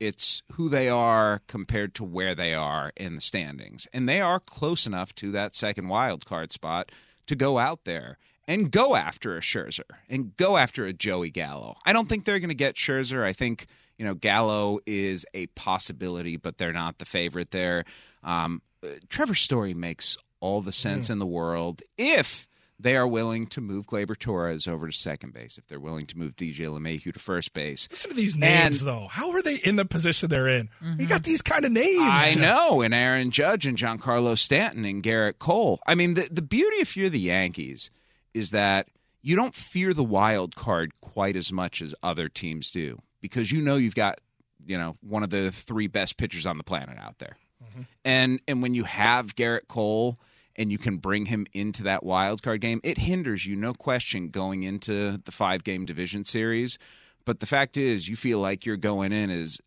It's 0.00 0.42
who 0.52 0.68
they 0.68 0.88
are 0.88 1.40
compared 1.46 1.94
to 1.94 2.04
where 2.04 2.34
they 2.34 2.52
are 2.52 2.92
in 2.96 3.14
the 3.14 3.20
standings. 3.20 3.86
And 3.92 4.08
they 4.08 4.20
are 4.20 4.40
close 4.40 4.86
enough 4.86 5.14
to 5.16 5.30
that 5.32 5.54
second 5.54 5.88
wild 5.88 6.26
card 6.26 6.52
spot 6.52 6.90
to 7.26 7.36
go 7.36 7.58
out 7.58 7.84
there 7.84 8.18
and 8.46 8.70
go 8.70 8.96
after 8.96 9.36
a 9.36 9.40
Scherzer 9.40 9.82
and 10.08 10.36
go 10.36 10.56
after 10.56 10.84
a 10.84 10.92
Joey 10.92 11.30
Gallo. 11.30 11.76
I 11.86 11.92
don't 11.92 12.08
think 12.08 12.24
they're 12.24 12.40
going 12.40 12.48
to 12.48 12.54
get 12.54 12.74
Scherzer. 12.74 13.24
I 13.24 13.32
think, 13.32 13.66
you 13.98 14.04
know, 14.04 14.14
Gallo 14.14 14.78
is 14.86 15.24
a 15.34 15.46
possibility, 15.48 16.36
but 16.36 16.58
they're 16.58 16.72
not 16.72 16.98
the 16.98 17.04
favorite 17.04 17.50
there. 17.50 17.84
Um, 18.22 18.62
Trevor 19.08 19.34
Story 19.34 19.74
makes 19.74 20.16
all 20.40 20.60
the 20.60 20.72
sense 20.72 21.08
in 21.10 21.18
the 21.18 21.26
world 21.26 21.80
if 21.96 22.46
they 22.78 22.96
are 22.96 23.06
willing 23.06 23.46
to 23.46 23.60
move 23.60 23.86
Gleyber 23.86 24.18
Torres 24.18 24.66
over 24.66 24.88
to 24.88 24.92
second 24.92 25.32
base, 25.32 25.56
if 25.58 25.66
they're 25.68 25.78
willing 25.80 26.06
to 26.06 26.18
move 26.18 26.34
DJ 26.36 26.66
LeMahieu 26.66 27.14
to 27.14 27.20
first 27.20 27.54
base. 27.54 27.88
Listen 27.90 28.10
to 28.10 28.16
these 28.16 28.36
names, 28.36 28.80
And- 28.82 28.88
though. 28.88 29.06
How 29.08 29.30
are 29.30 29.40
they 29.42 29.54
in 29.56 29.76
the 29.76 29.84
position 29.84 30.28
they're 30.28 30.48
in? 30.48 30.68
We 30.98 31.06
got 31.06 31.22
these 31.22 31.40
kind 31.40 31.64
of 31.64 31.70
names. 31.72 32.00
I 32.02 32.34
know, 32.34 32.82
and 32.82 32.92
Aaron 32.92 33.30
Judge 33.30 33.64
and 33.64 33.78
Giancarlo 33.78 34.36
Stanton 34.36 34.84
and 34.84 35.02
Gerrit 35.02 35.38
Cole. 35.38 35.80
I 35.86 35.94
mean, 35.94 36.14
the 36.14 36.28
the 36.30 36.42
beauty 36.42 36.76
if 36.78 36.96
you're 36.96 37.08
the 37.08 37.20
Yankees 37.20 37.90
is 38.34 38.50
that 38.50 38.88
you 39.22 39.36
don't 39.36 39.54
fear 39.54 39.94
the 39.94 40.04
wild 40.04 40.54
card 40.56 40.92
quite 41.00 41.36
as 41.36 41.52
much 41.52 41.80
as 41.80 41.94
other 42.02 42.28
teams 42.28 42.70
do 42.70 43.00
because 43.24 43.50
you 43.50 43.62
know 43.62 43.76
you've 43.76 43.94
got 43.94 44.20
you 44.66 44.76
know 44.76 44.98
one 45.00 45.22
of 45.22 45.30
the 45.30 45.50
three 45.50 45.86
best 45.86 46.18
pitchers 46.18 46.44
on 46.44 46.58
the 46.58 46.62
planet 46.62 46.98
out 46.98 47.18
there, 47.18 47.38
mm-hmm. 47.64 47.82
and 48.04 48.38
and 48.46 48.60
when 48.60 48.74
you 48.74 48.84
have 48.84 49.34
Gerrit 49.34 49.66
Cole 49.66 50.18
and 50.56 50.70
you 50.70 50.76
can 50.76 50.98
bring 50.98 51.24
him 51.24 51.46
into 51.54 51.84
that 51.84 52.04
wild 52.04 52.42
card 52.42 52.60
game, 52.60 52.82
it 52.84 52.98
hinders 52.98 53.46
you, 53.46 53.56
no 53.56 53.72
question, 53.72 54.28
going 54.28 54.62
into 54.62 55.16
the 55.24 55.32
five 55.32 55.64
game 55.64 55.86
division 55.86 56.22
series. 56.26 56.78
But 57.24 57.40
the 57.40 57.46
fact 57.46 57.78
is, 57.78 58.06
you 58.06 58.14
feel 58.14 58.40
like 58.40 58.66
you're 58.66 58.76
going 58.76 59.10
in 59.10 59.30
as 59.30 59.58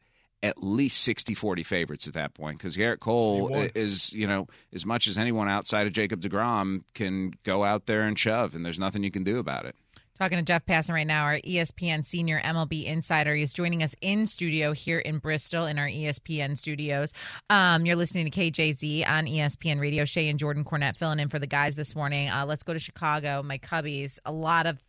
at 0.44 0.64
least 0.64 1.02
60 1.02 1.34
40 1.34 1.64
favorites 1.64 2.08
at 2.08 2.14
that 2.14 2.36
point 2.36 2.60
because 2.60 2.78
Gerrit 2.78 3.00
Cole 3.00 3.52
is, 3.74 4.14
you 4.14 4.28
know, 4.28 4.46
as 4.72 4.86
much 4.86 5.08
as 5.08 5.18
anyone 5.18 5.50
outside 5.50 5.88
of 5.88 5.94
Jacob 5.94 6.22
DeGrom 6.22 6.84
can 6.94 7.34
go 7.44 7.64
out 7.64 7.88
there 7.88 8.04
and 8.04 8.20
shove, 8.20 8.54
and 8.54 8.64
there's 8.64 8.78
nothing 8.78 9.04
you 9.04 9.10
can 9.10 9.24
do 9.24 9.40
about 9.40 9.66
it. 9.66 9.76
Talking 10.18 10.40
to 10.40 10.44
Jeff 10.44 10.66
Passan 10.66 10.96
right 10.96 11.06
now, 11.06 11.26
our 11.26 11.38
ESPN 11.42 12.04
senior 12.04 12.42
MLB 12.42 12.86
insider. 12.86 13.36
He 13.36 13.44
is 13.44 13.54
joining 13.54 13.84
us 13.84 13.96
in 14.02 14.26
studio 14.26 14.72
here 14.72 14.98
in 14.98 15.20
Bristol 15.20 15.68
in 15.68 15.78
our 15.78 15.88
ESPN 15.88 16.58
studios. 16.58 17.14
Um, 17.52 17.86
you're 17.86 17.96
listening 17.96 18.28
to 18.28 18.32
KJZ 18.32 19.08
on 19.08 19.26
ESPN 19.26 19.80
Radio. 19.80 20.06
Shae 20.06 20.28
and 20.28 20.40
Jordan 20.40 20.64
Cornette 20.64 20.96
filling 20.96 21.20
in 21.20 21.30
for 21.30 21.38
the 21.38 21.46
guys 21.46 21.76
this 21.76 21.96
morning. 21.96 22.30
Uh, 22.30 22.48
let's 22.48 22.64
go 22.64 22.74
to 22.74 22.80
Chicago. 22.80 23.44
My 23.44 23.60
Cubbies, 23.60 24.18
a 24.26 24.32
lot 24.32 24.66
of 24.66 24.80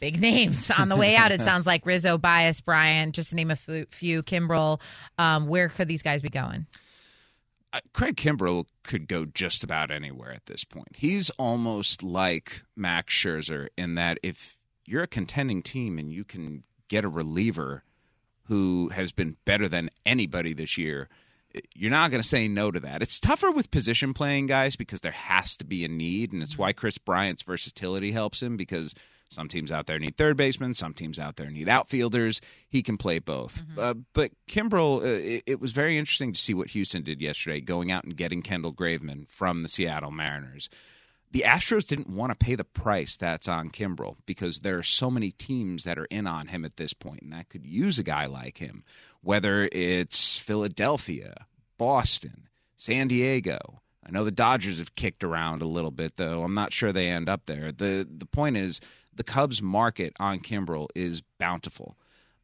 big 0.00 0.18
names 0.22 0.70
on 0.70 0.88
the 0.88 0.96
way 0.96 1.16
out. 1.16 1.32
It 1.32 1.42
sounds 1.42 1.66
like 1.66 1.84
Rizzo, 1.84 2.16
Baez, 2.16 2.62
Bryant, 2.62 3.14
just 3.14 3.30
to 3.30 3.36
name 3.36 3.50
a 3.50 3.56
few. 3.56 3.84
few 3.90 4.22
Kimbrel. 4.22 4.80
Um, 5.18 5.48
where 5.48 5.68
could 5.68 5.86
these 5.86 6.02
guys 6.02 6.22
be 6.22 6.30
going? 6.30 6.66
Craig 7.92 8.16
Kimbrel 8.16 8.66
could 8.82 9.08
go 9.08 9.24
just 9.24 9.64
about 9.64 9.90
anywhere 9.90 10.32
at 10.32 10.46
this 10.46 10.64
point. 10.64 10.96
He's 10.96 11.30
almost 11.30 12.02
like 12.02 12.62
Max 12.76 13.14
Scherzer 13.14 13.68
in 13.76 13.94
that 13.94 14.18
if 14.22 14.58
you're 14.86 15.02
a 15.02 15.08
contending 15.08 15.62
team 15.62 15.98
and 15.98 16.10
you 16.10 16.24
can 16.24 16.62
get 16.88 17.04
a 17.04 17.08
reliever 17.08 17.82
who 18.44 18.88
has 18.90 19.12
been 19.12 19.36
better 19.44 19.68
than 19.68 19.90
anybody 20.04 20.52
this 20.52 20.78
year, 20.78 21.08
eh, 21.54 21.60
you're 21.74 21.90
not 21.90 22.10
going 22.10 22.22
to 22.22 22.28
say 22.28 22.46
no 22.46 22.70
to 22.70 22.80
that. 22.80 23.02
It's 23.02 23.18
tougher 23.18 23.50
with 23.50 23.70
position 23.70 24.14
playing 24.14 24.46
guys 24.46 24.76
because 24.76 25.00
there 25.00 25.12
has 25.12 25.56
to 25.56 25.64
be 25.64 25.84
a 25.84 25.88
need, 25.88 26.32
and 26.32 26.42
it's 26.42 26.52
mm-hmm. 26.52 26.62
why 26.62 26.72
Kris 26.72 26.98
Bryant's 26.98 27.42
versatility 27.42 28.12
helps 28.12 28.42
him 28.42 28.56
because 28.56 28.94
some 29.30 29.48
teams 29.48 29.72
out 29.72 29.86
there 29.86 29.98
need 29.98 30.16
third 30.16 30.36
basemen, 30.36 30.74
some 30.74 30.94
teams 30.94 31.18
out 31.18 31.36
there 31.36 31.50
need 31.50 31.68
outfielders. 31.68 32.40
He 32.68 32.82
can 32.82 32.96
play 32.96 33.18
both. 33.18 33.62
Uh, 33.76 33.94
but 34.12 34.30
Kimbrel, 34.48 35.02
uh, 35.02 35.06
it, 35.06 35.42
it 35.46 35.60
was 35.60 35.72
very 35.72 35.98
interesting 35.98 36.32
to 36.32 36.40
see 36.40 36.54
what 36.54 36.70
Houston 36.70 37.02
did 37.02 37.20
yesterday, 37.20 37.60
going 37.60 37.90
out 37.90 38.04
and 38.04 38.16
getting 38.16 38.42
Kendall 38.42 38.72
Graveman 38.72 39.28
from 39.28 39.60
the 39.60 39.68
Seattle 39.68 40.10
Mariners. 40.10 40.68
The 41.32 41.44
Astros 41.46 41.86
didn't 41.86 42.08
want 42.08 42.30
to 42.30 42.36
pay 42.36 42.54
the 42.54 42.64
price 42.64 43.16
that's 43.16 43.48
on 43.48 43.70
Kimbrel 43.70 44.16
because 44.26 44.60
there 44.60 44.78
are 44.78 44.82
so 44.84 45.10
many 45.10 45.32
teams 45.32 45.84
that 45.84 45.98
are 45.98 46.06
in 46.06 46.26
on 46.26 46.46
him 46.46 46.64
at 46.64 46.76
this 46.76 46.94
point, 46.94 47.22
and 47.22 47.32
that 47.32 47.48
could 47.48 47.66
use 47.66 47.98
a 47.98 48.04
guy 48.04 48.26
like 48.26 48.58
him, 48.58 48.84
whether 49.22 49.68
it's 49.72 50.38
Philadelphia, 50.38 51.46
Boston, 51.78 52.48
San 52.76 53.08
Diego. 53.08 53.82
I 54.06 54.12
know 54.12 54.24
the 54.24 54.30
Dodgers 54.30 54.78
have 54.78 54.94
kicked 54.94 55.24
around 55.24 55.62
a 55.62 55.66
little 55.66 55.90
bit, 55.90 56.16
though. 56.16 56.44
I'm 56.44 56.54
not 56.54 56.72
sure 56.72 56.92
they 56.92 57.08
end 57.08 57.28
up 57.28 57.46
there. 57.46 57.72
the 57.72 58.08
The 58.08 58.26
point 58.26 58.56
is, 58.56 58.80
the 59.16 59.24
Cubs' 59.24 59.62
market 59.62 60.14
on 60.18 60.40
Kimbrel 60.40 60.88
is 60.94 61.22
bountiful. 61.38 61.96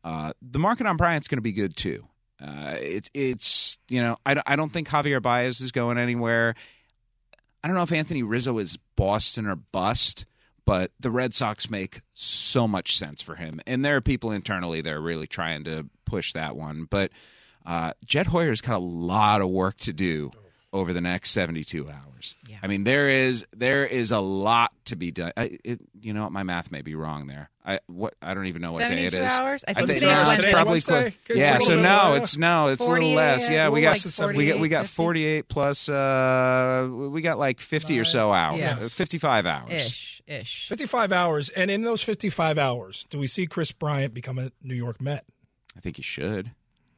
Uh, 0.04 0.32
the 0.42 0.58
market 0.58 0.86
on 0.86 0.96
Bryant's 0.96 1.28
going 1.28 1.38
to 1.38 1.42
be 1.42 1.52
good 1.52 1.76
too. 1.76 2.04
Uh, 2.40 2.76
it's 2.80 3.08
it's 3.14 3.78
you 3.88 4.02
know 4.02 4.16
I, 4.26 4.42
I 4.44 4.56
don't 4.56 4.72
think 4.72 4.88
Javier 4.88 5.22
Baez 5.22 5.60
is 5.60 5.70
going 5.70 5.98
anywhere. 5.98 6.54
I 7.62 7.68
don't 7.68 7.76
know 7.76 7.84
if 7.84 7.92
Anthony 7.92 8.24
Rizzo 8.24 8.58
is 8.58 8.78
Boston 8.96 9.46
or 9.46 9.54
bust, 9.54 10.26
but 10.64 10.90
the 10.98 11.10
Red 11.10 11.34
Sox 11.34 11.70
make 11.70 12.00
so 12.14 12.66
much 12.66 12.96
sense 12.96 13.22
for 13.22 13.36
him, 13.36 13.60
and 13.66 13.84
there 13.84 13.94
are 13.96 14.00
people 14.00 14.32
internally 14.32 14.80
that 14.80 14.92
are 14.92 15.00
really 15.00 15.28
trying 15.28 15.64
to 15.64 15.88
push 16.04 16.32
that 16.32 16.56
one. 16.56 16.88
But 16.90 17.12
uh, 17.64 17.92
Jed 18.04 18.26
Hoyer's 18.26 18.60
got 18.60 18.74
a 18.74 18.78
lot 18.78 19.40
of 19.40 19.48
work 19.48 19.76
to 19.78 19.92
do 19.92 20.32
over 20.72 20.92
the 20.92 21.00
next 21.00 21.30
72 21.32 21.88
hours. 21.90 22.34
Yeah. 22.48 22.56
I 22.62 22.66
mean, 22.66 22.84
there 22.84 23.08
is 23.08 23.44
there 23.54 23.84
is 23.84 24.10
a 24.10 24.20
lot 24.20 24.72
to 24.86 24.96
be 24.96 25.10
done. 25.10 25.32
I, 25.36 25.58
it, 25.64 25.80
you 26.00 26.14
know, 26.14 26.22
what, 26.22 26.32
my 26.32 26.42
math 26.42 26.70
may 26.72 26.80
be 26.82 26.94
wrong 26.94 27.26
there. 27.26 27.50
I 27.64 27.80
what 27.86 28.14
I 28.22 28.32
don't 28.34 28.46
even 28.46 28.62
know 28.62 28.72
what 28.72 28.88
day 28.88 29.04
it 29.04 29.10
72 29.12 29.24
hours? 29.24 29.64
I 29.66 29.70
I 29.70 29.74
think 29.74 29.88
think 29.88 30.00
today's 30.00 30.16
Wednesday. 30.26 30.44
it's 30.48 30.52
probably 30.52 30.70
Wednesday? 30.72 31.14
close. 31.26 31.38
Yeah, 31.38 31.58
so 31.58 31.76
no, 31.80 32.12
uh, 32.12 32.14
it's 32.14 32.36
no, 32.36 32.68
it's 32.68 32.84
a 32.84 32.88
little 32.88 33.10
less. 33.10 33.48
yeah, 33.48 33.54
Yeah, 33.54 33.68
we 33.68 33.82
got 33.82 34.04
like 34.18 34.36
we 34.36 34.46
got 34.46 34.58
we 34.60 34.68
48, 34.68 34.68
got 34.68 34.86
48 34.86 35.48
plus 35.48 35.88
uh 35.88 36.88
we 36.90 37.20
got 37.20 37.38
like 37.38 37.60
50 37.60 37.98
or 38.00 38.04
so 38.04 38.32
hours. 38.32 38.58
Yeah. 38.58 38.76
55 38.76 39.46
hours. 39.46 39.72
Ish, 39.72 40.22
ish. 40.26 40.68
55 40.68 41.12
hours. 41.12 41.48
And 41.50 41.70
in 41.70 41.82
those 41.82 42.02
55 42.02 42.58
hours, 42.58 43.04
do 43.10 43.18
we 43.18 43.26
see 43.26 43.46
Kris 43.46 43.72
Bryant 43.72 44.14
become 44.14 44.38
a 44.38 44.50
New 44.62 44.74
York 44.74 45.00
Met? 45.00 45.24
I 45.76 45.80
think 45.80 45.96
he 45.96 46.02
should. 46.02 46.52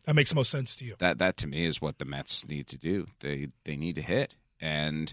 That 0.05 0.15
makes 0.15 0.31
the 0.31 0.37
most 0.37 0.51
sense 0.51 0.77
to 0.77 0.85
you. 0.85 0.97
That 0.99 1.19
that 1.19 1.37
to 1.39 1.47
me 1.47 1.65
is 1.65 1.81
what 1.81 1.99
the 1.99 2.05
Mets 2.05 2.47
need 2.47 2.67
to 2.69 2.79
do. 2.79 3.07
They 3.21 3.49
they 3.65 3.77
need 3.77 3.95
to 3.95 4.03
hit, 4.03 4.35
and 4.61 5.13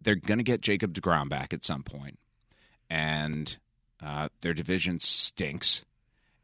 they're 0.00 0.14
going 0.14 0.38
to 0.38 0.44
get 0.44 0.60
Jacob 0.60 0.94
Degrom 0.94 1.28
back 1.28 1.52
at 1.52 1.64
some 1.64 1.82
point, 1.82 2.18
and 2.88 3.56
uh, 4.02 4.28
their 4.40 4.54
division 4.54 5.00
stinks. 5.00 5.84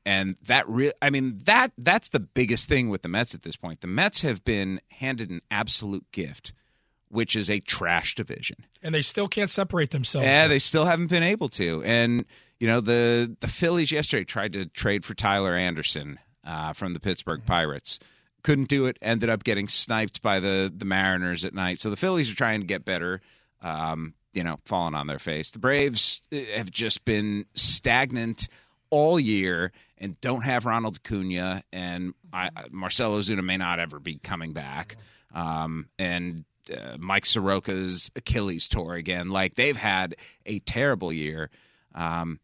And 0.04 0.36
that 0.46 0.68
real 0.68 0.92
I 1.02 1.10
mean 1.10 1.40
that 1.44 1.72
that's 1.78 2.10
the 2.10 2.20
biggest 2.20 2.68
thing 2.68 2.88
with 2.88 3.02
the 3.02 3.08
Mets 3.08 3.34
at 3.34 3.42
this 3.42 3.56
point. 3.56 3.80
The 3.80 3.86
Mets 3.86 4.22
have 4.22 4.44
been 4.44 4.80
handed 4.90 5.30
an 5.30 5.40
absolute 5.50 6.10
gift, 6.12 6.52
which 7.08 7.36
is 7.36 7.50
a 7.50 7.60
trash 7.60 8.14
division. 8.14 8.64
And 8.82 8.94
they 8.94 9.02
still 9.02 9.28
can't 9.28 9.50
separate 9.50 9.90
themselves. 9.90 10.26
Yeah, 10.26 10.46
they 10.46 10.58
still 10.58 10.84
haven't 10.84 11.08
been 11.08 11.22
able 11.22 11.48
to. 11.50 11.82
And 11.84 12.24
you 12.58 12.66
know, 12.66 12.80
the 12.80 13.34
the 13.40 13.48
Phillies 13.48 13.92
yesterday 13.92 14.24
tried 14.24 14.52
to 14.54 14.66
trade 14.66 15.04
for 15.04 15.14
Tyler 15.14 15.54
Anderson 15.54 16.18
uh, 16.48 16.72
from 16.72 16.94
the 16.94 17.00
Pittsburgh 17.00 17.42
Pirates. 17.46 18.00
Couldn't 18.42 18.68
do 18.68 18.86
it. 18.86 18.98
Ended 19.02 19.28
up 19.28 19.44
getting 19.44 19.68
sniped 19.68 20.22
by 20.22 20.40
the 20.40 20.72
the 20.74 20.84
Mariners 20.84 21.44
at 21.44 21.54
night. 21.54 21.78
So 21.78 21.90
the 21.90 21.96
Phillies 21.96 22.30
are 22.32 22.36
trying 22.36 22.60
to 22.60 22.66
get 22.66 22.84
better. 22.84 23.20
Um, 23.62 24.14
you 24.32 24.44
know, 24.44 24.58
falling 24.64 24.94
on 24.94 25.06
their 25.06 25.18
face. 25.18 25.50
The 25.50 25.58
Braves 25.58 26.22
uh, 26.32 26.38
have 26.54 26.70
just 26.70 27.04
been 27.04 27.46
stagnant 27.54 28.46
all 28.90 29.18
year 29.18 29.72
and 29.96 30.20
don't 30.20 30.42
have 30.42 30.64
Ronald 30.64 31.00
Acuna 31.04 31.64
and 31.72 32.14
I, 32.32 32.50
Marcell 32.70 33.18
Ozuna 33.18 33.42
may 33.42 33.56
not 33.56 33.80
ever 33.80 33.98
be 33.98 34.18
coming 34.18 34.52
back. 34.52 34.96
Um, 35.34 35.88
and 35.98 36.44
uh, 36.72 36.96
Mike 36.98 37.24
Soroka's 37.24 38.10
Achilles 38.16 38.68
tour 38.68 38.94
again. 38.94 39.30
Like 39.30 39.54
they've 39.54 39.76
had 39.76 40.14
a 40.46 40.58
terrible 40.60 41.12
year, 41.12 41.50
um, 41.94 42.40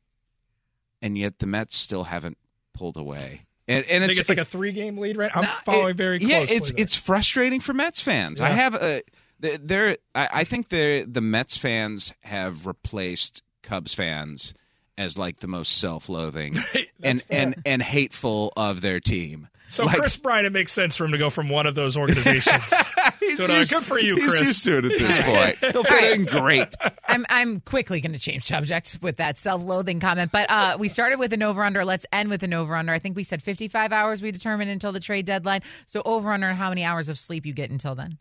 and 1.03 1.17
yet 1.17 1.39
the 1.39 1.47
Mets 1.47 1.77
still 1.77 2.05
haven't 2.05 2.39
pulled 2.73 2.97
away. 2.97 3.43
And, 3.67 3.85
and 3.87 4.05
I 4.05 4.07
it's, 4.09 4.19
think 4.19 4.21
it's 4.21 4.29
like 4.29 4.39
a 4.39 4.45
three 4.45 4.73
game 4.73 4.99
lead, 4.99 5.17
right? 5.17 5.31
I'm 5.35 5.43
Nah, 5.45 5.49
following 5.65 5.91
it- 5.91 5.97
very 5.97 6.19
closely. 6.19 6.35
Yeah, 6.35 6.47
it's 6.49 6.71
there. 6.71 6.83
it's 6.83 6.97
frustrating 6.97 7.61
for 7.61 7.73
Mets 7.73 8.01
fans. 8.03 8.41
I 8.41 8.51
have 8.51 8.75
uh, 8.75 9.01
a 9.43 9.57
there. 9.59 9.97
I 10.15 10.29
I 10.33 10.45
think 10.45 10.69
the 10.69 11.05
the 11.09 11.21
Mets 11.21 11.57
fans 11.57 12.13
have 12.25 12.67
replaced 12.67 13.43
Cubs 13.63 13.95
fans 13.95 14.53
as 14.99 15.17
like 15.19 15.41
the 15.41 15.49
most 15.49 15.79
self 15.79 16.09
loathing 16.09 16.55
and 17.03 17.23
and 17.31 17.55
and 17.65 17.83
hateful 17.83 18.53
of 18.57 18.81
their 18.81 19.01
team. 19.01 19.49
So 19.69 19.85
like- 19.87 19.97
Kris 19.97 20.17
Bryant, 20.17 20.47
it 20.47 20.53
makes 20.53 20.73
sense 20.73 20.95
for 20.97 21.05
him 21.05 21.13
to 21.13 21.19
go 21.19 21.31
from 21.31 21.49
one 21.49 21.67
of 21.67 21.75
those 21.75 21.97
organizations. 21.97 22.63
He's 23.21 23.39
to 23.39 23.53
used- 23.53 23.71
Good 23.73 23.83
for 23.85 23.99
you, 23.99 24.15
Kris. 24.17 24.25
he's 24.25 24.39
Kris. 24.39 24.49
used 24.49 24.65
to 24.65 24.79
it 24.79 24.85
at 24.85 24.99
this 24.99 25.25
point. 25.63 25.73
He'll 25.73 25.85
fit 25.85 26.13
in 26.17 26.25
great. 26.27 26.69
I'm 27.09 27.25
I'm 27.31 27.61
quickly 27.61 28.01
going 28.01 28.13
to 28.13 28.19
change 28.19 28.45
subjects 28.45 28.99
with 29.01 29.17
that 29.17 29.39
self-loathing 29.39 30.01
comment. 30.01 30.31
But 30.33 30.51
uh, 30.51 30.77
we 30.79 30.89
started 30.89 31.19
with 31.19 31.33
an 31.33 31.43
over/under. 31.43 31.85
Let's 31.85 32.07
end 32.13 32.29
with 32.31 32.43
an 32.43 32.53
over/under. 32.53 32.93
I 32.93 32.99
think 32.99 33.17
we 33.17 33.25
said 33.25 33.43
55 33.43 33.93
hours. 33.93 34.21
We 34.23 34.31
determined 34.31 34.71
until 34.71 34.93
the 34.93 35.01
trade 35.01 35.25
deadline. 35.27 35.63
So 35.87 36.03
over/under 36.05 36.53
how 36.53 36.69
many 36.69 36.85
hours 36.85 37.09
of 37.09 37.19
sleep 37.19 37.47
you 37.47 37.53
get 37.55 37.71
until 37.71 37.95
then. 37.95 38.19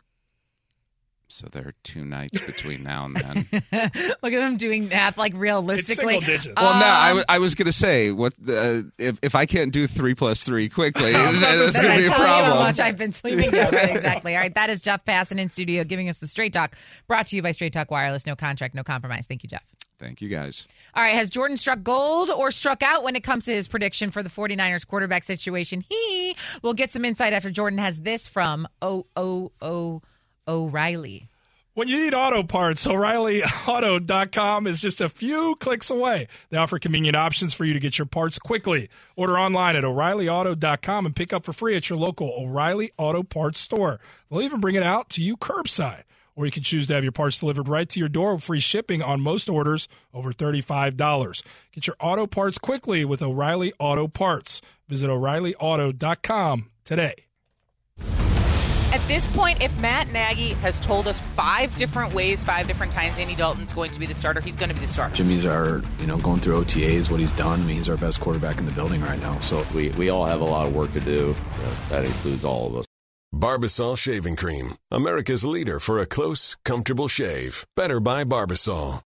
So 1.28 1.48
there 1.50 1.62
are 1.66 1.74
two 1.82 2.04
nights 2.04 2.38
between 2.38 2.82
now 2.82 3.06
and 3.06 3.16
then. 3.16 3.36
Look 4.22 4.32
at 4.32 4.38
them 4.40 4.56
doing 4.56 4.88
math 4.88 5.16
like 5.18 5.32
realistically. 5.34 5.94
single 6.14 6.20
digits. 6.20 6.54
Well, 6.56 6.78
no, 6.78 6.86
I, 6.86 7.00
Um, 7.02 7.08
w- 7.08 7.24
I 7.28 7.38
was 7.38 7.54
going 7.54 7.66
to 7.66 7.72
say 7.72 8.12
what 8.12 8.34
the, 8.38 8.92
if 8.98 9.18
if 9.22 9.34
I 9.34 9.46
can't 9.46 9.72
do 9.72 9.86
three 9.86 10.14
plus 10.14 10.44
three 10.44 10.68
quickly, 10.68 11.12
was 11.14 11.40
that's 11.40 11.72
going 11.72 11.86
to 11.86 11.92
I 11.92 11.96
be 11.98 12.06
a 12.06 12.08
tell 12.10 12.18
you 12.20 12.24
how 12.26 12.40
problem. 12.44 12.58
much 12.64 12.78
I've 12.78 12.98
been 12.98 13.12
sleeping. 13.12 13.52
Yeah, 13.54 13.68
exactly. 13.74 14.34
All 14.36 14.40
right, 14.42 14.54
that 14.54 14.70
is 14.70 14.82
Jeff 14.82 15.04
Passan 15.04 15.38
in 15.40 15.48
studio 15.48 15.82
giving 15.82 16.08
us 16.08 16.18
the 16.18 16.28
Straight 16.28 16.52
Talk, 16.52 16.76
brought 17.08 17.26
to 17.28 17.36
you 17.36 17.42
by 17.42 17.50
Straight 17.52 17.72
Talk 17.72 17.90
Wireless. 17.90 18.26
No 18.26 18.36
contract, 18.36 18.74
no 18.74 18.84
compromise. 18.84 19.26
Thank 19.26 19.42
you, 19.42 19.48
Jeff. 19.48 19.64
Thank 19.98 20.20
you, 20.20 20.28
guys. 20.28 20.68
All 20.94 21.02
right, 21.02 21.14
has 21.14 21.30
Jordan 21.30 21.56
struck 21.56 21.82
gold 21.82 22.28
or 22.30 22.50
struck 22.50 22.82
out 22.82 23.02
when 23.02 23.16
it 23.16 23.24
comes 23.24 23.46
to 23.46 23.52
his 23.52 23.66
prediction 23.66 24.10
for 24.10 24.22
the 24.22 24.28
49ers 24.30 24.86
quarterback 24.86 25.24
situation? 25.24 25.84
He 25.88 26.36
will 26.62 26.74
get 26.74 26.90
some 26.90 27.04
insight 27.04 27.32
after 27.32 27.50
Jordan 27.50 27.78
has 27.78 28.00
this 28.00 28.28
from 28.28 28.68
O 28.82 29.06
O 29.16 29.50
O 29.62 30.02
O'Reilly. 30.46 31.28
When 31.74 31.88
you 31.88 32.04
need 32.04 32.14
auto 32.14 32.44
parts, 32.44 32.86
O'ReillyAuto.com 32.86 34.68
is 34.68 34.80
just 34.80 35.00
a 35.00 35.08
few 35.08 35.56
clicks 35.58 35.90
away. 35.90 36.28
They 36.50 36.56
offer 36.56 36.78
convenient 36.78 37.16
options 37.16 37.52
for 37.52 37.64
you 37.64 37.72
to 37.72 37.80
get 37.80 37.98
your 37.98 38.06
parts 38.06 38.38
quickly. 38.38 38.88
Order 39.16 39.36
online 39.36 39.74
at 39.74 39.84
O'ReillyAuto.com 39.84 41.06
and 41.06 41.16
pick 41.16 41.32
up 41.32 41.44
for 41.44 41.52
free 41.52 41.76
at 41.76 41.90
your 41.90 41.98
local 41.98 42.32
O'Reilly 42.38 42.92
Auto 42.96 43.24
Parts 43.24 43.58
store. 43.58 43.98
They'll 44.30 44.42
even 44.42 44.60
bring 44.60 44.76
it 44.76 44.84
out 44.84 45.10
to 45.10 45.22
you 45.22 45.36
curbside. 45.36 46.02
Or 46.36 46.46
you 46.46 46.52
can 46.52 46.62
choose 46.62 46.86
to 46.86 46.94
have 46.94 47.02
your 47.02 47.12
parts 47.12 47.40
delivered 47.40 47.68
right 47.68 47.88
to 47.88 47.98
your 47.98 48.08
door 48.08 48.34
with 48.34 48.44
free 48.44 48.60
shipping 48.60 49.02
on 49.02 49.20
most 49.20 49.48
orders 49.48 49.88
over 50.12 50.32
$35. 50.32 51.42
Get 51.72 51.88
your 51.88 51.96
auto 51.98 52.28
parts 52.28 52.58
quickly 52.58 53.04
with 53.04 53.20
O'Reilly 53.20 53.72
Auto 53.80 54.06
Parts. 54.06 54.60
Visit 54.88 55.10
O'ReillyAuto.com 55.10 56.70
today. 56.84 57.14
At 58.94 59.04
this 59.08 59.26
point, 59.26 59.60
if 59.60 59.76
Matt 59.80 60.12
Nagy 60.12 60.50
has 60.62 60.78
told 60.78 61.08
us 61.08 61.18
five 61.34 61.74
different 61.74 62.14
ways, 62.14 62.44
five 62.44 62.68
different 62.68 62.92
times 62.92 63.18
Andy 63.18 63.34
Dalton's 63.34 63.72
going 63.72 63.90
to 63.90 63.98
be 63.98 64.06
the 64.06 64.14
starter, 64.14 64.40
he's 64.40 64.54
going 64.54 64.68
to 64.68 64.74
be 64.74 64.82
the 64.82 64.86
starter. 64.86 65.16
Jimmy's 65.16 65.44
our, 65.44 65.82
you 65.98 66.06
know, 66.06 66.16
going 66.18 66.38
through 66.38 66.62
OTAs, 66.62 67.10
what 67.10 67.18
he's 67.18 67.32
done. 67.32 67.60
I 67.60 67.64
mean, 67.64 67.74
he's 67.74 67.88
our 67.88 67.96
best 67.96 68.20
quarterback 68.20 68.58
in 68.58 68.66
the 68.66 68.70
building 68.70 69.00
right 69.00 69.18
now. 69.18 69.40
So 69.40 69.66
We, 69.74 69.88
we 69.90 70.10
all 70.10 70.24
have 70.24 70.42
a 70.42 70.44
lot 70.44 70.68
of 70.68 70.76
work 70.76 70.92
to 70.92 71.00
do. 71.00 71.34
Uh, 71.60 71.74
that 71.88 72.04
includes 72.04 72.44
all 72.44 72.68
of 72.68 72.76
us. 72.76 72.84
Barbasol 73.34 73.98
Shaving 73.98 74.36
Cream, 74.36 74.76
America's 74.92 75.44
leader 75.44 75.80
for 75.80 75.98
a 75.98 76.06
close, 76.06 76.54
comfortable 76.64 77.08
shave. 77.08 77.66
Better 77.74 77.98
by 77.98 78.22
Barbasol. 78.22 79.02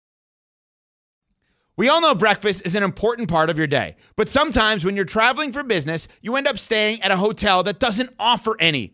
We 1.75 1.89
all 1.89 1.99
know 1.99 2.15
breakfast 2.15 2.65
is 2.65 2.75
an 2.75 2.83
important 2.83 3.27
part 3.27 3.49
of 3.49 3.57
your 3.57 3.67
day, 3.67 3.97
but 4.15 4.29
sometimes 4.29 4.85
when 4.85 4.95
you're 4.95 5.03
traveling 5.03 5.51
for 5.51 5.61
business, 5.61 6.07
you 6.21 6.37
end 6.37 6.47
up 6.47 6.57
staying 6.57 7.01
at 7.01 7.11
a 7.11 7.17
hotel 7.17 7.63
that 7.63 7.79
doesn't 7.79 8.11
offer 8.17 8.55
any. 8.61 8.93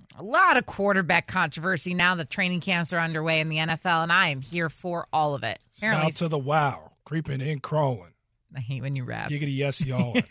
A 0.17 0.23
lot 0.23 0.57
of 0.57 0.65
quarterback 0.65 1.27
controversy 1.27 1.93
now 1.93 2.15
that 2.15 2.29
training 2.29 2.59
camps 2.59 2.91
are 2.93 2.99
underway 2.99 3.39
in 3.39 3.49
the 3.49 3.57
NFL, 3.57 4.03
and 4.03 4.11
I 4.11 4.27
am 4.29 4.41
here 4.41 4.69
for 4.69 5.07
all 5.13 5.33
of 5.35 5.43
it. 5.43 5.59
Apparently, 5.77 6.07
Out 6.07 6.15
to 6.17 6.27
the 6.27 6.37
wow, 6.37 6.91
creeping 7.05 7.41
in, 7.41 7.59
crawling. 7.59 8.11
I 8.55 8.59
hate 8.59 8.81
when 8.81 8.97
you 8.97 9.05
rap. 9.05 9.29
Giggity 9.29 9.55
yes, 9.55 9.83
y'all. 9.85 10.13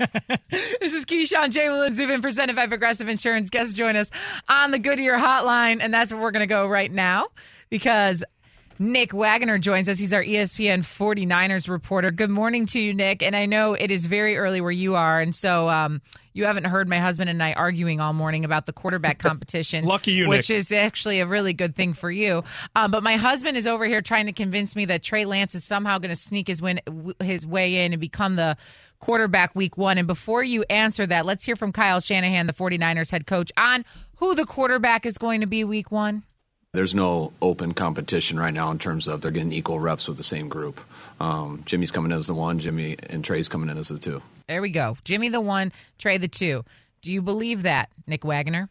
This 0.80 0.94
is 0.94 1.04
Keyshawn 1.04 1.50
J. 1.50 1.68
Will 1.68 1.82
and 1.82 1.96
Zubin 1.96 2.20
presented 2.20 2.56
by 2.56 2.66
Progressive 2.66 3.08
Insurance. 3.08 3.50
Guests 3.50 3.72
join 3.72 3.96
us 3.96 4.10
on 4.48 4.70
the 4.70 4.78
Goodyear 4.78 5.16
Hotline, 5.18 5.78
and 5.80 5.92
that's 5.92 6.12
where 6.12 6.20
we're 6.20 6.30
going 6.30 6.40
to 6.40 6.46
go 6.46 6.66
right 6.66 6.90
now 6.90 7.26
because 7.68 8.24
Nick 8.78 9.12
Wagoner 9.12 9.58
joins 9.58 9.88
us. 9.88 9.98
He's 9.98 10.12
our 10.12 10.24
ESPN 10.24 10.80
49ers 10.80 11.68
reporter. 11.68 12.10
Good 12.10 12.30
morning 12.30 12.66
to 12.66 12.80
you, 12.80 12.94
Nick. 12.94 13.22
And 13.22 13.36
I 13.36 13.46
know 13.46 13.74
it 13.74 13.90
is 13.90 14.06
very 14.06 14.36
early 14.36 14.60
where 14.60 14.70
you 14.70 14.96
are, 14.96 15.20
and 15.20 15.34
so 15.34 15.68
um, 15.68 16.00
you 16.32 16.44
haven't 16.44 16.64
heard 16.64 16.88
my 16.88 16.98
husband 16.98 17.30
and 17.30 17.42
I 17.42 17.52
arguing 17.52 18.00
all 18.00 18.12
morning 18.12 18.44
about 18.44 18.66
the 18.66 18.72
quarterback 18.72 19.18
competition. 19.20 19.84
Lucky 19.84 20.12
you, 20.12 20.28
which 20.28 20.50
Nick. 20.50 20.58
is 20.58 20.72
actually 20.72 21.20
a 21.20 21.26
really 21.26 21.52
good 21.52 21.74
thing 21.74 21.92
for 21.92 22.10
you. 22.10 22.44
Um, 22.76 22.90
but 22.90 23.02
my 23.02 23.16
husband 23.16 23.56
is 23.56 23.66
over 23.66 23.84
here 23.84 24.02
trying 24.02 24.26
to 24.26 24.32
convince 24.32 24.76
me 24.76 24.86
that 24.86 25.02
Trey 25.02 25.24
Lance 25.24 25.54
is 25.54 25.64
somehow 25.64 25.98
going 25.98 26.10
to 26.10 26.16
sneak 26.16 26.48
his 26.48 26.62
win 26.62 26.80
his 27.20 27.46
way 27.46 27.84
in 27.84 27.92
and 27.92 28.00
become 28.00 28.36
the 28.36 28.56
quarterback 29.00 29.54
week 29.54 29.76
one. 29.76 29.98
And 29.98 30.06
before 30.06 30.42
you 30.42 30.64
answer 30.70 31.06
that, 31.06 31.26
let's 31.26 31.44
hear 31.44 31.56
from 31.56 31.72
Kyle 31.72 32.00
Shanahan, 32.00 32.46
the 32.46 32.52
49ers 32.52 33.10
head 33.10 33.26
coach, 33.26 33.50
on 33.56 33.84
who 34.16 34.34
the 34.34 34.44
quarterback 34.44 35.06
is 35.06 35.18
going 35.18 35.40
to 35.40 35.46
be 35.46 35.64
week 35.64 35.90
one. 35.90 36.22
There's 36.72 36.94
no 36.94 37.33
open 37.42 37.74
competition 37.74 38.38
right 38.38 38.54
now 38.54 38.70
in 38.70 38.78
terms 38.78 39.09
of 39.09 39.22
they're 39.22 39.33
getting 39.33 39.52
equal 39.52 39.80
reps 39.80 40.06
with 40.06 40.16
the 40.16 40.22
same 40.22 40.48
group. 40.48 40.80
Um, 41.18 41.62
Jimmy's 41.66 41.90
coming 41.90 42.12
in 42.12 42.18
as 42.18 42.28
the 42.28 42.35
one, 42.35 42.61
Jimmy 42.61 42.96
and 43.09 43.24
Trey's 43.24 43.48
coming 43.48 43.68
in 43.70 43.76
as 43.76 43.88
the 43.88 43.98
two. 43.98 44.22
There 44.46 44.62
we 44.62 44.70
go. 44.70 44.96
Jimmy 45.02 45.30
the 45.30 45.40
one, 45.40 45.72
Trey 45.98 46.16
the 46.16 46.28
two. 46.28 46.64
Do 47.02 47.11
you 47.11 47.22
believe 47.22 47.64
that, 47.64 47.90
Nick 48.06 48.24
Wagoner? 48.24 48.68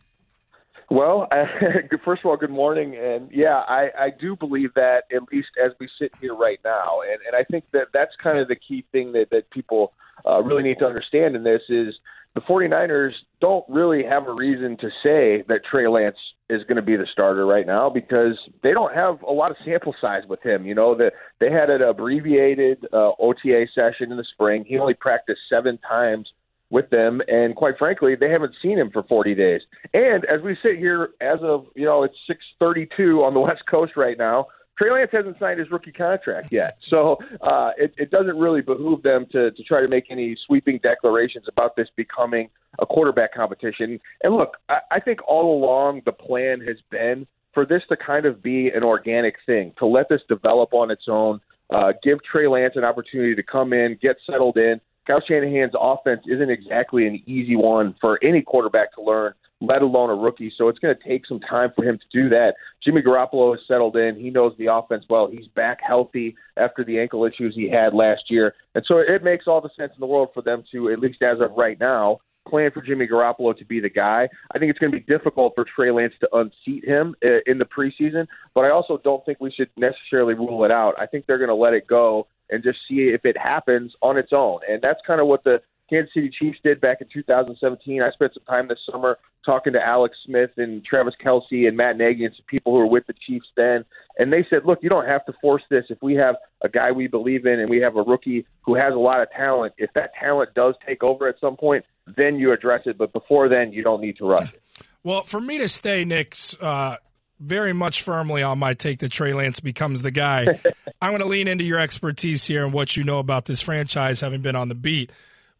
Well, 0.89 1.27
first 2.05 2.21
of 2.23 2.29
all, 2.29 2.37
good 2.37 2.49
morning, 2.49 2.95
and 2.95 3.29
yeah, 3.33 3.63
I, 3.67 3.89
I 3.99 4.09
do 4.17 4.37
believe 4.37 4.73
that 4.75 5.03
at 5.13 5.23
least 5.31 5.49
as 5.61 5.73
we 5.77 5.89
sit 5.99 6.13
here 6.21 6.33
right 6.33 6.59
now, 6.63 7.01
and, 7.01 7.19
and 7.27 7.35
I 7.35 7.43
think 7.43 7.65
that 7.73 7.87
that's 7.93 8.15
kind 8.23 8.39
of 8.39 8.47
the 8.47 8.55
key 8.55 8.85
thing 8.93 9.11
that 9.11 9.29
that 9.31 9.49
people 9.49 9.91
uh, 10.25 10.41
really 10.41 10.63
need 10.63 10.79
to 10.79 10.85
understand 10.85 11.35
in 11.35 11.43
this 11.43 11.63
is, 11.67 11.95
the 12.35 12.41
49ers 12.41 13.13
don't 13.41 13.65
really 13.67 14.03
have 14.03 14.27
a 14.27 14.33
reason 14.33 14.77
to 14.77 14.89
say 15.03 15.43
that 15.47 15.61
Trey 15.69 15.87
Lance 15.87 16.17
is 16.49 16.63
going 16.63 16.75
to 16.75 16.81
be 16.81 16.95
the 16.95 17.07
starter 17.11 17.45
right 17.45 17.65
now 17.65 17.89
because 17.89 18.37
they 18.63 18.71
don't 18.71 18.93
have 18.93 19.21
a 19.23 19.31
lot 19.31 19.49
of 19.49 19.57
sample 19.65 19.95
size 19.99 20.23
with 20.27 20.41
him. 20.43 20.65
You 20.65 20.75
know, 20.75 20.95
that 20.95 21.13
they 21.39 21.51
had 21.51 21.69
an 21.69 21.81
abbreviated 21.81 22.85
uh, 22.93 23.11
OTA 23.19 23.65
session 23.73 24.11
in 24.11 24.17
the 24.17 24.25
spring. 24.33 24.63
He 24.67 24.77
only 24.77 24.93
practiced 24.93 25.41
seven 25.49 25.79
times 25.79 26.31
with 26.69 26.89
them, 26.91 27.19
and 27.27 27.55
quite 27.55 27.77
frankly, 27.79 28.15
they 28.15 28.29
haven't 28.29 28.53
seen 28.61 28.77
him 28.77 28.91
for 28.91 29.01
40 29.03 29.33
days. 29.33 29.61
And 29.93 30.23
as 30.25 30.41
we 30.41 30.55
sit 30.61 30.77
here, 30.77 31.09
as 31.19 31.39
of 31.41 31.65
you 31.75 31.85
know, 31.85 32.03
it's 32.03 32.15
6:32 32.29 33.23
on 33.23 33.33
the 33.33 33.39
West 33.47 33.63
Coast 33.69 33.93
right 33.95 34.17
now. 34.17 34.47
Trey 34.79 34.91
Lance 34.91 35.09
hasn't 35.11 35.37
signed 35.39 35.59
his 35.59 35.69
rookie 35.71 35.91
contract 35.91 36.53
yet, 36.53 36.77
so 36.89 37.17
uh, 37.41 37.71
it, 37.77 37.93
it 37.97 38.11
doesn't 38.11 38.37
really 38.37 38.61
behoove 38.61 39.03
them 39.03 39.25
to, 39.33 39.51
to 39.51 39.63
try 39.63 39.81
to 39.81 39.89
make 39.89 40.05
any 40.09 40.37
sweeping 40.47 40.79
declarations 40.81 41.45
about 41.49 41.75
this 41.75 41.89
becoming 41.97 42.49
a 42.79 42.85
quarterback 42.85 43.33
competition. 43.33 43.99
And 44.23 44.35
look, 44.35 44.55
I, 44.69 44.79
I 44.91 44.99
think 45.01 45.19
all 45.27 45.61
along 45.61 46.03
the 46.05 46.13
plan 46.13 46.61
has 46.61 46.77
been 46.89 47.27
for 47.53 47.65
this 47.65 47.81
to 47.89 47.97
kind 47.97 48.25
of 48.25 48.41
be 48.41 48.69
an 48.69 48.83
organic 48.83 49.35
thing, 49.45 49.73
to 49.79 49.85
let 49.85 50.07
this 50.07 50.21
develop 50.29 50.73
on 50.73 50.91
its 50.91 51.05
own, 51.09 51.41
uh, 51.71 51.91
give 52.01 52.23
Trey 52.23 52.47
Lance 52.47 52.75
an 52.77 52.85
opportunity 52.85 53.35
to 53.35 53.43
come 53.43 53.73
in, 53.73 53.97
get 54.01 54.15
settled 54.25 54.55
in. 54.55 54.79
Kyle 55.05 55.17
Shanahan's 55.27 55.73
offense 55.77 56.21
isn't 56.25 56.49
exactly 56.49 57.05
an 57.05 57.21
easy 57.25 57.57
one 57.57 57.95
for 57.99 58.17
any 58.23 58.41
quarterback 58.43 58.93
to 58.93 59.01
learn 59.01 59.33
let 59.61 59.81
alone 59.81 60.09
a 60.09 60.15
rookie. 60.15 60.51
So 60.57 60.69
it's 60.69 60.79
going 60.79 60.95
to 60.95 61.07
take 61.07 61.25
some 61.25 61.39
time 61.39 61.71
for 61.75 61.83
him 61.83 61.97
to 61.97 62.05
do 62.11 62.29
that. 62.29 62.53
Jimmy 62.83 63.01
Garoppolo 63.01 63.55
has 63.55 63.65
settled 63.67 63.97
in. 63.97 64.15
He 64.15 64.29
knows 64.29 64.53
the 64.57 64.73
offense 64.73 65.05
well. 65.09 65.29
He's 65.29 65.47
back 65.47 65.79
healthy 65.85 66.35
after 66.57 66.83
the 66.83 66.99
ankle 66.99 67.25
issues 67.25 67.55
he 67.55 67.69
had 67.69 67.93
last 67.93 68.23
year. 68.29 68.55
And 68.75 68.85
so 68.87 68.99
it 68.99 69.23
makes 69.23 69.47
all 69.47 69.61
the 69.61 69.69
sense 69.77 69.91
in 69.95 69.99
the 69.99 70.05
world 70.05 70.29
for 70.33 70.41
them 70.41 70.63
to, 70.71 70.91
at 70.91 70.99
least 70.99 71.21
as 71.21 71.41
of 71.41 71.51
right 71.57 71.79
now, 71.79 72.19
plan 72.47 72.71
for 72.71 72.81
Jimmy 72.81 73.07
Garoppolo 73.07 73.55
to 73.57 73.65
be 73.65 73.79
the 73.79 73.89
guy. 73.89 74.27
I 74.53 74.59
think 74.59 74.69
it's 74.69 74.79
going 74.79 74.91
to 74.91 74.97
be 74.97 75.03
difficult 75.03 75.53
for 75.55 75.65
Trey 75.65 75.91
Lance 75.91 76.13
to 76.21 76.29
unseat 76.35 76.85
him 76.85 77.15
uh, 77.29 77.35
in 77.45 77.59
the 77.59 77.65
preseason, 77.65 78.27
but 78.55 78.61
I 78.61 78.71
also 78.71 78.99
don't 79.03 79.23
think 79.25 79.39
we 79.39 79.51
should 79.51 79.69
necessarily 79.77 80.33
rule 80.33 80.63
it 80.65 80.71
out. 80.71 80.95
I 80.97 81.05
think 81.05 81.25
they're 81.25 81.37
going 81.37 81.49
to 81.49 81.55
let 81.55 81.73
it 81.73 81.85
go 81.85 82.27
and 82.49 82.63
just 82.63 82.79
see 82.87 83.11
if 83.13 83.25
it 83.25 83.37
happens 83.37 83.93
on 84.01 84.17
its 84.17 84.33
own. 84.33 84.61
And 84.67 84.81
that's 84.81 84.99
kind 85.05 85.21
of 85.21 85.27
what 85.27 85.43
the 85.43 85.61
Kansas 85.89 86.13
City 86.13 86.29
Chiefs 86.29 86.59
did 86.63 86.79
back 86.79 87.01
in 87.01 87.07
2017. 87.11 88.01
I 88.01 88.11
spent 88.11 88.33
some 88.33 88.43
time 88.43 88.67
this 88.67 88.79
summer 88.89 89.17
talking 89.45 89.73
to 89.73 89.81
Alex 89.81 90.17
Smith 90.25 90.51
and 90.57 90.83
Travis 90.83 91.15
Kelce 91.23 91.67
and 91.67 91.75
Matt 91.75 91.97
Nagy 91.97 92.25
and 92.25 92.33
some 92.35 92.45
people 92.47 92.73
who 92.73 92.79
were 92.79 92.87
with 92.87 93.07
the 93.07 93.13
Chiefs 93.25 93.47
then, 93.55 93.85
and 94.17 94.31
they 94.31 94.45
said, 94.49 94.65
"Look, 94.65 94.79
you 94.81 94.89
don't 94.89 95.07
have 95.07 95.25
to 95.25 95.33
force 95.41 95.63
this. 95.69 95.85
If 95.89 96.01
we 96.01 96.15
have 96.15 96.35
a 96.61 96.69
guy 96.69 96.91
we 96.91 97.07
believe 97.07 97.45
in 97.45 97.59
and 97.59 97.69
we 97.69 97.79
have 97.79 97.95
a 97.95 98.01
rookie 98.01 98.45
who 98.61 98.75
has 98.75 98.93
a 98.93 98.99
lot 98.99 99.21
of 99.21 99.31
talent, 99.31 99.73
if 99.77 99.91
that 99.93 100.11
talent 100.19 100.53
does 100.53 100.75
take 100.85 101.03
over 101.03 101.27
at 101.27 101.39
some 101.39 101.57
point, 101.57 101.85
then 102.17 102.37
you 102.37 102.51
address 102.51 102.81
it. 102.85 102.97
But 102.97 103.13
before 103.13 103.49
then, 103.49 103.73
you 103.73 103.83
don't 103.83 104.01
need 104.01 104.17
to 104.17 104.25
rush 104.25 104.53
it." 104.53 104.61
Well, 105.03 105.23
for 105.23 105.39
me 105.39 105.57
to 105.59 105.67
stay, 105.69 106.03
Nick, 106.03 106.35
uh, 106.59 106.97
very 107.39 107.71
much 107.71 108.01
firmly 108.01 108.43
on 108.43 108.59
my 108.59 108.73
take 108.73 108.99
that 108.99 109.11
Trey 109.11 109.33
Lance 109.33 109.59
becomes 109.59 110.01
the 110.01 110.11
guy. 110.11 110.45
I'm 111.01 111.11
going 111.11 111.21
to 111.21 111.27
lean 111.27 111.47
into 111.47 111.63
your 111.63 111.79
expertise 111.79 112.45
here 112.45 112.65
and 112.65 112.73
what 112.73 112.97
you 112.97 113.03
know 113.03 113.19
about 113.19 113.45
this 113.45 113.61
franchise, 113.61 114.19
having 114.19 114.41
been 114.41 114.57
on 114.57 114.67
the 114.67 114.75
beat. 114.75 115.11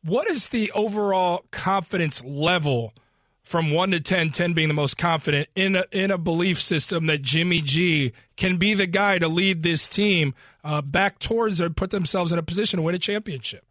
What 0.04 0.30
is 0.30 0.48
the 0.48 0.72
overall 0.72 1.46
confidence 1.52 2.24
level 2.24 2.94
from 3.44 3.72
1 3.72 3.92
to 3.92 4.00
10, 4.00 4.30
10 4.30 4.54
being 4.54 4.68
the 4.68 4.74
most 4.74 4.98
confident 4.98 5.50
in 5.56 5.76
a, 5.76 5.84
in 5.92 6.12
a 6.12 6.18
belief 6.18 6.62
system 6.62 7.08
that 7.08 7.22
Jimmy 7.22 7.62
G 7.62 8.14
can 8.38 8.58
be 8.58 8.74
the 8.74 8.86
guy 8.86 9.18
to 9.18 9.28
lead 9.28 9.64
this 9.64 9.88
team 9.88 10.36
uh, 10.64 10.82
back 10.82 11.20
towards 11.20 11.60
or 11.60 11.70
put 11.70 11.90
themselves 11.90 12.32
in 12.32 12.40
a 12.40 12.44
position 12.44 12.78
to 12.78 12.84
win 12.84 12.96
a 12.96 13.00
championship? 13.00 13.66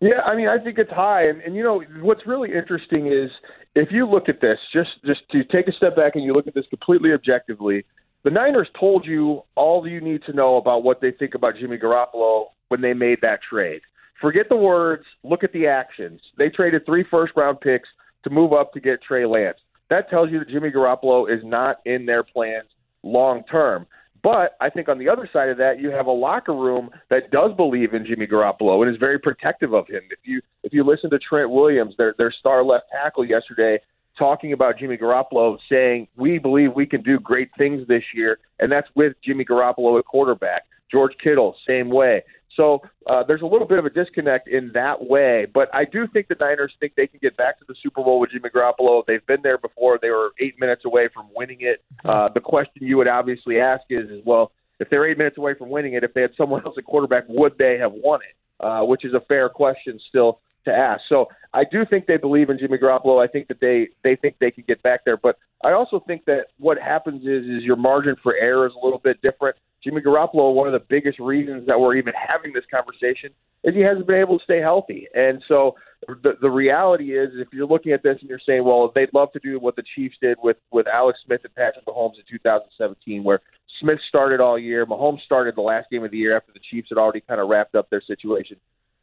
Yeah, 0.00 0.20
I 0.26 0.36
mean, 0.36 0.48
I 0.48 0.58
think 0.58 0.78
it's 0.78 0.90
high, 0.90 1.22
and, 1.22 1.40
and 1.40 1.54
you 1.54 1.62
know 1.62 1.82
what's 2.02 2.26
really 2.26 2.52
interesting 2.52 3.06
is 3.06 3.30
if 3.74 3.88
you 3.90 4.06
look 4.06 4.28
at 4.28 4.40
this, 4.40 4.58
just 4.72 4.90
just 5.06 5.20
to 5.30 5.44
take 5.44 5.68
a 5.68 5.72
step 5.72 5.96
back 5.96 6.16
and 6.16 6.24
you 6.24 6.32
look 6.34 6.46
at 6.46 6.54
this 6.54 6.66
completely 6.68 7.12
objectively, 7.14 7.84
the 8.24 8.30
Niners 8.30 8.68
told 8.78 9.06
you 9.06 9.42
all 9.54 9.86
you 9.86 10.00
need 10.00 10.22
to 10.26 10.34
know 10.34 10.56
about 10.56 10.82
what 10.82 11.00
they 11.00 11.12
think 11.12 11.34
about 11.34 11.56
Jimmy 11.58 11.78
Garoppolo 11.78 12.46
when 12.68 12.82
they 12.82 12.92
made 12.92 13.20
that 13.22 13.40
trade. 13.48 13.80
Forget 14.20 14.48
the 14.48 14.56
words, 14.56 15.04
look 15.22 15.44
at 15.44 15.52
the 15.52 15.66
actions. 15.66 16.20
They 16.38 16.48
traded 16.48 16.86
three 16.86 17.04
first 17.10 17.32
round 17.36 17.60
picks 17.60 17.88
to 18.24 18.30
move 18.30 18.52
up 18.52 18.72
to 18.72 18.80
get 18.80 19.02
Trey 19.02 19.26
Lance. 19.26 19.58
That 19.90 20.10
tells 20.10 20.30
you 20.30 20.38
that 20.38 20.48
Jimmy 20.48 20.70
Garoppolo 20.70 21.30
is 21.32 21.44
not 21.44 21.80
in 21.84 22.06
their 22.06 22.22
plans 22.22 22.68
long 23.02 23.44
term. 23.44 23.86
But 24.22 24.56
I 24.60 24.70
think 24.70 24.88
on 24.88 24.98
the 24.98 25.08
other 25.08 25.28
side 25.32 25.50
of 25.50 25.58
that, 25.58 25.78
you 25.78 25.90
have 25.90 26.06
a 26.06 26.12
locker 26.12 26.54
room 26.54 26.90
that 27.10 27.30
does 27.30 27.52
believe 27.56 27.94
in 27.94 28.04
Jimmy 28.04 28.26
Garoppolo 28.26 28.82
and 28.82 28.92
is 28.92 28.98
very 28.98 29.20
protective 29.20 29.72
of 29.72 29.86
him. 29.86 30.02
If 30.10 30.18
you 30.24 30.40
if 30.64 30.72
you 30.72 30.82
listen 30.82 31.10
to 31.10 31.18
Trent 31.18 31.50
Williams, 31.50 31.94
their 31.96 32.14
their 32.18 32.32
star 32.32 32.64
left 32.64 32.86
tackle 32.90 33.24
yesterday, 33.24 33.78
talking 34.18 34.52
about 34.52 34.78
Jimmy 34.78 34.96
Garoppolo, 34.96 35.58
saying 35.70 36.08
we 36.16 36.38
believe 36.38 36.72
we 36.74 36.86
can 36.86 37.02
do 37.02 37.20
great 37.20 37.50
things 37.56 37.86
this 37.86 38.02
year, 38.14 38.38
and 38.58 38.72
that's 38.72 38.88
with 38.96 39.12
Jimmy 39.24 39.44
Garoppolo 39.44 39.98
at 39.98 40.06
quarterback. 40.06 40.64
George 40.90 41.12
Kittle, 41.22 41.54
same 41.66 41.88
way. 41.90 42.22
So 42.56 42.82
uh, 43.06 43.22
there's 43.22 43.42
a 43.42 43.46
little 43.46 43.66
bit 43.66 43.78
of 43.78 43.84
a 43.84 43.90
disconnect 43.90 44.48
in 44.48 44.70
that 44.74 45.06
way, 45.06 45.46
but 45.52 45.68
I 45.74 45.84
do 45.84 46.06
think 46.08 46.28
the 46.28 46.36
Niners 46.40 46.72
think 46.80 46.94
they 46.96 47.06
can 47.06 47.20
get 47.22 47.36
back 47.36 47.58
to 47.58 47.64
the 47.68 47.74
Super 47.82 48.02
Bowl 48.02 48.18
with 48.18 48.30
Jimmy 48.30 48.48
Garoppolo. 48.48 49.04
They've 49.06 49.24
been 49.26 49.42
there 49.42 49.58
before; 49.58 49.98
they 50.00 50.10
were 50.10 50.32
eight 50.40 50.58
minutes 50.58 50.84
away 50.84 51.08
from 51.12 51.28
winning 51.34 51.58
it. 51.60 51.84
Uh, 52.04 52.28
the 52.32 52.40
question 52.40 52.86
you 52.86 52.96
would 52.96 53.08
obviously 53.08 53.60
ask 53.60 53.82
is, 53.90 54.08
is 54.08 54.22
well, 54.24 54.52
if 54.80 54.88
they're 54.90 55.06
eight 55.08 55.18
minutes 55.18 55.38
away 55.38 55.54
from 55.54 55.68
winning 55.68 55.94
it, 55.94 56.04
if 56.04 56.14
they 56.14 56.22
had 56.22 56.32
someone 56.36 56.64
else 56.64 56.76
at 56.78 56.84
quarterback, 56.84 57.24
would 57.28 57.56
they 57.58 57.78
have 57.78 57.92
won 57.92 58.20
it? 58.22 58.64
Uh, 58.64 58.82
which 58.82 59.04
is 59.04 59.12
a 59.12 59.20
fair 59.20 59.50
question 59.50 60.00
still 60.08 60.40
to 60.64 60.72
ask. 60.72 61.02
So 61.08 61.28
I 61.52 61.64
do 61.70 61.84
think 61.84 62.06
they 62.06 62.16
believe 62.16 62.50
in 62.50 62.58
Jimmy 62.58 62.78
Garoppolo. 62.78 63.22
I 63.22 63.30
think 63.30 63.48
that 63.48 63.60
they 63.60 63.88
they 64.02 64.16
think 64.16 64.36
they 64.40 64.50
can 64.50 64.64
get 64.66 64.82
back 64.82 65.04
there, 65.04 65.16
but 65.16 65.38
I 65.64 65.72
also 65.72 66.00
think 66.06 66.24
that 66.24 66.46
what 66.58 66.78
happens 66.78 67.22
is 67.22 67.44
is 67.44 67.62
your 67.62 67.76
margin 67.76 68.16
for 68.22 68.34
error 68.34 68.66
is 68.66 68.72
a 68.80 68.84
little 68.84 68.98
bit 68.98 69.20
different. 69.22 69.56
Jimmy 69.82 70.00
Garoppolo, 70.00 70.54
one 70.54 70.66
of 70.66 70.72
the 70.72 70.84
biggest 70.88 71.18
reasons 71.18 71.66
that 71.66 71.78
we're 71.78 71.96
even 71.96 72.12
having 72.14 72.52
this 72.52 72.64
conversation 72.70 73.30
is 73.64 73.74
he 73.74 73.80
hasn't 73.80 74.06
been 74.06 74.20
able 74.20 74.38
to 74.38 74.44
stay 74.44 74.60
healthy. 74.60 75.06
And 75.14 75.42
so 75.48 75.74
the 76.08 76.34
the 76.40 76.50
reality 76.50 77.16
is, 77.16 77.30
if 77.34 77.48
you're 77.52 77.66
looking 77.66 77.92
at 77.92 78.02
this 78.02 78.16
and 78.20 78.28
you're 78.28 78.40
saying, 78.46 78.64
well, 78.64 78.92
they'd 78.94 79.12
love 79.12 79.32
to 79.32 79.40
do 79.40 79.58
what 79.58 79.76
the 79.76 79.82
Chiefs 79.94 80.16
did 80.20 80.38
with 80.42 80.56
with 80.70 80.86
Alex 80.86 81.18
Smith 81.24 81.40
and 81.44 81.54
Patrick 81.54 81.84
Mahomes 81.86 82.14
in 82.16 82.24
2017, 82.30 83.24
where 83.24 83.40
Smith 83.80 83.98
started 84.08 84.40
all 84.40 84.58
year, 84.58 84.86
Mahomes 84.86 85.20
started 85.22 85.56
the 85.56 85.62
last 85.62 85.90
game 85.90 86.04
of 86.04 86.10
the 86.10 86.16
year 86.16 86.36
after 86.36 86.52
the 86.52 86.60
Chiefs 86.70 86.88
had 86.88 86.98
already 86.98 87.20
kind 87.20 87.40
of 87.40 87.48
wrapped 87.48 87.74
up 87.74 87.90
their 87.90 88.00
situation. 88.00 88.56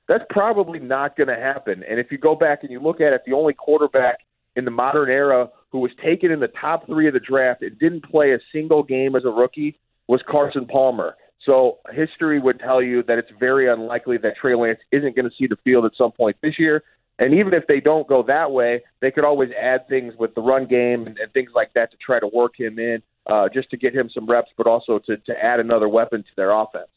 That's 0.07 0.23
probably 0.29 0.79
not 0.79 1.15
going 1.15 1.29
to 1.29 1.35
happen. 1.35 1.83
And 1.89 1.99
if 1.99 2.11
you 2.11 2.17
go 2.17 2.35
back 2.35 2.63
and 2.63 2.71
you 2.71 2.79
look 2.79 2.99
at 2.99 3.13
it, 3.13 3.21
the 3.25 3.33
only 3.33 3.53
quarterback 3.53 4.19
in 4.55 4.65
the 4.65 4.71
modern 4.71 5.09
era 5.09 5.49
who 5.71 5.79
was 5.79 5.91
taken 6.03 6.31
in 6.31 6.39
the 6.39 6.49
top 6.59 6.85
three 6.85 7.07
of 7.07 7.13
the 7.13 7.19
draft 7.19 7.61
and 7.61 7.77
didn't 7.79 8.03
play 8.03 8.33
a 8.33 8.39
single 8.51 8.83
game 8.83 9.15
as 9.15 9.25
a 9.25 9.29
rookie 9.29 9.79
was 10.07 10.21
Carson 10.27 10.65
Palmer. 10.65 11.15
So 11.45 11.79
history 11.91 12.39
would 12.39 12.59
tell 12.59 12.81
you 12.81 13.03
that 13.03 13.17
it's 13.17 13.31
very 13.39 13.69
unlikely 13.69 14.17
that 14.19 14.37
Trey 14.37 14.55
Lance 14.55 14.79
isn't 14.91 15.15
going 15.15 15.29
to 15.29 15.35
see 15.37 15.47
the 15.47 15.57
field 15.63 15.85
at 15.85 15.91
some 15.97 16.11
point 16.11 16.37
this 16.41 16.57
year. 16.57 16.83
And 17.19 17.33
even 17.35 17.53
if 17.53 17.67
they 17.67 17.79
don't 17.79 18.07
go 18.07 18.23
that 18.23 18.51
way, 18.51 18.81
they 19.01 19.11
could 19.11 19.23
always 19.23 19.49
add 19.51 19.87
things 19.87 20.13
with 20.17 20.33
the 20.35 20.41
run 20.41 20.65
game 20.65 21.05
and, 21.05 21.17
and 21.17 21.31
things 21.33 21.51
like 21.53 21.73
that 21.73 21.91
to 21.91 21.97
try 21.97 22.19
to 22.19 22.27
work 22.27 22.59
him 22.59 22.79
in, 22.79 23.03
uh, 23.27 23.49
just 23.53 23.69
to 23.71 23.77
get 23.77 23.93
him 23.93 24.09
some 24.13 24.25
reps, 24.25 24.49
but 24.57 24.67
also 24.67 24.99
to, 24.99 25.17
to 25.17 25.43
add 25.43 25.59
another 25.59 25.87
weapon 25.87 26.23
to 26.23 26.29
their 26.35 26.51
offense. 26.51 26.87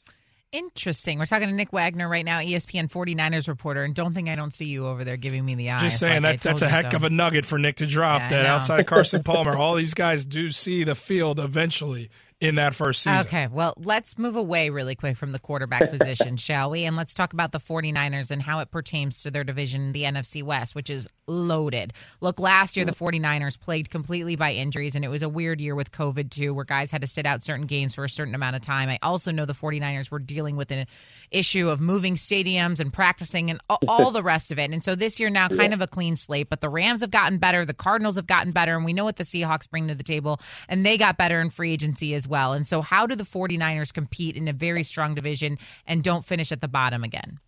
Interesting. 0.52 1.18
We're 1.18 1.26
talking 1.26 1.48
to 1.48 1.54
Nick 1.54 1.72
Wagoner 1.72 2.08
right 2.08 2.24
now, 2.24 2.38
ESPN 2.38 2.90
49ers 2.90 3.46
reporter, 3.46 3.82
and 3.82 3.94
don't 3.94 4.14
think 4.14 4.28
I 4.30 4.36
don't 4.36 4.54
see 4.54 4.64
you 4.64 4.86
over 4.86 5.04
there 5.04 5.18
giving 5.18 5.44
me 5.44 5.54
the 5.54 5.70
eye. 5.70 5.80
Just 5.80 5.98
saying 5.98 6.22
like 6.22 6.40
that 6.40 6.48
that's 6.48 6.62
a 6.62 6.68
heck 6.68 6.92
so. 6.92 6.96
of 6.96 7.04
a 7.04 7.10
nugget 7.10 7.44
for 7.44 7.58
Nick 7.58 7.76
to 7.76 7.86
drop. 7.86 8.22
Yeah, 8.22 8.28
that 8.28 8.46
outside 8.46 8.80
of 8.80 8.86
Carson 8.86 9.22
Palmer, 9.22 9.56
all 9.56 9.74
these 9.74 9.92
guys 9.92 10.24
do 10.24 10.50
see 10.50 10.84
the 10.84 10.94
field 10.94 11.40
eventually 11.40 12.10
in 12.38 12.56
that 12.56 12.74
first 12.74 13.02
season. 13.02 13.20
Okay, 13.20 13.46
well, 13.46 13.72
let's 13.78 14.18
move 14.18 14.36
away 14.36 14.68
really 14.68 14.94
quick 14.94 15.16
from 15.16 15.32
the 15.32 15.38
quarterback 15.38 15.90
position, 15.96 16.36
shall 16.36 16.70
we? 16.70 16.84
And 16.84 16.94
let's 16.94 17.14
talk 17.14 17.32
about 17.32 17.52
the 17.52 17.58
49ers 17.58 18.30
and 18.30 18.42
how 18.42 18.60
it 18.60 18.70
pertains 18.70 19.22
to 19.22 19.30
their 19.30 19.42
division, 19.42 19.92
the 19.92 20.02
NFC 20.02 20.42
West, 20.42 20.74
which 20.74 20.90
is 20.90 21.08
loaded. 21.26 21.94
Look, 22.20 22.38
last 22.38 22.76
year 22.76 22.84
the 22.84 22.92
mm. 22.92 23.20
49ers 23.20 23.58
played 23.58 23.88
completely 23.88 24.36
by 24.36 24.52
injuries, 24.52 24.94
and 24.94 25.04
it 25.04 25.08
was 25.08 25.22
a 25.22 25.30
weird 25.30 25.62
year 25.62 25.74
with 25.74 25.92
COVID, 25.92 26.30
too, 26.30 26.52
where 26.52 26.66
guys 26.66 26.90
had 26.90 27.00
to 27.00 27.06
sit 27.06 27.24
out 27.24 27.42
certain 27.42 27.66
games 27.66 27.94
for 27.94 28.04
a 28.04 28.08
certain 28.08 28.34
amount 28.34 28.54
of 28.54 28.62
time. 28.62 28.90
I 28.90 28.98
also 29.00 29.30
know 29.30 29.46
the 29.46 29.54
49ers 29.54 30.10
were 30.10 30.18
dealing 30.18 30.56
with 30.56 30.70
an 30.70 30.86
issue 31.30 31.70
of 31.70 31.80
moving 31.80 32.16
stadiums 32.16 32.80
and 32.80 32.92
practicing 32.92 33.50
and 33.50 33.60
all, 33.70 33.78
all 33.88 34.10
the 34.10 34.22
rest 34.22 34.52
of 34.52 34.58
it. 34.58 34.70
And 34.70 34.82
so 34.82 34.94
this 34.94 35.18
year 35.18 35.30
now, 35.30 35.48
kind 35.48 35.72
of 35.72 35.80
a 35.80 35.86
clean 35.86 36.16
slate, 36.16 36.50
but 36.50 36.60
the 36.60 36.68
Rams 36.68 37.00
have 37.00 37.10
gotten 37.10 37.38
better, 37.38 37.64
the 37.64 37.72
Cardinals 37.72 38.16
have 38.16 38.26
gotten 38.26 38.52
better, 38.52 38.76
and 38.76 38.84
we 38.84 38.92
know 38.92 39.04
what 39.04 39.16
the 39.16 39.24
Seahawks 39.24 39.70
bring 39.70 39.88
to 39.88 39.94
the 39.94 40.04
table, 40.04 40.38
and 40.68 40.84
they 40.84 40.98
got 40.98 41.16
better 41.16 41.40
in 41.40 41.48
free 41.48 41.72
agency 41.72 42.14
as 42.14 42.25
well. 42.26 42.52
And 42.52 42.66
so, 42.66 42.82
how 42.82 43.06
do 43.06 43.14
the 43.14 43.24
49ers 43.24 43.92
compete 43.92 44.36
in 44.36 44.48
a 44.48 44.52
very 44.52 44.82
strong 44.82 45.14
division 45.14 45.58
and 45.86 46.02
don't 46.02 46.24
finish 46.24 46.52
at 46.52 46.60
the 46.60 46.68
bottom 46.68 47.04
again? 47.04 47.40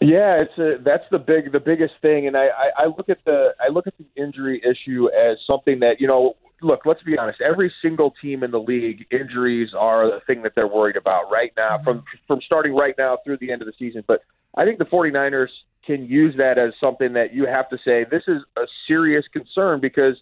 Yeah, 0.00 0.36
it's 0.40 0.58
a, 0.58 0.82
that's 0.82 1.04
the 1.10 1.18
big 1.18 1.52
the 1.52 1.60
biggest 1.60 1.94
thing, 2.02 2.26
and 2.26 2.36
I, 2.36 2.46
I, 2.46 2.70
I 2.78 2.86
look 2.86 3.08
at 3.08 3.18
the 3.24 3.54
I 3.60 3.72
look 3.72 3.86
at 3.86 3.94
the 3.96 4.04
injury 4.20 4.60
issue 4.62 5.08
as 5.08 5.38
something 5.46 5.80
that 5.80 6.00
you 6.00 6.06
know 6.06 6.36
look, 6.62 6.80
let's 6.84 7.02
be 7.02 7.16
honest. 7.18 7.40
Every 7.40 7.72
single 7.82 8.14
team 8.22 8.42
in 8.42 8.50
the 8.50 8.60
league, 8.60 9.06
injuries 9.10 9.70
are 9.78 10.06
the 10.06 10.20
thing 10.26 10.42
that 10.42 10.52
they're 10.56 10.68
worried 10.68 10.96
about 10.96 11.30
right 11.30 11.52
now, 11.56 11.76
mm-hmm. 11.76 11.84
from 11.84 12.04
from 12.26 12.40
starting 12.44 12.74
right 12.74 12.94
now 12.98 13.18
through 13.24 13.38
the 13.38 13.50
end 13.50 13.62
of 13.62 13.66
the 13.66 13.74
season. 13.78 14.04
But 14.06 14.22
I 14.56 14.64
think 14.64 14.78
the 14.78 14.84
49ers 14.84 15.48
can 15.86 16.06
use 16.06 16.34
that 16.36 16.58
as 16.58 16.72
something 16.80 17.12
that 17.12 17.32
you 17.32 17.46
have 17.46 17.68
to 17.70 17.78
say 17.84 18.04
this 18.10 18.24
is 18.26 18.42
a 18.56 18.66
serious 18.88 19.24
concern 19.32 19.80
because 19.80 20.16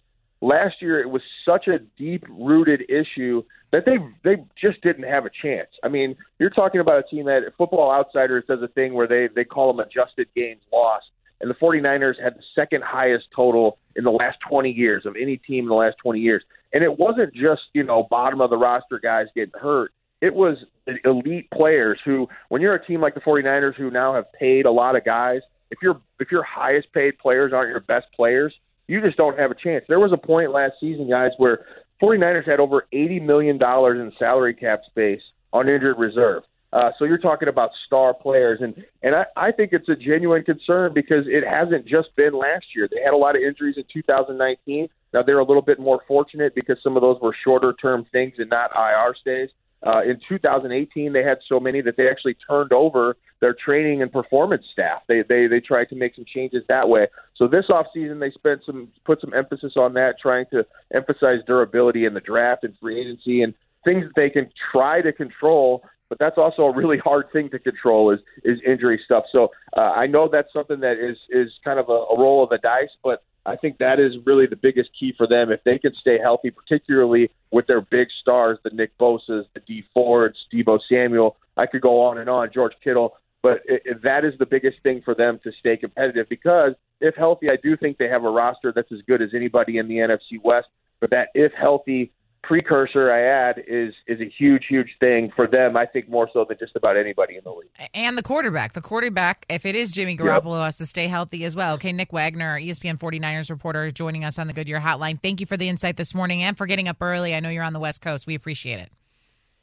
last 0.44 0.76
year 0.80 1.00
it 1.00 1.08
was 1.08 1.22
such 1.44 1.68
a 1.68 1.78
deep 1.96 2.24
rooted 2.28 2.82
issue 2.88 3.42
that 3.72 3.84
they 3.86 3.96
they 4.22 4.42
just 4.60 4.80
didn't 4.82 5.04
have 5.04 5.24
a 5.24 5.30
chance. 5.42 5.68
I 5.82 5.88
mean, 5.88 6.16
you're 6.38 6.50
talking 6.50 6.80
about 6.80 6.98
a 6.98 7.02
team 7.02 7.24
that 7.26 7.42
Football 7.58 7.90
Outsiders 7.90 8.44
does 8.46 8.62
a 8.62 8.68
thing 8.68 8.94
where 8.94 9.08
they 9.08 9.28
they 9.34 9.44
call 9.44 9.72
them 9.72 9.80
adjusted 9.84 10.28
games 10.36 10.60
lost, 10.72 11.06
and 11.40 11.50
the 11.50 11.54
49ers 11.54 12.22
had 12.22 12.34
the 12.36 12.42
second 12.54 12.84
highest 12.84 13.26
total 13.34 13.78
in 13.96 14.04
the 14.04 14.10
last 14.10 14.38
20 14.48 14.70
years 14.70 15.06
of 15.06 15.16
any 15.20 15.38
team 15.38 15.64
in 15.64 15.68
the 15.68 15.74
last 15.74 15.96
20 16.02 16.20
years. 16.20 16.42
And 16.72 16.84
it 16.84 16.98
wasn't 16.98 17.34
just 17.34 17.62
you 17.72 17.82
know 17.82 18.06
bottom 18.10 18.40
of 18.40 18.50
the 18.50 18.56
roster 18.56 19.00
guys 19.02 19.26
getting 19.34 19.58
hurt. 19.60 19.92
It 20.20 20.34
was 20.34 20.58
elite 21.04 21.50
players 21.52 21.98
who, 22.04 22.28
when 22.48 22.62
you're 22.62 22.74
a 22.74 22.86
team 22.86 23.00
like 23.00 23.14
the 23.14 23.20
49ers 23.20 23.74
who 23.74 23.90
now 23.90 24.14
have 24.14 24.32
paid 24.32 24.64
a 24.64 24.70
lot 24.70 24.96
of 24.96 25.04
guys, 25.04 25.40
if 25.70 25.78
your 25.82 26.00
if 26.20 26.30
your 26.30 26.44
highest 26.44 26.92
paid 26.92 27.18
players 27.18 27.52
aren't 27.52 27.70
your 27.70 27.80
best 27.80 28.06
players, 28.14 28.54
you 28.88 29.00
just 29.00 29.16
don't 29.16 29.38
have 29.38 29.50
a 29.50 29.54
chance. 29.54 29.84
There 29.88 30.00
was 30.00 30.12
a 30.12 30.16
point 30.16 30.52
last 30.52 30.74
season, 30.80 31.08
guys, 31.08 31.30
where 31.38 31.64
49ers 32.02 32.48
had 32.48 32.60
over 32.60 32.86
$80 32.92 33.22
million 33.22 33.56
in 33.62 34.12
salary 34.18 34.54
cap 34.54 34.82
space 34.86 35.22
on 35.52 35.68
injured 35.68 35.98
reserve. 35.98 36.42
Uh, 36.74 36.90
so 36.98 37.04
you're 37.04 37.18
talking 37.18 37.46
about 37.46 37.70
star 37.86 38.12
players, 38.12 38.58
and 38.60 38.74
and 39.00 39.14
I, 39.14 39.26
I 39.36 39.52
think 39.52 39.72
it's 39.72 39.88
a 39.88 39.94
genuine 39.94 40.42
concern 40.42 40.92
because 40.92 41.24
it 41.28 41.44
hasn't 41.48 41.86
just 41.86 42.08
been 42.16 42.36
last 42.36 42.66
year. 42.74 42.88
They 42.90 43.00
had 43.00 43.14
a 43.14 43.16
lot 43.16 43.36
of 43.36 43.42
injuries 43.42 43.76
in 43.76 43.84
2019. 43.92 44.88
Now 45.12 45.22
they're 45.22 45.38
a 45.38 45.44
little 45.44 45.62
bit 45.62 45.78
more 45.78 46.02
fortunate 46.08 46.52
because 46.52 46.78
some 46.82 46.96
of 46.96 47.00
those 47.00 47.20
were 47.22 47.32
shorter 47.44 47.74
term 47.80 48.04
things 48.10 48.34
and 48.38 48.50
not 48.50 48.72
IR 48.74 49.14
stays. 49.20 49.50
Uh, 49.86 50.02
in 50.02 50.18
2018, 50.28 51.12
they 51.12 51.22
had 51.22 51.38
so 51.46 51.60
many 51.60 51.82
that 51.82 51.96
they 51.96 52.08
actually 52.08 52.36
turned 52.48 52.72
over 52.72 53.16
their 53.40 53.54
training 53.54 54.00
and 54.00 54.10
performance 54.10 54.64
staff. 54.72 55.02
They 55.06 55.22
they 55.22 55.46
they 55.46 55.60
tried 55.60 55.90
to 55.90 55.94
make 55.94 56.14
some 56.14 56.24
changes 56.24 56.64
that 56.68 56.88
way. 56.88 57.08
So 57.36 57.46
this 57.46 57.66
offseason, 57.68 58.18
they 58.18 58.30
spent 58.30 58.62
some 58.64 58.88
put 59.04 59.20
some 59.20 59.34
emphasis 59.34 59.74
on 59.76 59.92
that, 59.94 60.14
trying 60.20 60.46
to 60.52 60.64
emphasize 60.94 61.40
durability 61.46 62.06
in 62.06 62.14
the 62.14 62.20
draft 62.20 62.64
and 62.64 62.74
free 62.80 63.00
agency 63.00 63.42
and 63.42 63.52
things 63.84 64.04
that 64.04 64.14
they 64.16 64.30
can 64.30 64.50
try 64.72 65.02
to 65.02 65.12
control. 65.12 65.84
But 66.08 66.18
that's 66.18 66.38
also 66.38 66.62
a 66.62 66.74
really 66.74 66.98
hard 66.98 67.26
thing 67.32 67.50
to 67.50 67.58
control 67.58 68.10
is 68.10 68.20
is 68.42 68.58
injury 68.66 69.00
stuff. 69.04 69.24
So 69.32 69.50
uh, 69.76 69.80
I 69.80 70.06
know 70.06 70.28
that's 70.32 70.52
something 70.52 70.80
that 70.80 70.96
is 70.98 71.18
is 71.28 71.52
kind 71.62 71.78
of 71.78 71.90
a, 71.90 71.92
a 71.92 72.18
roll 72.18 72.42
of 72.42 72.48
the 72.48 72.58
dice, 72.58 72.88
but 73.02 73.22
I 73.46 73.56
think 73.56 73.78
that 73.78 74.00
is 74.00 74.14
really 74.24 74.46
the 74.46 74.56
biggest 74.56 74.90
key 74.98 75.12
for 75.16 75.26
them. 75.26 75.50
If 75.50 75.62
they 75.64 75.78
can 75.78 75.94
stay 76.00 76.18
healthy, 76.18 76.50
particularly 76.50 77.30
with 77.50 77.66
their 77.66 77.82
big 77.82 78.08
stars, 78.20 78.58
the 78.64 78.70
Nick 78.70 78.96
Bosa's, 78.98 79.46
the 79.54 79.60
Dee 79.66 79.84
Fords, 79.92 80.36
Deebo 80.52 80.80
Samuel, 80.88 81.36
I 81.56 81.66
could 81.66 81.82
go 81.82 82.02
on 82.02 82.18
and 82.18 82.30
on, 82.30 82.50
George 82.52 82.72
Kittle. 82.82 83.16
But 83.42 83.60
it, 83.66 83.82
it, 83.84 84.02
that 84.02 84.24
is 84.24 84.32
the 84.38 84.46
biggest 84.46 84.78
thing 84.82 85.02
for 85.04 85.14
them 85.14 85.38
to 85.44 85.52
stay 85.60 85.76
competitive 85.76 86.26
because 86.30 86.72
if 87.00 87.14
healthy, 87.14 87.50
I 87.50 87.56
do 87.62 87.76
think 87.76 87.98
they 87.98 88.08
have 88.08 88.24
a 88.24 88.30
roster 88.30 88.72
that's 88.74 88.90
as 88.90 89.00
good 89.06 89.20
as 89.20 89.30
anybody 89.34 89.76
in 89.76 89.88
the 89.88 89.96
NFC 89.96 90.42
West. 90.42 90.68
But 91.00 91.10
that 91.10 91.28
if 91.34 91.52
healthy, 91.52 92.12
precursor 92.46 93.10
I 93.10 93.22
add 93.22 93.62
is 93.66 93.94
is 94.06 94.20
a 94.20 94.28
huge, 94.28 94.66
huge 94.68 94.90
thing 95.00 95.32
for 95.34 95.46
them. 95.46 95.76
I 95.76 95.86
think 95.86 96.08
more 96.08 96.28
so 96.32 96.44
than 96.48 96.58
just 96.58 96.76
about 96.76 96.96
anybody 96.96 97.36
in 97.36 97.44
the 97.44 97.50
league. 97.50 97.70
And 97.94 98.16
the 98.18 98.22
quarterback, 98.22 98.72
the 98.72 98.80
quarterback, 98.80 99.46
if 99.48 99.66
it 99.66 99.76
is 99.76 99.92
Jimmy 99.92 100.16
Garoppolo, 100.16 100.58
yep. 100.58 100.66
has 100.66 100.78
to 100.78 100.86
stay 100.86 101.08
healthy 101.08 101.44
as 101.44 101.56
well. 101.56 101.74
Okay, 101.74 101.92
Nick 101.92 102.12
Wagoner, 102.12 102.58
ESPN 102.58 102.98
49ers 102.98 103.50
reporter, 103.50 103.90
joining 103.90 104.24
us 104.24 104.38
on 104.38 104.46
the 104.46 104.52
Goodyear 104.52 104.80
Hotline. 104.80 105.20
Thank 105.22 105.40
you 105.40 105.46
for 105.46 105.56
the 105.56 105.68
insight 105.68 105.96
this 105.96 106.14
morning 106.14 106.42
and 106.42 106.56
for 106.56 106.66
getting 106.66 106.88
up 106.88 106.98
early. 107.00 107.34
I 107.34 107.40
know 107.40 107.48
you're 107.48 107.64
on 107.64 107.72
the 107.72 107.80
West 107.80 108.00
Coast. 108.00 108.26
We 108.26 108.34
appreciate 108.34 108.80
it. 108.80 108.90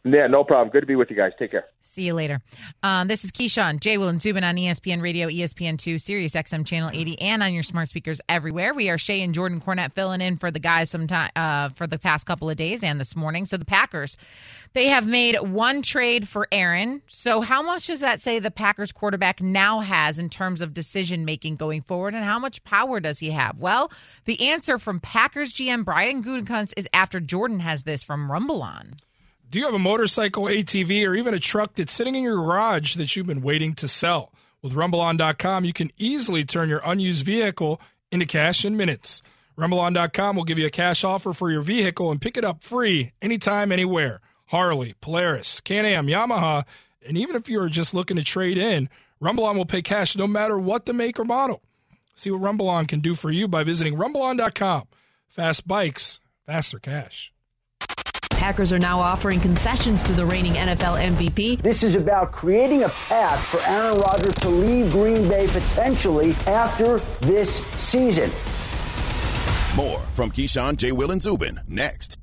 Yeah, 0.04 0.26
no 0.28 0.44
problem. 0.44 0.70
Good 0.70 0.82
to 0.82 0.88
be 0.88 0.96
with 0.96 1.12
you 1.12 1.16
guys. 1.16 1.32
Take 1.38 1.52
care. 1.52 1.66
See 1.84 2.04
you 2.04 2.14
later. 2.14 2.42
Um, 2.82 3.08
this 3.08 3.24
is 3.24 3.32
Keyshawn, 3.32 3.80
J. 3.80 3.98
Will, 3.98 4.08
and 4.08 4.22
Zubin 4.22 4.44
on 4.44 4.56
ESPN 4.56 5.02
Radio, 5.02 5.28
ESPN2, 5.28 6.02
Sirius 6.02 6.34
XM 6.34 6.66
Channel 6.66 6.90
80, 6.92 7.20
and 7.20 7.44
on 7.44 7.54
your 7.54 7.62
smart 7.64 7.90
speakers 7.90 8.20
everywhere. 8.28 8.74
We 8.74 8.90
are 8.90 8.96
Shae 8.96 9.24
and 9.24 9.34
Jordan 9.34 9.62
Cornette 9.62 9.94
filling 9.94 10.22
in 10.22 10.38
for 10.38 10.50
the 10.50 10.60
guys 10.60 10.90
sometime 10.90 11.30
uh, 11.36 11.70
for 11.70 11.86
the 11.86 12.00
past 12.00 12.26
couple 12.26 12.50
of 12.50 12.58
days 12.58 12.82
and 12.82 13.00
this 13.00 13.16
morning. 13.16 13.46
So 13.46 13.58
the 13.58 13.66
Packers, 13.66 14.18
they 14.74 14.88
have 14.88 15.06
made 15.06 15.40
one 15.40 15.82
trade 15.82 16.28
for 16.28 16.48
Aaron. 16.52 17.02
So 17.08 17.42
how 17.42 17.62
much 17.62 17.88
does 17.88 18.00
that 18.00 18.22
say 18.22 18.40
the 18.40 18.52
Packers 18.52 18.92
quarterback 18.92 19.42
now 19.42 19.82
has 19.82 20.18
in 20.18 20.30
terms 20.30 20.62
of 20.62 20.74
decision 20.74 21.26
making 21.26 21.58
going 21.58 21.82
forward, 21.82 22.16
and 22.16 22.24
how 22.24 22.40
much 22.40 22.64
power 22.64 23.00
does 23.00 23.20
he 23.20 23.32
have? 23.32 23.60
Well, 23.60 23.92
the 24.26 24.50
answer 24.50 24.80
from 24.80 25.00
Packers 25.00 25.54
GM 25.54 25.86
Brian 25.86 26.24
Gutekunst 26.24 26.74
is 26.76 26.88
after 26.92 27.20
Jordan 27.20 27.60
has 27.60 27.84
this 27.84 28.02
from 28.02 28.32
RumbleOn. 28.32 28.94
Do 29.52 29.60
you 29.60 29.66
have 29.66 29.74
a 29.74 29.80
motorcycle, 29.80 30.46
ATV, 30.46 31.06
or 31.06 31.14
even 31.14 31.34
a 31.34 31.40
truck 31.40 31.76
that's 31.76 31.92
sitting 31.92 32.16
in 32.16 32.24
your 32.24 32.38
garage 32.38 32.96
that 32.96 33.14
you've 33.18 33.28
been 33.28 33.42
waiting 33.42 33.74
to 33.76 33.88
sell? 33.90 34.32
With 34.62 34.72
RumbleOn.com, 34.72 35.66
you 35.66 35.74
can 35.74 35.92
easily 35.98 36.46
turn 36.46 36.70
your 36.70 36.80
unused 36.86 37.26
vehicle 37.26 37.82
into 38.14 38.26
cash 38.26 38.64
in 38.64 38.78
minutes. 38.78 39.22
RumbleOn.com 39.58 40.38
will 40.38 40.46
give 40.46 40.58
you 40.58 40.68
a 40.68 40.70
cash 40.70 41.04
offer 41.04 41.34
for 41.34 41.52
your 41.52 41.64
vehicle 41.64 42.12
and 42.12 42.22
pick 42.22 42.38
it 42.38 42.46
up 42.46 42.64
free 42.64 43.12
anytime, 43.22 43.74
anywhere. 43.74 44.22
Harley, 44.46 44.96
Polaris, 45.02 45.60
Can-Am, 45.60 46.08
Yamaha, 46.08 46.64
and 47.06 47.18
even 47.18 47.36
if 47.36 47.50
you're 47.50 47.68
just 47.68 47.94
looking 47.94 48.16
to 48.16 48.24
trade 48.24 48.58
in, 48.58 48.88
RumbleOn 49.22 49.58
will 49.58 49.66
pay 49.66 49.82
cash 49.82 50.16
no 50.16 50.28
matter 50.28 50.58
what 50.58 50.86
the 50.86 50.94
make 50.94 51.20
or 51.20 51.26
model. 51.26 51.62
See 52.16 52.32
what 52.32 52.40
RumbleOn 52.40 52.88
can 52.88 53.02
do 53.02 53.16
for 53.16 53.30
you 53.30 53.50
by 53.50 53.66
visiting 53.66 53.96
RumbleOn.com. 53.96 54.88
Fast 55.28 55.68
bikes, 55.68 56.22
faster 56.46 56.80
cash. 56.80 57.34
Packers 58.42 58.72
are 58.72 58.80
now 58.80 59.00
offering 59.00 59.40
concessions 59.40 60.02
to 60.02 60.14
the 60.14 60.26
reigning 60.26 60.54
NFL 60.54 61.00
MVP. 61.00 61.62
This 61.62 61.84
is 61.84 61.96
about 61.96 62.32
creating 62.32 62.82
a 62.82 62.90
path 62.90 63.40
for 63.46 63.60
Aaron 63.70 64.00
Rodgers 64.00 64.34
to 64.38 64.50
leave 64.50 64.92
Green 64.92 65.30
Bay 65.30 65.46
potentially 65.46 66.32
after 66.48 66.98
this 67.20 67.58
season. 67.78 68.32
More 69.76 70.00
from 70.16 70.32
Keyshawn, 70.32 70.78
J. 70.78 70.92
Will, 70.92 71.12
and 71.12 71.22
Zubin 71.22 71.60
next. 71.68 72.18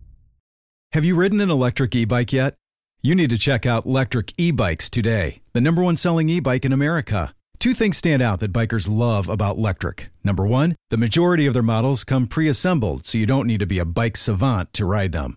Have 0.90 1.04
you 1.04 1.14
ridden 1.14 1.40
an 1.40 1.50
electric 1.50 1.94
e 1.94 2.04
bike 2.04 2.32
yet? 2.32 2.56
You 3.00 3.14
need 3.14 3.30
to 3.30 3.38
check 3.38 3.64
out 3.64 3.84
Lectric 3.86 4.34
E 4.38 4.50
Bikes 4.50 4.90
today, 4.90 5.40
the 5.52 5.60
number 5.60 5.84
one 5.84 5.96
selling 5.96 6.28
e 6.28 6.40
bike 6.40 6.64
in 6.64 6.72
America. 6.72 7.32
Two 7.60 7.74
things 7.74 7.96
stand 7.96 8.22
out 8.22 8.40
that 8.40 8.52
bikers 8.52 8.90
love 8.90 9.28
about 9.28 9.56
Lectric. 9.56 10.08
Number 10.24 10.44
one, 10.44 10.74
the 10.90 10.96
majority 10.96 11.46
of 11.46 11.54
their 11.54 11.62
models 11.62 12.02
come 12.02 12.26
pre 12.26 12.48
assembled, 12.48 13.06
so 13.06 13.18
you 13.18 13.26
don't 13.26 13.46
need 13.46 13.60
to 13.60 13.66
be 13.66 13.78
a 13.78 13.84
bike 13.84 14.16
savant 14.16 14.72
to 14.72 14.84
ride 14.84 15.12
them. 15.12 15.36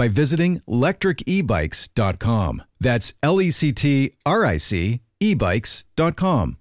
by 0.00 0.08
visiting 0.08 0.60
lectricebikes.com. 0.60 2.62
That's 2.80 3.12
L 3.22 3.38
E 3.38 3.50
C 3.50 3.70
T 3.70 4.12
R 4.24 4.46
I 4.46 4.56
C 4.56 5.02
ebikes.com. 5.20 6.56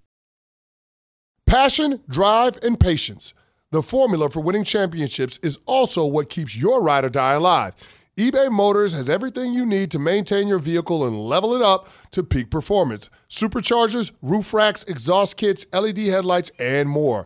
Passion, 1.48 2.02
drive, 2.10 2.60
and 2.62 2.78
patience. 2.78 3.34
The 3.72 3.82
formula 3.82 4.30
for 4.30 4.42
winning 4.42 4.66
championships 4.66 5.40
is 5.42 5.58
also 5.66 6.06
what 6.06 6.30
keeps 6.30 6.58
your 6.58 6.84
ride 6.84 7.06
or 7.06 7.10
die 7.10 7.36
alive. 7.36 7.76
eBay 8.18 8.52
Motors 8.52 8.94
has 8.94 9.10
everything 9.10 9.54
you 9.54 9.66
need 9.66 9.90
to 9.92 10.00
maintain 10.00 10.50
your 10.50 10.60
vehicle 10.60 11.08
and 11.08 11.18
level 11.18 11.56
it 11.56 11.62
up 11.62 11.88
to 12.12 12.24
peak 12.24 12.52
performance 12.52 13.10
superchargers, 13.30 14.12
roof 14.22 14.54
racks, 14.54 14.84
exhaust 14.84 15.38
kits, 15.38 15.66
LED 15.72 16.00
headlights, 16.00 16.52
and 16.60 16.90
more. 16.90 17.26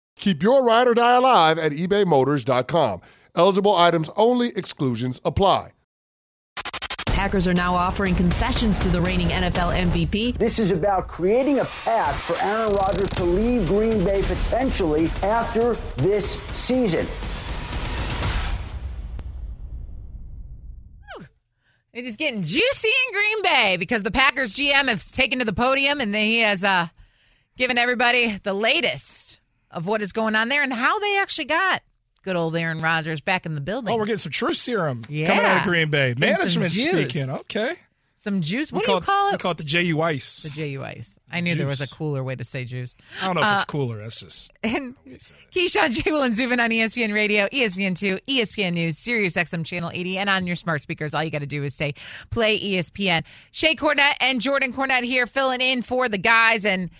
Keep 0.17 0.43
your 0.43 0.63
ride 0.63 0.87
or 0.87 0.93
die 0.93 1.15
alive 1.15 1.57
at 1.57 1.71
ebaymotors.com. 1.71 3.01
Eligible 3.35 3.75
items 3.75 4.09
only, 4.15 4.49
exclusions 4.55 5.19
apply. 5.23 5.69
Packers 7.07 7.45
are 7.47 7.53
now 7.53 7.75
offering 7.75 8.15
concessions 8.15 8.79
to 8.79 8.89
the 8.89 8.99
reigning 8.99 9.27
NFL 9.27 9.77
MVP. 9.91 10.37
This 10.37 10.59
is 10.59 10.71
about 10.71 11.07
creating 11.07 11.59
a 11.59 11.65
path 11.65 12.19
for 12.23 12.35
Aaron 12.41 12.73
Rodgers 12.73 13.09
to 13.11 13.23
leave 13.23 13.67
Green 13.67 14.03
Bay 14.03 14.23
potentially 14.23 15.07
after 15.21 15.75
this 15.97 16.39
season. 16.53 17.05
It 21.93 22.05
is 22.05 22.15
getting 22.15 22.41
juicy 22.41 22.87
in 23.07 23.13
Green 23.13 23.41
Bay 23.43 23.77
because 23.77 24.01
the 24.01 24.11
Packers 24.11 24.53
GM 24.53 24.87
has 24.87 25.11
taken 25.11 25.39
to 25.39 25.45
the 25.45 25.53
podium 25.53 25.99
and 25.99 26.15
he 26.15 26.39
has 26.39 26.63
uh, 26.63 26.87
given 27.57 27.77
everybody 27.77 28.39
the 28.43 28.53
latest 28.53 29.30
of 29.71 29.85
what 29.85 30.01
is 30.01 30.11
going 30.11 30.35
on 30.35 30.49
there 30.49 30.61
and 30.63 30.73
how 30.73 30.99
they 30.99 31.17
actually 31.19 31.45
got 31.45 31.81
good 32.23 32.35
old 32.35 32.55
Aaron 32.55 32.81
Rodgers 32.81 33.19
back 33.21 33.45
in 33.45 33.55
the 33.55 33.61
building. 33.61 33.93
Oh, 33.93 33.97
we're 33.97 34.05
getting 34.05 34.19
some 34.19 34.31
truth 34.31 34.57
serum 34.57 35.03
Yeah. 35.09 35.27
coming 35.27 35.43
out 35.45 35.57
of 35.57 35.63
Green 35.63 35.89
Bay. 35.89 36.13
Management 36.17 36.71
speaking. 36.73 37.29
Okay. 37.29 37.75
Some 38.17 38.41
juice. 38.41 38.71
We 38.71 38.75
What 38.77 38.85
do 38.85 38.91
you 38.91 38.97
it- 38.99 39.03
call 39.03 39.29
We 39.29 39.33
it? 39.35 39.39
call 39.39 39.51
it 39.53 39.57
the 39.57 39.63
JU 39.63 39.99
Ice. 40.01 40.43
The 40.43 40.49
JU 40.51 40.83
Ice. 40.83 41.17
I 41.31 41.39
knew 41.39 41.55
there 41.55 41.65
was 41.65 41.81
a 41.81 41.87
cooler 41.87 42.23
way 42.23 42.35
to 42.35 42.43
say 42.43 42.65
juice. 42.65 42.95
I 43.19 43.25
don't 43.25 43.33
know 43.35 43.41
if 43.41 43.53
it's 43.53 43.61
Uh, 43.63 43.65
cooler. 43.65 43.97
That's 44.03 44.19
just. 44.19 44.51
And 44.63 44.93
Keyshawn, 45.51 45.89
J. 45.89 46.11
Will, 46.11 46.21
and 46.21 46.35
Zubin 46.35 46.59
on 46.59 46.69
ESPN 46.69 47.11
Radio, 47.15 47.47
ESPN 47.51 47.97
2, 47.97 48.19
ESPN 48.27 48.73
News, 48.73 48.99
Sirius 48.99 49.33
XM 49.33 49.65
Channel 49.65 49.89
80, 49.91 50.19
and 50.19 50.29
on 50.29 50.45
your 50.45 50.55
smart 50.55 50.83
speakers. 50.83 51.15
All 51.15 51.23
you 51.23 51.31
got 51.31 51.39
to 51.39 51.47
do 51.47 51.63
is 51.63 51.73
say, 51.73 51.95
play 52.29 52.59
ESPN. 52.59 53.23
Shae 53.51 53.75
Cornette 53.75 54.13
and 54.21 54.39
Jordan 54.39 54.71
Cornette 54.71 55.03
here 55.03 55.25
filling 55.25 55.59
in 55.61 55.81
for 55.81 56.07
the 56.07 56.19
guys. 56.19 56.63
And 56.63 56.91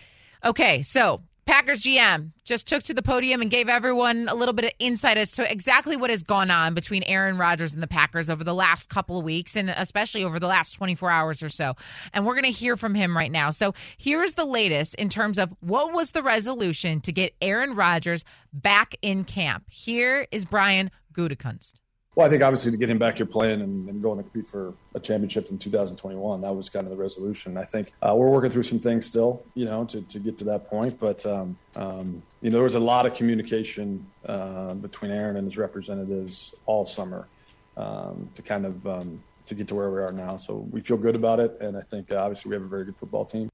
okay, 0.43 0.81
so 0.81 1.21
Packers 1.45 1.81
GM 1.81 2.31
just 2.43 2.67
took 2.67 2.83
to 2.83 2.93
the 2.93 3.01
podium 3.01 3.41
and 3.41 3.49
gave 3.49 3.67
everyone 3.67 4.27
a 4.29 4.35
little 4.35 4.53
bit 4.53 4.65
of 4.65 4.71
insight 4.79 5.17
as 5.17 5.31
to 5.33 5.51
exactly 5.51 5.97
what 5.97 6.09
has 6.09 6.23
gone 6.23 6.51
on 6.51 6.73
between 6.73 7.03
Aaron 7.03 7.37
Rodgers 7.37 7.73
and 7.73 7.81
the 7.81 7.87
Packers 7.87 8.29
over 8.29 8.43
the 8.43 8.53
last 8.53 8.89
couple 8.89 9.17
of 9.17 9.23
weeks 9.23 9.55
and 9.55 9.69
especially 9.69 10.23
over 10.23 10.39
the 10.39 10.47
last 10.47 10.73
24 10.73 11.09
hours 11.09 11.43
or 11.43 11.49
so. 11.49 11.75
And 12.13 12.25
we're 12.25 12.35
going 12.35 12.45
to 12.45 12.51
hear 12.51 12.77
from 12.77 12.93
him 12.93 13.17
right 13.17 13.31
now. 13.31 13.49
So 13.49 13.73
here 13.97 14.23
is 14.23 14.35
the 14.35 14.45
latest 14.45 14.95
in 14.95 15.09
terms 15.09 15.37
of 15.37 15.53
what 15.59 15.93
was 15.93 16.11
the 16.11 16.23
resolution 16.23 17.01
to 17.01 17.11
get 17.11 17.33
Aaron 17.41 17.75
Rodgers 17.75 18.23
back 18.53 18.95
in 19.01 19.23
camp. 19.23 19.65
Here 19.69 20.27
is 20.31 20.45
Brian 20.45 20.91
Gutekunst. 21.13 21.73
Well, 22.21 22.27
I 22.27 22.29
think 22.29 22.43
obviously 22.43 22.71
to 22.71 22.77
get 22.77 22.87
him 22.87 22.99
back 22.99 23.17
here 23.17 23.25
playing 23.25 23.61
and, 23.61 23.89
and 23.89 23.99
going 23.99 24.17
to 24.17 24.23
compete 24.23 24.45
for 24.45 24.75
a 24.93 24.99
championship 24.99 25.49
in 25.49 25.57
2021, 25.57 26.41
that 26.41 26.55
was 26.55 26.69
kind 26.69 26.85
of 26.85 26.91
the 26.91 26.95
resolution. 26.95 27.57
I 27.57 27.65
think 27.65 27.93
uh, 28.03 28.13
we're 28.15 28.29
working 28.29 28.51
through 28.51 28.61
some 28.61 28.77
things 28.77 29.07
still, 29.07 29.41
you 29.55 29.65
know, 29.65 29.85
to, 29.85 30.03
to 30.03 30.19
get 30.19 30.37
to 30.37 30.43
that 30.43 30.65
point. 30.65 30.99
But, 30.99 31.25
um, 31.25 31.57
um, 31.75 32.21
you 32.43 32.51
know, 32.51 32.57
there 32.57 32.63
was 32.63 32.75
a 32.75 32.79
lot 32.79 33.07
of 33.07 33.15
communication 33.15 34.05
uh, 34.27 34.75
between 34.75 35.09
Aaron 35.09 35.35
and 35.35 35.47
his 35.47 35.57
representatives 35.57 36.53
all 36.67 36.85
summer 36.85 37.27
um, 37.75 38.29
to 38.35 38.43
kind 38.43 38.67
of 38.67 38.85
um, 38.85 39.23
to 39.47 39.55
get 39.55 39.67
to 39.69 39.73
where 39.73 39.89
we 39.89 40.01
are 40.01 40.11
now. 40.11 40.37
So 40.37 40.67
we 40.69 40.79
feel 40.79 40.97
good 40.97 41.15
about 41.15 41.39
it. 41.39 41.57
And 41.59 41.75
I 41.75 41.81
think 41.81 42.11
uh, 42.11 42.17
obviously 42.17 42.49
we 42.49 42.55
have 42.55 42.63
a 42.63 42.67
very 42.67 42.85
good 42.85 42.97
football 42.97 43.25
team. 43.25 43.49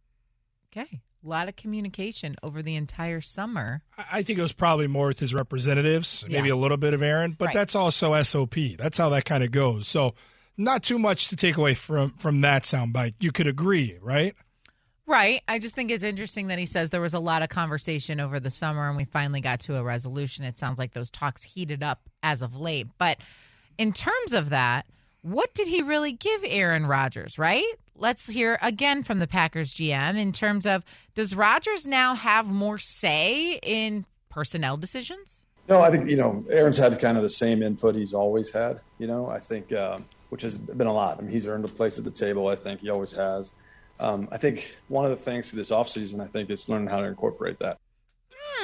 Okay. 0.74 1.00
A 1.24 1.28
lot 1.28 1.50
of 1.50 1.56
communication 1.56 2.36
over 2.44 2.62
the 2.62 2.76
entire 2.76 3.22
summer. 3.22 3.82
I- 3.98 4.24
think 4.24 4.38
it 4.40 4.42
was 4.42 4.54
probably 4.54 4.88
more 4.88 5.08
with 5.08 5.20
his 5.20 5.34
representatives, 5.34 6.24
maybe 6.30 6.48
Yeah. 6.50 6.54
a 6.54 6.56
little 6.56 6.78
bit 6.78 6.94
of 6.94 7.02
Aaron, 7.02 7.34
but 7.38 7.46
Right. 7.46 7.54
that's 7.54 7.76
also 7.76 8.14
SOP. 8.14 8.76
That's 8.76 8.98
how 8.98 9.10
that 9.10 9.26
kind 9.26 9.44
of 9.44 9.52
goes. 9.52 9.88
So, 9.88 10.14
not 10.58 10.84
too 10.84 10.98
much 11.00 11.28
to 11.30 11.36
take 11.36 11.58
away 11.58 11.74
from 11.74 12.12
from 12.18 12.42
that 12.42 12.64
soundbite. 12.64 13.16
You 13.20 13.32
could 13.32 13.48
agree, 13.48 13.98
right? 14.02 14.36
Right. 15.06 15.42
I 15.48 15.58
just 15.60 15.74
think 15.76 15.90
it's 15.90 16.04
interesting 16.04 16.48
that 16.48 16.60
he 16.60 16.66
says 16.66 16.90
there 16.90 17.00
was 17.02 17.14
a 17.14 17.20
lot 17.20 17.42
of 17.42 17.50
conversation 17.50 18.20
over 18.20 18.40
the 18.40 18.50
summer 18.50 18.88
and 18.88 18.98
we 18.98 19.06
finally 19.06 19.40
got 19.42 19.62
to 19.62 19.78
a 19.78 19.84
resolution. 19.84 20.44
It 20.44 20.60
sounds 20.60 20.78
like 20.78 20.94
those 20.94 21.10
talks 21.10 21.44
heated 21.44 21.82
up 21.82 22.02
as 22.24 22.42
of 22.42 22.56
late. 22.58 22.88
But 22.98 23.18
in 23.78 23.94
terms 23.94 24.34
of 24.34 24.50
that, 24.50 24.86
what 25.22 25.54
did 25.54 25.68
he 25.68 25.82
really 25.82 26.12
give 26.12 26.42
Aaron 26.46 26.86
Rodgers, 26.86 27.38
right? 27.38 27.66
Let's 27.96 28.30
hear 28.30 28.60
again 28.62 29.04
from 29.04 29.20
the 29.20 29.28
Packers 29.28 29.74
GM 29.74 30.20
in 30.20 30.32
terms 30.32 30.66
of 30.66 30.84
does 31.16 31.36
Rodgers 31.36 31.88
now 31.88 32.16
have 32.16 32.48
more 32.48 32.78
say 32.78 33.60
in 33.64 34.06
personnel 34.30 34.78
decisions? 34.78 35.42
No, 35.68 35.82
I 35.82 35.92
think 35.92 36.10
you 36.10 36.16
know 36.16 36.46
Aaron's 36.50 36.78
had 36.78 36.98
kind 37.00 37.18
of 37.18 37.24
the 37.24 37.30
same 37.30 37.64
input 37.64 37.96
he's 37.96 38.14
always 38.14 38.52
had. 38.52 38.82
You 39.00 39.08
know, 39.08 39.28
I 39.28 39.40
think 39.40 39.74
uh, 39.74 40.00
which 40.30 40.44
has 40.44 40.58
been 40.58 40.88
a 40.88 40.94
lot. 40.94 41.18
I 41.18 41.22
mean, 41.22 41.32
he's 41.32 41.48
earned 41.48 41.66
a 41.66 41.70
place 41.70 41.98
at 41.98 42.06
the 42.06 42.12
table. 42.12 42.48
I 42.48 42.56
think 42.56 42.82
he 42.82 42.90
always 42.90 43.12
has. 43.14 43.52
Um, 44.00 44.28
I 44.32 44.38
think 44.38 44.78
one 44.88 45.06
of 45.06 45.12
the 45.12 45.18
things 45.18 45.50
to 45.50 45.56
this 45.56 45.72
offseason, 45.72 46.22
I 46.22 46.28
think, 46.28 46.50
is 46.50 46.70
learning 46.70 46.88
how 46.88 47.00
to 47.00 47.08
incorporate 47.08 47.58
that. 47.60 47.80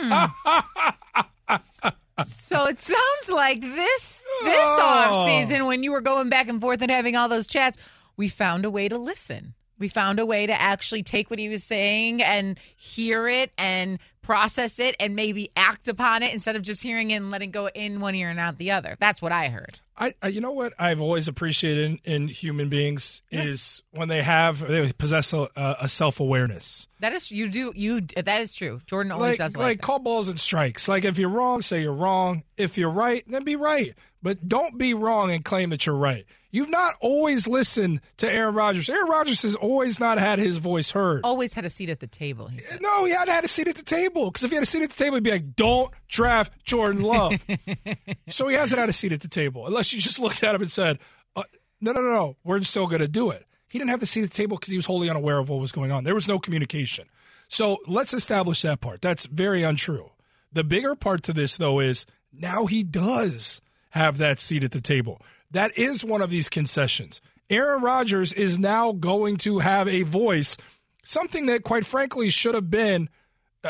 So 2.28 2.66
it 2.66 2.80
sounds 2.80 3.30
like 3.30 3.62
this 3.62 4.24
this 4.44 4.54
Oh. 4.56 4.82
off 4.84 5.26
season 5.28 5.66
when 5.66 5.84
you 5.84 5.92
were 5.92 6.02
going 6.02 6.30
back 6.30 6.48
and 6.48 6.62
forth 6.62 6.82
and 6.82 6.92
having 6.92 7.16
all 7.16 7.28
those 7.28 7.48
chats, 7.48 7.78
we 8.18 8.28
found 8.30 8.66
a 8.66 8.70
way 8.70 8.88
to 8.88 8.98
listen. 8.98 9.54
We 9.80 9.88
found 9.88 10.20
a 10.20 10.26
way 10.26 10.46
to 10.46 10.54
actually 10.62 11.02
take 11.04 11.30
what 11.30 11.40
he 11.40 11.50
was 11.50 11.64
saying 11.64 12.22
and 12.22 12.60
hear 12.76 13.28
it 13.28 13.52
and 13.58 13.98
process 14.22 14.80
it 14.80 14.96
and 15.00 15.16
maybe 15.16 15.50
act 15.58 15.88
upon 15.88 16.22
it 16.24 16.32
instead 16.34 16.56
of 16.56 16.62
just 16.62 16.84
hearing 16.84 17.12
it 17.12 17.16
and 17.16 17.32
letting 17.32 17.52
go 17.52 17.68
in 17.68 18.00
one 18.00 18.16
ear 18.16 18.30
and 18.30 18.40
out 18.40 18.58
the 18.60 18.72
other. 18.72 18.96
That's 19.00 19.22
what 19.22 19.32
I 19.32 19.50
heard. 19.50 19.80
I, 19.98 20.14
I 20.22 20.28
you 20.30 20.42
know 20.42 20.52
what 20.52 20.74
I've 20.80 21.02
always 21.02 21.28
appreciated 21.28 22.00
in, 22.06 22.14
in 22.14 22.28
human 22.28 22.70
beings 22.70 23.22
is 23.32 23.84
when 23.92 24.08
they 24.08 24.24
have 24.24 24.68
they 24.68 24.92
possess 24.94 25.34
a, 25.34 25.48
a 25.56 25.88
self 25.88 26.20
awareness. 26.20 26.88
That 27.00 27.14
is 27.14 27.32
you 27.32 27.50
do 27.50 27.74
you 27.76 28.02
that 28.02 28.42
is 28.42 28.54
true. 28.54 28.82
Jordan 28.88 29.12
always 29.12 29.32
Like, 29.32 29.38
does 29.38 29.56
like, 29.56 29.64
like, 29.64 29.82
call 29.82 30.00
balls 30.00 30.30
and 30.30 30.40
strikes. 30.40 30.88
Like 30.88 31.06
if 31.06 31.18
you're 31.18 31.30
wrong, 31.30 31.62
say 31.62 31.82
you're 31.82 31.94
wrong. 31.94 32.44
If 32.58 32.78
you're 32.78 32.90
right, 32.90 33.24
then 33.28 33.44
be 33.44 33.56
right. 33.56 33.94
But 34.22 34.48
don't 34.48 34.78
be 34.78 34.94
wrong 34.94 35.32
and 35.32 35.44
claim 35.44 35.70
that 35.72 35.86
you're 35.86 35.96
right. 35.96 36.26
You've 36.54 36.70
not 36.70 36.94
always 37.02 37.48
listened 37.48 38.00
to 38.18 38.32
Aaron 38.32 38.54
Rodgers. 38.54 38.88
Aaron 38.88 39.10
Rodgers 39.10 39.42
has 39.42 39.56
always 39.56 40.00
not 40.00 40.20
had 40.20 40.38
his 40.38 40.60
voice 40.60 40.92
heard. 40.92 41.22
always 41.24 41.54
had 41.54 41.66
a 41.66 41.70
seat 41.70 41.90
at 41.90 42.00
the 42.00 42.06
table. 42.06 42.46
he. 42.48 42.60
No, 42.80 43.06
he 43.06 43.12
hadn't 43.12 43.34
had 43.34 43.44
a 43.44 43.48
seat 43.48 43.68
at 43.68 43.76
the 43.76 43.82
table. 43.82 44.30
Because 44.30 44.44
if 44.44 44.52
he 44.52 44.56
had 44.56 44.62
a 44.62 44.68
seat 44.68 44.84
at 44.84 44.92
the 44.92 45.04
table, 45.04 45.16
he'd 45.16 45.24
be 45.24 45.32
like, 45.32 45.56
"Don't 45.56 45.92
draft 46.08 46.64
Jordan 46.64 47.02
Love." 47.02 47.34
so 48.30 48.48
he 48.48 48.56
hasn't 48.56 48.80
had 48.80 48.88
a 48.88 48.94
seat 48.94 49.12
at 49.12 49.22
the 49.22 49.28
table, 49.28 49.66
unless 49.66 49.92
you 49.92 50.00
just 50.00 50.20
looked 50.20 50.44
at 50.44 50.54
him 50.54 50.62
and 50.62 50.72
said, 50.72 51.00
uh, 51.36 51.42
"No, 51.82 51.92
no, 51.92 52.02
no, 52.02 52.14
no, 52.14 52.38
we're 52.44 52.62
still 52.62 52.86
going 52.86 53.02
to 53.02 53.08
do 53.08 53.32
it." 53.32 53.48
He 53.68 53.80
didn't 53.80 53.90
have 53.90 54.00
the 54.00 54.06
seat 54.06 54.24
at 54.24 54.30
the 54.30 54.38
table 54.38 54.56
because 54.58 54.70
he 54.70 54.78
was 54.78 54.86
wholly 54.86 55.10
unaware 55.10 55.40
of 55.40 55.50
what 55.50 55.60
was 55.60 55.72
going 55.72 55.92
on. 55.92 56.04
There 56.04 56.14
was 56.14 56.28
no 56.28 56.38
communication. 56.38 57.08
So 57.48 57.78
let's 57.88 58.14
establish 58.14 58.62
that 58.62 58.80
part. 58.80 59.02
That's 59.02 59.26
very 59.26 59.64
untrue. 59.64 60.12
The 60.52 60.64
bigger 60.64 60.94
part 60.94 61.24
to 61.24 61.34
this, 61.34 61.58
though, 61.58 61.80
is 61.80 62.06
now 62.32 62.68
he 62.68 62.84
does 62.84 63.60
have 63.90 64.18
that 64.20 64.40
seat 64.40 64.64
at 64.64 64.72
the 64.72 64.82
table. 64.82 65.20
That 65.54 65.78
is 65.78 66.04
one 66.04 66.22
of 66.22 66.30
these 66.30 66.50
concessions. 66.50 67.22
Aaron 67.50 67.82
Rodgers 67.82 68.34
is 68.34 68.60
now 68.60 68.92
going 68.92 69.38
to 69.38 69.60
have 69.60 69.88
a 69.88 70.02
voice, 70.04 70.58
something 71.04 71.46
that, 71.46 71.64
quite 71.64 71.86
frankly, 71.86 72.30
should 72.30 72.56
have 72.56 72.70
been 72.70 73.10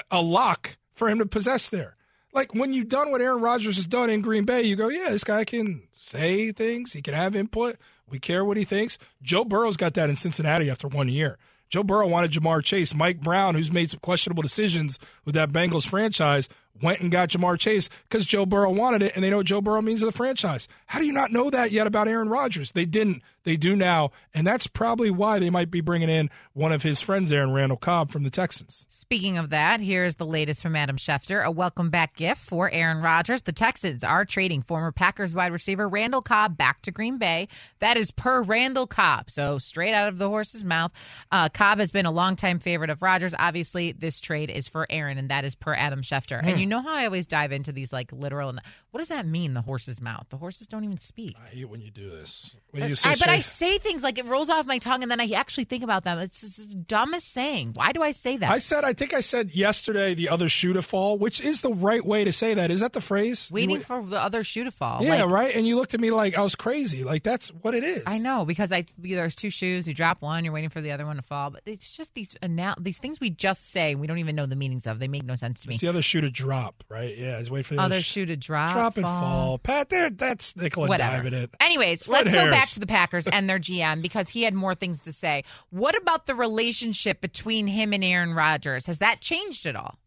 a- 0.10 0.22
lock 0.22 0.78
for 0.94 1.10
him 1.10 1.20
to 1.20 1.26
possess 1.26 1.70
there. 1.70 1.96
Like 2.34 2.56
when 2.56 2.74
you've 2.74 2.90
done 2.90 3.12
what 3.12 3.22
Aaron 3.22 3.42
Rodgers 3.42 3.76
has 3.76 3.86
done 3.86 4.10
in 4.10 4.22
Green 4.22 4.46
Bay, 4.46 4.64
you 4.64 4.76
go, 4.76 4.88
yeah, 4.90 5.10
this 5.10 5.24
guy 5.24 5.44
can 5.46 5.84
say 5.92 6.52
things, 6.52 6.94
he 6.94 7.02
can 7.02 7.14
have 7.14 7.36
input. 7.36 7.76
We 8.10 8.20
care 8.20 8.44
what 8.44 8.58
he 8.58 8.64
thinks. 8.64 8.98
Joe 9.22 9.44
Burrow's 9.46 9.78
got 9.78 9.94
that 9.96 10.10
in 10.10 10.16
Cincinnati 10.16 10.70
after 10.70 10.88
one 10.88 11.10
year. 11.10 11.38
Joe 11.70 11.84
Burrow 11.84 12.08
wanted 12.08 12.32
Ja'Marr 12.32 12.64
Chase. 12.64 12.94
Mike 12.94 13.20
Brown, 13.22 13.56
who's 13.56 13.72
made 13.72 13.90
some 13.90 14.00
questionable 14.00 14.44
decisions 14.44 15.00
with 15.26 15.34
that 15.36 15.52
Bengals 15.52 15.88
franchise, 15.88 16.48
went 16.82 17.00
and 17.02 17.12
got 17.12 17.30
Ja'Marr 17.30 17.60
Chase 17.60 17.90
because 18.10 18.26
Joe 18.26 18.46
Burrow 18.46 18.72
wanted 18.72 19.04
it, 19.04 19.14
and 19.16 19.24
they 19.24 19.30
know 19.30 19.38
what 19.38 19.46
Joe 19.46 19.62
Burrow 19.62 19.82
means 19.82 20.00
to 20.02 20.06
the 20.08 20.12
franchise. 20.12 20.68
How 20.88 21.00
do 21.00 21.06
you 21.06 21.14
not 21.14 21.32
know 21.32 21.50
that 21.50 21.72
yet 21.72 21.88
about 21.88 22.08
Aaron 22.08 22.30
Rodgers? 22.30 22.72
They 22.72 22.86
didn't. 22.86 23.22
They 23.46 23.58
do 23.58 23.76
now, 23.76 24.12
and 24.34 24.48
that's 24.48 24.68
probably 24.68 25.12
why 25.12 25.38
they 25.38 25.50
might 25.50 25.70
be 25.70 25.82
bringing 25.82 26.08
in 26.10 26.30
one 26.54 26.72
of 26.72 26.82
his 26.84 27.02
friends 27.02 27.30
Aaron 27.30 27.52
Randall 27.52 27.78
Cobb 27.78 28.10
from 28.10 28.24
the 28.24 28.30
Texans. 28.30 28.86
Speaking 28.88 29.38
of 29.38 29.50
that, 29.50 29.82
here's 29.82 30.16
the 30.16 30.26
latest 30.26 30.62
from 30.62 30.78
Adam 30.78 30.96
Schefter. 30.96 31.44
A 31.44 31.52
welcome 31.52 31.90
back 31.90 32.16
gift 32.16 32.42
for 32.42 32.72
Aaron 32.72 33.00
Rodgers. 33.02 33.42
The 33.42 33.52
Texans 33.52 34.02
are 34.02 34.24
trading 34.24 34.62
former 34.62 34.94
Packers 34.94 35.34
wide 35.34 35.52
receiver 35.52 35.90
Randall 35.90 36.22
Cobb 36.22 36.56
back 36.56 36.82
to 36.84 36.92
Green 36.92 37.18
Bay. 37.18 37.50
That 37.80 37.98
is 37.98 38.12
per 38.12 38.42
Randall 38.42 38.88
Cobb. 38.88 39.30
So 39.30 39.58
straight 39.58 39.94
out 39.94 40.08
of 40.08 40.18
the 40.20 40.30
horse's 40.30 40.64
mouth. 40.64 40.94
Uh, 41.30 41.50
Cobb 41.50 41.80
has 41.80 41.92
been 41.92 42.06
a 42.06 42.12
longtime 42.12 42.60
favorite 42.60 42.90
of 42.90 43.02
Rodgers. 43.02 43.36
Obviously, 43.38 43.92
this 43.92 44.22
trade 44.22 44.50
is 44.52 44.70
for 44.70 44.88
Aaron, 44.90 45.18
and 45.18 45.28
that 45.30 45.44
is 45.44 45.54
per 45.54 45.74
Adam 45.74 46.02
Schefter. 46.02 46.40
And 46.42 46.52
Hmm. 46.54 46.60
You 46.64 46.70
know 46.70 46.82
how 46.82 46.94
I 46.96 47.06
always 47.06 47.26
dive 47.26 47.52
into 47.52 47.72
these 47.72 47.94
like 47.94 48.12
literal. 48.12 48.50
And 48.50 48.62
what 48.92 49.00
does 49.00 49.10
that 49.10 49.26
mean? 49.26 49.54
The 49.54 49.62
horse's 49.62 50.02
mouth. 50.02 50.26
The 50.30 50.38
horses 50.38 50.68
don't 50.68 50.84
even 50.84 51.00
speak. 51.00 51.36
I 51.42 51.56
hate 51.56 51.70
when 51.70 51.82
you 51.82 51.92
do 51.92 52.10
this. 52.10 52.56
When 52.72 52.84
you 52.84 52.90
uh, 52.90 53.06
I, 53.06 53.14
say 53.14 53.20
but 53.20 53.30
I 53.30 53.40
say 53.40 53.78
things 53.78 54.04
like 54.04 54.18
it 54.18 54.26
rolls 54.26 54.50
off 54.50 54.66
my 54.66 54.80
tongue, 54.80 55.04
and 55.04 55.12
then 55.12 55.20
I 55.20 55.30
actually 55.32 55.66
think 55.66 55.84
about 55.84 56.04
them. 56.04 56.18
It's 56.20 56.42
just 56.42 56.58
the 56.58 56.76
dumbest 56.76 57.32
saying. 57.32 57.74
Why 57.76 57.92
do 57.92 58.02
I 58.02 58.12
say 58.12 58.38
that? 58.38 58.50
I 58.50 58.58
said, 58.60 58.84
I 58.84 58.94
think 58.94 59.14
I 59.14 59.20
said 59.20 59.54
yesterday, 59.54 60.14
the 60.14 60.30
other 60.30 60.50
shoe 60.50 60.74
to 60.74 60.82
fall, 60.82 61.18
which 61.18 61.42
is 61.42 61.62
the 61.62 61.74
right 61.74 62.06
way 62.06 62.24
to 62.24 62.32
say 62.32 62.54
that. 62.54 62.72
Is 62.72 62.80
that 62.80 62.94
the 62.94 63.02
phrase? 63.02 63.50
waiting 63.52 63.78
You- 63.78 63.82
for 63.82 64.02
the 64.06 64.22
other 64.22 64.44
shoe 64.44 64.64
to 64.64 64.72
fall. 64.72 65.04
yeah, 65.04 65.24
Like, 65.24 65.30
right. 65.30 65.56
And 65.56 65.68
you 65.68 65.76
looked 65.76 65.94
at 65.94 66.00
me 66.00 66.12
like 66.12 66.38
I 66.38 66.42
was 66.42 66.56
crazy. 66.56 67.04
Like 67.04 67.24
that's 67.24 67.50
what 67.50 67.76
it 67.76 67.84
is. 67.84 68.04
I 68.06 68.18
know 68.18 68.46
because 68.46 68.72
I 68.72 68.86
there's 68.98 69.36
two 69.36 69.50
shoes. 69.50 69.88
You 69.88 69.94
drop 69.94 70.22
one, 70.22 70.44
you're 70.44 70.54
waiting 70.54 70.70
for 70.70 70.82
the 70.82 70.92
other 70.92 71.06
one 71.06 71.18
to 71.18 71.22
fall. 71.22 71.52
But 71.52 71.62
it's 71.66 71.96
just 71.96 72.14
these 72.14 72.36
these 72.80 72.98
things 72.98 73.20
we 73.20 73.30
just 73.30 73.70
say 73.70 73.96
we 73.96 74.08
don't 74.08 74.20
even 74.20 74.36
know 74.36 74.46
the 74.46 74.56
meanings 74.56 74.88
of. 74.88 75.00
They 75.00 75.08
make 75.08 75.24
no 75.24 75.36
sense 75.36 75.62
to 75.64 75.68
me. 75.68 75.76
It's 75.76 75.82
the 75.82 75.90
other 75.90 76.02
shoe 76.02 76.22
to 76.22 76.30
drop. 76.30 76.53
Drop, 76.54 76.84
right? 76.90 77.18
Yeah, 77.18 77.38
he's 77.40 77.50
waiting 77.50 77.64
for 77.64 77.74
oh, 77.74 77.78
the 77.78 77.82
Oh, 77.82 77.86
other 77.86 78.02
sh- 78.02 78.06
shoe 78.06 78.26
to 78.26 78.36
drop, 78.36 78.72
drop 78.72 78.98
and 78.98 79.06
fall. 79.06 79.22
fall. 79.22 79.58
Pat, 79.58 79.90
there, 79.90 80.10
that's 80.10 80.56
nickel 80.56 80.84
and 80.84 80.90
Whatever. 80.90 81.18
diving 81.30 81.34
it. 81.34 81.50
Anyways, 81.60 82.02
Split 82.02 82.26
let's 82.26 82.32
go 82.32 82.50
back 82.52 82.70
to 82.70 82.80
the 82.80 82.88
Packers 82.88 83.28
and 83.32 83.50
their 83.50 83.60
GM 83.60 84.02
because 84.02 84.30
he 84.30 84.44
had 84.44 84.54
more 84.54 84.76
things 84.76 85.02
to 85.02 85.14
say. 85.14 85.44
What 85.70 86.00
about 86.00 86.26
the 86.26 86.36
relationship 86.36 87.22
between 87.22 87.68
him 87.68 87.94
and 87.94 88.04
Aaron 88.04 88.34
Rodgers? 88.34 88.86
Has 88.86 89.00
that 89.00 89.22
changed 89.22 89.66
at 89.66 89.76
all? 89.76 90.00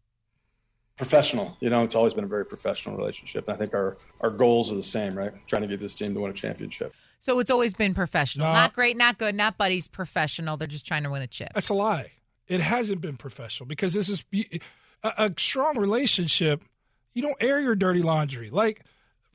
professional. 0.97 1.55
You 1.59 1.69
know, 1.69 1.83
it's 1.83 1.93
always 1.93 2.15
been 2.15 2.23
a 2.23 2.27
very 2.27 2.43
professional 2.43 2.97
relationship. 2.97 3.47
And 3.47 3.55
I 3.55 3.59
think 3.59 3.73
our, 3.75 3.97
our 4.19 4.31
goals 4.31 4.71
are 4.71 4.75
the 4.75 4.81
same, 4.81 5.15
right? 5.15 5.31
Trying 5.47 5.61
to 5.61 5.67
get 5.67 5.79
this 5.79 5.93
team 5.93 6.15
to 6.15 6.19
win 6.19 6.31
a 6.31 6.33
championship. 6.33 6.93
So 7.19 7.39
it's 7.39 7.51
always 7.51 7.73
been 7.75 7.93
professional. 7.93 8.47
No. 8.47 8.53
Not 8.53 8.73
great, 8.73 8.97
not 8.97 9.19
good, 9.19 9.35
not 9.35 9.57
buddies, 9.59 9.87
professional. 9.87 10.57
They're 10.57 10.67
just 10.67 10.87
trying 10.87 11.03
to 11.03 11.11
win 11.11 11.21
a 11.21 11.27
chip. 11.27 11.49
That's 11.53 11.69
a 11.69 11.75
lie. 11.75 12.13
It 12.47 12.61
hasn't 12.61 13.01
been 13.01 13.17
professional 13.17 13.67
because 13.67 13.93
this 13.93 14.09
is 14.09 14.25
a, 15.17 15.25
a 15.25 15.33
strong 15.37 15.77
relationship. 15.77 16.63
You 17.13 17.21
don't 17.23 17.37
air 17.39 17.59
your 17.59 17.75
dirty 17.75 18.01
laundry. 18.01 18.49
Like, 18.49 18.83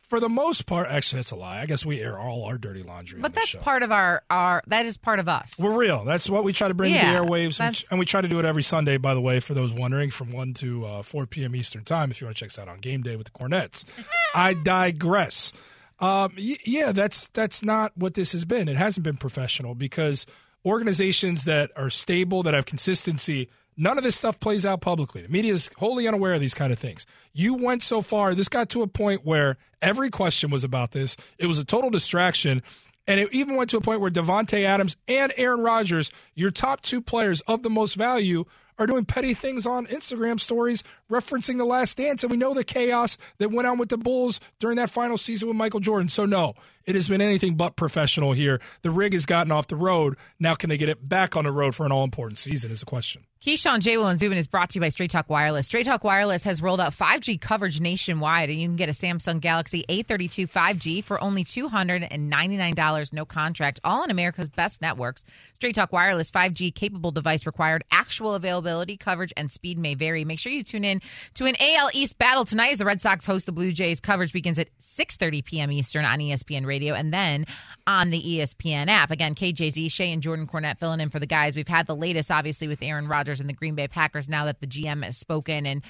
for 0.09 0.20
the 0.20 0.29
most 0.29 0.66
part, 0.66 0.89
actually, 0.89 1.20
that's 1.20 1.31
a 1.31 1.37
lie. 1.37 1.61
I 1.61 1.66
guess 1.66 1.87
we 1.87 2.01
air 2.01 2.18
all 2.18 2.45
our 2.45 2.59
dirty 2.59 2.83
laundry. 2.83 3.18
But 3.20 3.35
that's 3.35 3.55
part 3.57 3.83
of 3.83 3.91
our 3.91 4.23
our 4.29 4.62
that 4.66 4.85
is 4.85 4.99
part 4.99 5.18
of 5.18 5.29
us. 5.29 5.55
We're 5.59 5.77
real. 5.79 6.05
That's 6.05 6.29
what 6.29 6.45
we 6.45 6.53
try 6.53 6.68
to 6.68 6.75
bring 6.75 6.93
Yeah, 6.93 7.07
to 7.12 7.18
the 7.20 7.27
airwaves, 7.27 7.59
and, 7.61 7.83
and 7.91 7.99
we 7.99 8.05
try 8.05 8.20
to 8.20 8.29
do 8.29 8.39
it 8.39 8.45
every 8.45 8.62
Sunday. 8.62 8.99
By 8.99 9.14
the 9.14 9.23
way, 9.23 9.41
for 9.41 9.55
those 9.55 9.73
wondering, 9.73 10.11
from 10.11 10.31
one 10.31 10.53
to 10.55 10.85
uh, 10.85 11.03
four 11.03 11.27
p.m. 11.27 11.57
Eastern 11.57 11.83
time. 11.85 12.11
If 12.11 12.20
you 12.20 12.27
want 12.27 12.37
to 12.37 12.41
check 12.45 12.51
us 12.51 12.59
out 12.59 12.68
on 12.68 12.79
Game 12.79 13.03
Day 13.03 13.16
with 13.16 13.27
the 13.33 13.39
Cornettes, 13.39 13.85
I 14.35 14.53
digress. 14.55 15.53
Um, 15.99 16.33
y- 16.37 16.59
yeah, 16.64 16.93
that's 16.93 17.29
that's 17.29 17.62
not 17.62 17.97
what 17.97 18.12
this 18.14 18.33
has 18.33 18.45
been. 18.45 18.68
It 18.68 18.77
hasn't 18.77 19.05
been 19.05 19.16
professional 19.16 19.75
because 19.75 20.27
organizations 20.66 21.45
that 21.45 21.70
are 21.75 21.91
stable, 21.91 22.43
that 22.43 22.55
have 22.55 22.66
consistency, 22.66 23.49
none 23.77 23.99
of 23.99 24.05
this 24.05 24.16
stuff 24.16 24.39
plays 24.41 24.66
out 24.66 24.81
publicly. 24.81 25.23
The 25.23 25.29
media 25.29 25.53
is 25.53 25.70
wholly 25.79 26.07
unaware 26.07 26.35
of 26.35 26.41
these 26.41 26.55
kind 26.55 26.73
of 26.73 26.79
things. 26.79 27.07
You 27.33 27.55
went 27.55 27.83
so 27.83 28.03
far, 28.03 28.35
this 28.35 28.49
got 28.49 28.68
to 28.70 28.83
a 28.83 28.87
point 28.87 29.25
where 29.25 29.57
every 29.81 30.11
question 30.11 30.51
was 30.51 30.64
about 30.64 30.93
this. 30.93 31.16
It 31.39 31.47
was 31.47 31.59
a 31.59 31.64
total 31.64 31.91
distraction. 31.91 32.62
And 33.07 33.18
it 33.18 33.33
even 33.33 33.57
went 33.57 33.70
to 33.70 33.77
a 33.77 33.81
point 33.81 34.01
where 34.01 34.11
Davante 34.11 34.64
Adams 34.64 34.97
and 35.09 35.33
Aaron 35.37 35.61
Rodgers, 35.61 36.12
your 36.35 36.53
top 36.53 36.83
two 36.83 37.01
players 37.01 37.41
of 37.43 37.62
the 37.62 37.70
most 37.70 37.95
value, 37.95 38.45
are 38.79 38.87
doing 38.87 39.05
petty 39.05 39.35
things 39.35 39.66
on 39.66 39.87
Instagram 39.87 40.41
stories 40.41 40.85
referencing 41.13 41.59
the 41.59 41.65
last 41.65 41.97
dance. 41.97 42.23
And 42.25 42.31
we 42.31 42.37
know 42.37 42.55
the 42.55 42.65
chaos 42.65 43.19
that 43.39 43.51
went 43.51 43.69
on 43.69 43.79
with 43.79 43.91
the 43.91 43.99
Bulls 43.99 44.41
during 44.59 44.77
that 44.77 44.91
final 44.91 45.17
season 45.17 45.49
with 45.49 45.57
Michael 45.57 45.81
Jordan. 45.81 46.09
So, 46.09 46.27
no, 46.27 46.55
it 46.85 46.95
has 46.95 47.09
been 47.09 47.21
anything 47.21 47.55
but 47.57 47.77
professional 47.77 48.33
here. 48.33 48.61
The 48.83 48.91
rig 48.91 49.13
has 49.13 49.27
gotten 49.27 49.53
off 49.53 49.69
the 49.69 49.77
road. 49.77 50.17
Now, 50.41 50.55
can 50.55 50.71
they 50.71 50.77
get 50.77 50.89
it 50.89 51.09
back 51.09 51.37
on 51.37 51.45
the 51.45 51.53
road 51.53 51.75
for 51.75 51.87
an 51.87 51.93
all 51.93 52.05
important 52.05 52.39
season? 52.39 52.71
Is 52.71 52.81
the 52.81 52.87
question. 52.87 53.25
Keyshawn, 53.45 53.81
J. 53.81 53.97
Will, 53.97 54.07
and 54.07 54.21
Zubin 54.21 54.39
is 54.39 54.47
brought 54.47 54.71
to 54.71 54.77
you 54.77 54.81
by 54.81 54.89
Straight 54.89 55.11
Talk 55.11 55.29
Wireless. 55.29 55.67
Straight 55.67 55.85
Talk 55.85 56.05
Wireless 56.05 56.45
has 56.45 56.63
rolled 56.63 56.81
out 56.81 56.95
5G 56.97 57.41
coverage 57.41 57.81
nationwide, 57.81 58.51
and 58.51 58.61
you 58.61 58.69
can 58.69 58.77
get 58.77 58.89
a 58.89 58.93
Samsung 58.93 59.41
Galaxy 59.41 59.85
A32 59.89 60.49
5G 60.49 61.03
for 61.03 61.21
only 61.21 61.43
$299, 61.43 63.13
no 63.13 63.25
contract, 63.25 63.81
all 63.83 64.05
in 64.05 64.13
America's 64.13 64.49
best 64.49 64.81
networks. 64.81 65.25
Straight 65.55 65.75
Talk 65.75 65.93
Wireless 65.93 66.31
5G 66.31 66.73
capable 66.73 67.11
device 67.11 67.45
required. 67.45 67.83
Actual 67.91 68.37
availability, 68.37 68.97
coverage, 68.97 69.33
and 69.37 69.51
speed 69.51 69.77
may 69.77 69.97
vary. 69.97 70.25
Make 70.25 70.39
sure 70.39 70.53
you 70.53 70.63
tune 70.63 70.85
in 70.85 71.01
to 71.34 71.46
an 71.46 71.57
AL 71.61 71.90
East 71.92 72.18
battle 72.18 72.44
tonight 72.44 72.72
as 72.72 72.78
the 72.78 72.84
Red 72.84 73.00
Sox 73.00 73.26
host 73.26 73.46
the 73.46 73.53
Blue 73.53 73.72
Jays. 73.72 74.00
Coverage 74.00 74.32
begins 74.32 74.59
at 74.59 74.68
6.30 74.78 75.44
p.m. 75.44 75.72
Eastern 75.72 76.05
on 76.05 76.18
ESPN 76.18 76.66
Radio 76.66 76.94
and 76.94 77.12
then 77.12 77.46
on 77.86 78.11
the 78.11 78.22
ESPN 78.22 78.88
app. 78.88 79.11
Again, 79.11 79.34
KJZ, 79.34 79.86
Shae, 79.86 80.12
and 80.12 80.22
Jordan 80.22 80.46
Cornette 80.46 80.78
filling 80.78 81.00
in 81.00 81.11
for 81.11 81.18
the 81.18 81.26
guys. 81.26 81.57
We've 81.57 81.68
had 81.68 81.86
the 81.86 81.96
latest, 81.96 82.30
obviously, 82.30 82.68
with 82.68 82.82
Aaron 82.82 83.09
Rodgers 83.09 83.40
and 83.40 83.48
the 83.48 83.55
Green 83.55 83.74
Bay 83.74 83.88
Packers 83.88 84.28
now 84.28 84.44
that 84.46 84.61
the 84.61 84.66
GM 84.66 85.05
has 85.05 85.16
spoken. 85.16 85.66
And 85.66 85.82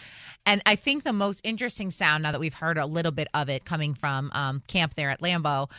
and 0.44 0.62
I 0.66 0.76
think 0.76 1.04
the 1.04 1.12
most 1.12 1.40
interesting 1.44 1.90
sound, 1.90 2.22
now 2.22 2.32
that 2.32 2.40
we've 2.40 2.54
heard 2.54 2.78
a 2.78 2.86
little 2.86 3.12
bit 3.12 3.28
of 3.34 3.48
it 3.48 3.64
coming 3.64 3.94
from 3.94 4.30
um, 4.34 4.62
camp 4.66 4.94
there 4.94 5.10
at 5.10 5.20
Lambeau, 5.20 5.70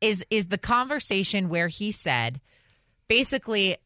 is 0.00 0.24
is 0.30 0.46
the 0.46 0.58
conversation 0.58 1.48
where 1.48 1.68
he 1.68 1.92
said, 1.92 2.40
basically, 3.08 3.76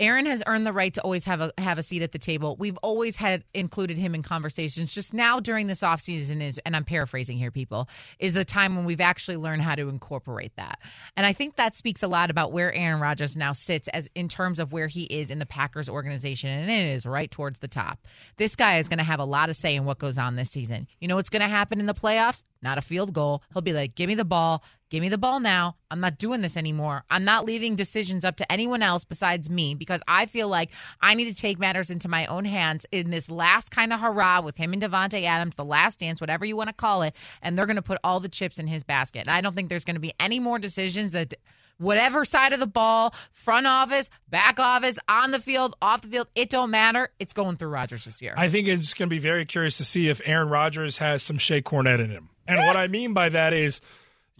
Aaron 0.00 0.24
has 0.24 0.42
earned 0.46 0.66
the 0.66 0.72
right 0.72 0.94
to 0.94 1.02
always 1.02 1.24
have 1.24 1.40
a 1.40 1.52
have 1.58 1.78
a 1.78 1.82
seat 1.82 2.02
at 2.02 2.12
the 2.12 2.18
table. 2.18 2.56
We've 2.58 2.78
always 2.78 3.16
had 3.16 3.44
included 3.52 3.98
him 3.98 4.14
in 4.14 4.22
conversations. 4.22 4.92
Just 4.92 5.12
now 5.12 5.38
during 5.38 5.66
this 5.66 5.82
offseason 5.82 6.42
is 6.42 6.58
and 6.64 6.74
I'm 6.74 6.84
paraphrasing 6.84 7.36
here 7.36 7.50
people, 7.50 7.88
is 8.18 8.32
the 8.32 8.44
time 8.44 8.76
when 8.76 8.86
we've 8.86 9.00
actually 9.00 9.36
learned 9.36 9.62
how 9.62 9.74
to 9.74 9.88
incorporate 9.88 10.56
that. 10.56 10.78
And 11.16 11.26
I 11.26 11.34
think 11.34 11.56
that 11.56 11.76
speaks 11.76 12.02
a 12.02 12.08
lot 12.08 12.30
about 12.30 12.50
where 12.50 12.72
Aaron 12.72 13.00
Rodgers 13.00 13.36
now 13.36 13.52
sits 13.52 13.88
as 13.88 14.08
in 14.14 14.26
terms 14.26 14.58
of 14.58 14.72
where 14.72 14.88
he 14.88 15.04
is 15.04 15.30
in 15.30 15.38
the 15.38 15.46
Packers 15.46 15.88
organization 15.88 16.48
and 16.48 16.70
it 16.70 16.88
is 16.88 17.04
right 17.04 17.30
towards 17.30 17.58
the 17.58 17.68
top. 17.68 18.06
This 18.38 18.56
guy 18.56 18.78
is 18.78 18.88
going 18.88 18.98
to 18.98 19.04
have 19.04 19.20
a 19.20 19.24
lot 19.24 19.50
of 19.50 19.56
say 19.56 19.76
in 19.76 19.84
what 19.84 19.98
goes 19.98 20.16
on 20.16 20.36
this 20.36 20.50
season. 20.50 20.88
You 21.00 21.08
know 21.08 21.16
what's 21.16 21.30
going 21.30 21.42
to 21.42 21.48
happen 21.48 21.78
in 21.78 21.86
the 21.86 21.94
playoffs? 21.94 22.44
Not 22.62 22.78
a 22.78 22.82
field 22.82 23.12
goal. 23.12 23.42
He'll 23.52 23.62
be 23.62 23.72
like, 23.72 23.94
"Give 23.94 24.08
me 24.08 24.14
the 24.14 24.24
ball. 24.24 24.62
Give 24.90 25.00
me 25.00 25.08
the 25.08 25.18
ball 25.18 25.38
now. 25.38 25.76
I'm 25.88 26.00
not 26.00 26.18
doing 26.18 26.40
this 26.40 26.56
anymore. 26.56 27.04
I'm 27.08 27.24
not 27.24 27.44
leaving 27.44 27.76
decisions 27.76 28.24
up 28.24 28.36
to 28.36 28.52
anyone 28.52 28.82
else 28.82 29.04
besides 29.04 29.48
me 29.48 29.76
because 29.76 30.02
I 30.08 30.26
feel 30.26 30.48
like 30.48 30.70
I 31.00 31.14
need 31.14 31.26
to 31.26 31.34
take 31.34 31.60
matters 31.60 31.90
into 31.90 32.08
my 32.08 32.26
own 32.26 32.44
hands 32.44 32.84
in 32.90 33.10
this 33.10 33.30
last 33.30 33.70
kind 33.70 33.92
of 33.92 34.00
hurrah 34.00 34.40
with 34.40 34.56
him 34.56 34.72
and 34.72 34.82
Davante 34.82 35.22
Adams, 35.22 35.54
the 35.54 35.64
last 35.64 36.00
dance, 36.00 36.20
whatever 36.20 36.44
you 36.44 36.56
want 36.56 36.70
to 36.70 36.74
call 36.74 37.02
it, 37.02 37.14
and 37.40 37.56
they're 37.56 37.66
going 37.66 37.76
to 37.76 37.82
put 37.82 37.98
all 38.02 38.18
the 38.18 38.28
chips 38.28 38.58
in 38.58 38.66
his 38.66 38.82
basket. 38.82 39.28
I 39.28 39.40
don't 39.40 39.54
think 39.54 39.68
there's 39.68 39.84
going 39.84 39.94
to 39.94 40.00
be 40.00 40.12
any 40.18 40.40
more 40.40 40.58
decisions 40.58 41.12
that 41.12 41.34
whatever 41.78 42.24
side 42.24 42.52
of 42.52 42.58
the 42.58 42.66
ball, 42.66 43.14
front 43.30 43.68
office, 43.68 44.10
back 44.28 44.58
office, 44.58 44.98
on 45.08 45.30
the 45.30 45.38
field, 45.38 45.76
off 45.80 46.02
the 46.02 46.08
field, 46.08 46.26
it 46.34 46.50
don't 46.50 46.70
matter. 46.70 47.10
It's 47.20 47.32
going 47.32 47.58
through 47.58 47.68
Rodgers 47.68 48.06
this 48.06 48.20
year. 48.20 48.34
I 48.36 48.48
think 48.48 48.66
it's 48.66 48.94
going 48.94 49.08
to 49.08 49.14
be 49.14 49.20
very 49.20 49.44
curious 49.44 49.78
to 49.78 49.84
see 49.84 50.08
if 50.08 50.20
Aaron 50.24 50.48
Rodgers 50.48 50.96
has 50.96 51.22
some 51.22 51.38
Shae 51.38 51.62
Cornette 51.62 52.00
in 52.00 52.10
him. 52.10 52.30
And 52.48 52.58
what 52.58 52.74
I 52.74 52.88
mean 52.88 53.14
by 53.14 53.28
that 53.28 53.52
is, 53.52 53.80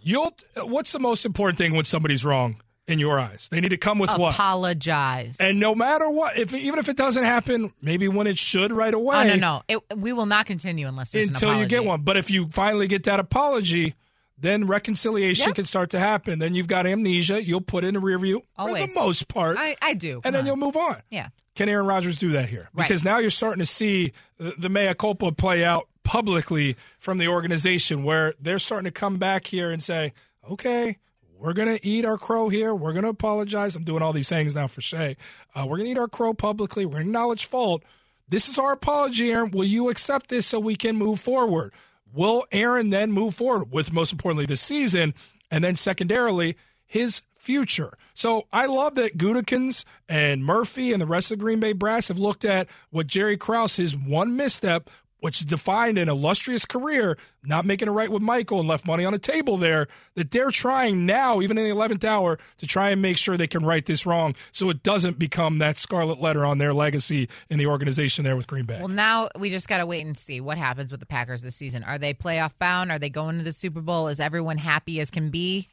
you'll. 0.01 0.33
What's 0.57 0.91
the 0.91 0.99
most 0.99 1.25
important 1.25 1.57
thing 1.57 1.73
when 1.75 1.85
somebody's 1.85 2.23
wrong 2.25 2.61
in 2.87 2.99
your 2.99 3.19
eyes? 3.19 3.47
They 3.51 3.61
need 3.61 3.69
to 3.69 3.77
come 3.77 3.99
with 3.99 4.09
what? 4.17 4.33
Apologize. 4.35 5.37
And 5.39 5.59
no 5.59 5.75
matter 5.75 6.09
what, 6.09 6.37
if 6.37 6.53
even 6.53 6.79
if 6.79 6.89
it 6.89 6.97
doesn't 6.97 7.23
happen, 7.23 7.73
maybe 7.81 8.07
when 8.07 8.27
it 8.27 8.37
should 8.37 8.71
right 8.71 8.93
away. 8.93 9.15
Oh 9.17 9.23
no, 9.23 9.35
no, 9.35 9.63
it, 9.67 9.97
we 9.97 10.13
will 10.13 10.25
not 10.25 10.45
continue 10.45 10.87
unless 10.87 11.11
there's 11.11 11.29
until 11.29 11.59
you 11.59 11.65
get 11.65 11.85
one. 11.85 12.01
But 12.01 12.17
if 12.17 12.29
you 12.31 12.47
finally 12.49 12.87
get 12.87 13.03
that 13.03 13.19
apology, 13.19 13.95
then 14.37 14.65
reconciliation 14.67 15.49
Yep. 15.49 15.55
can 15.55 15.65
start 15.65 15.89
to 15.91 15.99
happen. 15.99 16.39
Then 16.39 16.55
you've 16.55 16.67
got 16.67 16.85
amnesia. 16.87 17.43
You'll 17.43 17.61
put 17.61 17.83
in 17.83 17.95
a 17.95 17.99
rear 17.99 18.17
view 18.19 18.43
for 18.55 18.73
the 18.73 18.89
most 18.95 19.27
part, 19.27 19.57
I, 19.59 19.75
I 19.81 19.93
do, 19.93 20.21
and 20.23 20.33
then 20.33 20.41
on. 20.41 20.45
you'll 20.47 20.55
move 20.57 20.75
on. 20.75 20.97
Yeah. 21.09 21.29
Can 21.53 21.67
Aaron 21.67 21.85
Rodgers 21.85 22.15
do 22.15 22.31
that 22.31 22.47
here? 22.47 22.69
Right. 22.73 22.87
Because 22.87 23.03
now 23.03 23.17
you're 23.17 23.29
starting 23.29 23.59
to 23.59 23.65
see 23.65 24.13
the, 24.37 24.53
the 24.57 24.69
mea 24.69 24.93
culpa 24.93 25.33
play 25.33 25.65
out 25.65 25.87
publicly 26.03 26.75
from 26.97 27.17
the 27.17 27.27
organization 27.27 28.03
where 28.03 28.33
they're 28.39 28.59
starting 28.59 28.85
to 28.85 28.91
come 28.91 29.17
back 29.17 29.47
here 29.47 29.71
and 29.71 29.81
say, 29.81 30.13
okay, 30.49 30.97
we're 31.37 31.53
going 31.53 31.75
to 31.75 31.85
eat 31.85 32.05
our 32.05 32.17
crow 32.17 32.49
here. 32.49 32.73
We're 32.75 32.93
going 32.93 33.03
to 33.03 33.09
apologize. 33.09 33.75
I'm 33.75 33.83
doing 33.83 34.03
all 34.03 34.13
these 34.13 34.29
things 34.29 34.53
now 34.53 34.67
for 34.67 34.81
Shae. 34.81 35.15
Uh, 35.55 35.65
we're 35.67 35.77
going 35.77 35.87
to 35.87 35.91
eat 35.91 35.97
our 35.97 36.07
crow 36.07 36.33
publicly. 36.33 36.85
We're 36.85 36.93
going 36.93 37.05
to 37.05 37.09
acknowledge 37.09 37.45
fault. 37.45 37.83
This 38.29 38.47
is 38.47 38.57
our 38.57 38.71
apology, 38.71 39.31
Aaron. 39.31 39.51
Will 39.51 39.65
you 39.65 39.89
accept 39.89 40.29
this 40.29 40.45
so 40.45 40.59
we 40.59 40.75
can 40.75 40.95
move 40.95 41.19
forward? 41.19 41.73
Will 42.13 42.45
Aaron 42.51 42.89
then 42.89 43.11
move 43.11 43.35
forward 43.35 43.71
with, 43.71 43.91
most 43.91 44.11
importantly, 44.11 44.45
the 44.45 44.57
season, 44.57 45.13
and 45.49 45.63
then 45.63 45.75
secondarily, 45.75 46.55
his 46.85 47.23
future? 47.35 47.93
So 48.13 48.47
I 48.53 48.67
love 48.67 48.95
that 48.95 49.17
Gutekunst 49.17 49.83
and 50.07 50.45
Murphy 50.45 50.93
and 50.93 51.01
the 51.01 51.07
rest 51.07 51.31
of 51.31 51.39
the 51.39 51.43
Green 51.43 51.59
Bay 51.59 51.73
Brass 51.73 52.09
have 52.09 52.19
looked 52.19 52.45
at 52.45 52.67
what 52.91 53.07
Jerry 53.07 53.35
Krause, 53.35 53.77
his 53.77 53.97
one 53.97 54.35
misstep, 54.35 54.89
which 55.21 55.39
defined 55.45 55.97
an 55.97 56.09
illustrious 56.09 56.65
career, 56.65 57.17
not 57.43 57.65
making 57.65 57.87
it 57.87 57.91
right 57.91 58.11
with 58.11 58.21
Michael 58.21 58.59
and 58.59 58.67
left 58.67 58.85
money 58.85 59.05
on 59.05 59.13
the 59.13 59.19
table 59.19 59.55
there, 59.55 59.87
that 60.15 60.31
they're 60.31 60.51
trying 60.51 61.05
now, 61.05 61.41
even 61.41 61.57
in 61.57 61.63
the 61.63 61.73
11th 61.73 62.03
hour, 62.03 62.37
to 62.57 62.67
try 62.67 62.89
and 62.89 63.01
make 63.01 63.17
sure 63.17 63.37
they 63.37 63.47
can 63.47 63.63
right 63.63 63.85
this 63.85 64.05
wrong 64.05 64.35
so 64.51 64.69
it 64.69 64.83
doesn't 64.83 65.17
become 65.17 65.59
that 65.59 65.77
scarlet 65.77 66.19
letter 66.19 66.45
on 66.45 66.57
their 66.57 66.73
legacy 66.73 67.29
in 67.49 67.57
the 67.57 67.67
organization 67.67 68.25
there 68.25 68.35
with 68.35 68.47
Green 68.47 68.65
Bay. 68.65 68.79
Well, 68.79 68.87
now 68.89 69.29
we 69.37 69.49
just 69.49 69.67
got 69.67 69.77
to 69.77 69.85
wait 69.85 70.05
and 70.05 70.17
see 70.17 70.41
what 70.41 70.57
happens 70.57 70.91
with 70.91 70.99
the 70.99 71.05
Packers 71.05 71.41
this 71.41 71.55
season. 71.55 71.83
Are 71.83 71.97
they 71.97 72.13
playoff 72.13 72.51
bound? 72.59 72.91
Are 72.91 72.99
they 72.99 73.09
going 73.09 73.37
to 73.37 73.43
the 73.43 73.53
Super 73.53 73.81
Bowl? 73.81 74.07
Is 74.07 74.19
everyone 74.19 74.57
happy 74.57 74.99
as 74.99 75.11
can 75.11 75.29
be? 75.29 75.67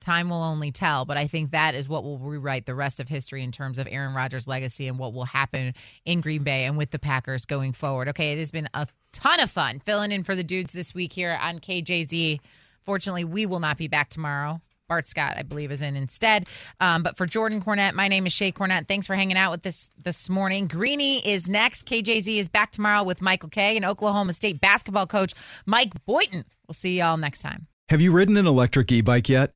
Time 0.00 0.28
will 0.28 0.42
only 0.42 0.70
tell, 0.70 1.04
but 1.04 1.16
I 1.16 1.26
think 1.26 1.50
that 1.50 1.74
is 1.74 1.88
what 1.88 2.04
will 2.04 2.18
rewrite 2.18 2.66
the 2.66 2.74
rest 2.74 3.00
of 3.00 3.08
history 3.08 3.42
in 3.42 3.50
terms 3.50 3.78
of 3.78 3.88
Aaron 3.90 4.14
Rodgers' 4.14 4.46
legacy 4.46 4.88
and 4.88 4.98
what 4.98 5.12
will 5.12 5.24
happen 5.24 5.74
in 6.04 6.20
Green 6.20 6.42
Bay 6.42 6.64
and 6.64 6.76
with 6.76 6.90
the 6.90 6.98
Packers 6.98 7.44
going 7.44 7.72
forward. 7.72 8.08
Okay, 8.08 8.32
it 8.32 8.38
has 8.38 8.50
been 8.50 8.68
a 8.74 8.86
ton 9.12 9.40
of 9.40 9.50
fun 9.50 9.80
filling 9.80 10.12
in 10.12 10.22
for 10.22 10.34
the 10.34 10.44
dudes 10.44 10.72
this 10.72 10.94
week 10.94 11.12
here 11.12 11.36
on 11.40 11.58
KJZ. 11.58 12.40
Fortunately, 12.82 13.24
we 13.24 13.46
will 13.46 13.60
not 13.60 13.78
be 13.78 13.88
back 13.88 14.10
tomorrow. 14.10 14.60
Bart 14.88 15.08
Scott, 15.08 15.34
I 15.36 15.42
believe, 15.42 15.72
is 15.72 15.82
in 15.82 15.96
instead. 15.96 16.46
Um, 16.80 17.02
but 17.02 17.16
for 17.16 17.26
Jordan 17.26 17.60
Cornette, 17.60 17.94
my 17.94 18.08
name 18.08 18.26
is 18.26 18.32
Shae 18.32 18.52
Cornette. 18.52 18.86
Thanks 18.86 19.06
for 19.06 19.16
hanging 19.16 19.36
out 19.36 19.50
with 19.50 19.66
us 19.66 19.90
this 20.00 20.28
morning. 20.28 20.68
Greeny 20.68 21.26
is 21.26 21.48
next. 21.48 21.86
KJZ 21.86 22.38
is 22.38 22.48
back 22.48 22.70
tomorrow 22.70 23.02
with 23.02 23.20
Michael 23.20 23.48
Kay 23.48 23.76
and 23.76 23.84
Oklahoma 23.84 24.32
State 24.32 24.60
basketball 24.60 25.06
coach 25.06 25.34
Mike 25.64 25.92
Boynton. 26.04 26.44
We'll 26.68 26.74
see 26.74 26.98
y'all 26.98 27.16
next 27.16 27.42
time. 27.42 27.66
Have 27.88 28.00
you 28.00 28.12
ridden 28.12 28.36
an 28.36 28.46
electric 28.46 28.90
e 28.92 29.00
bike 29.00 29.28
yet? 29.28 29.55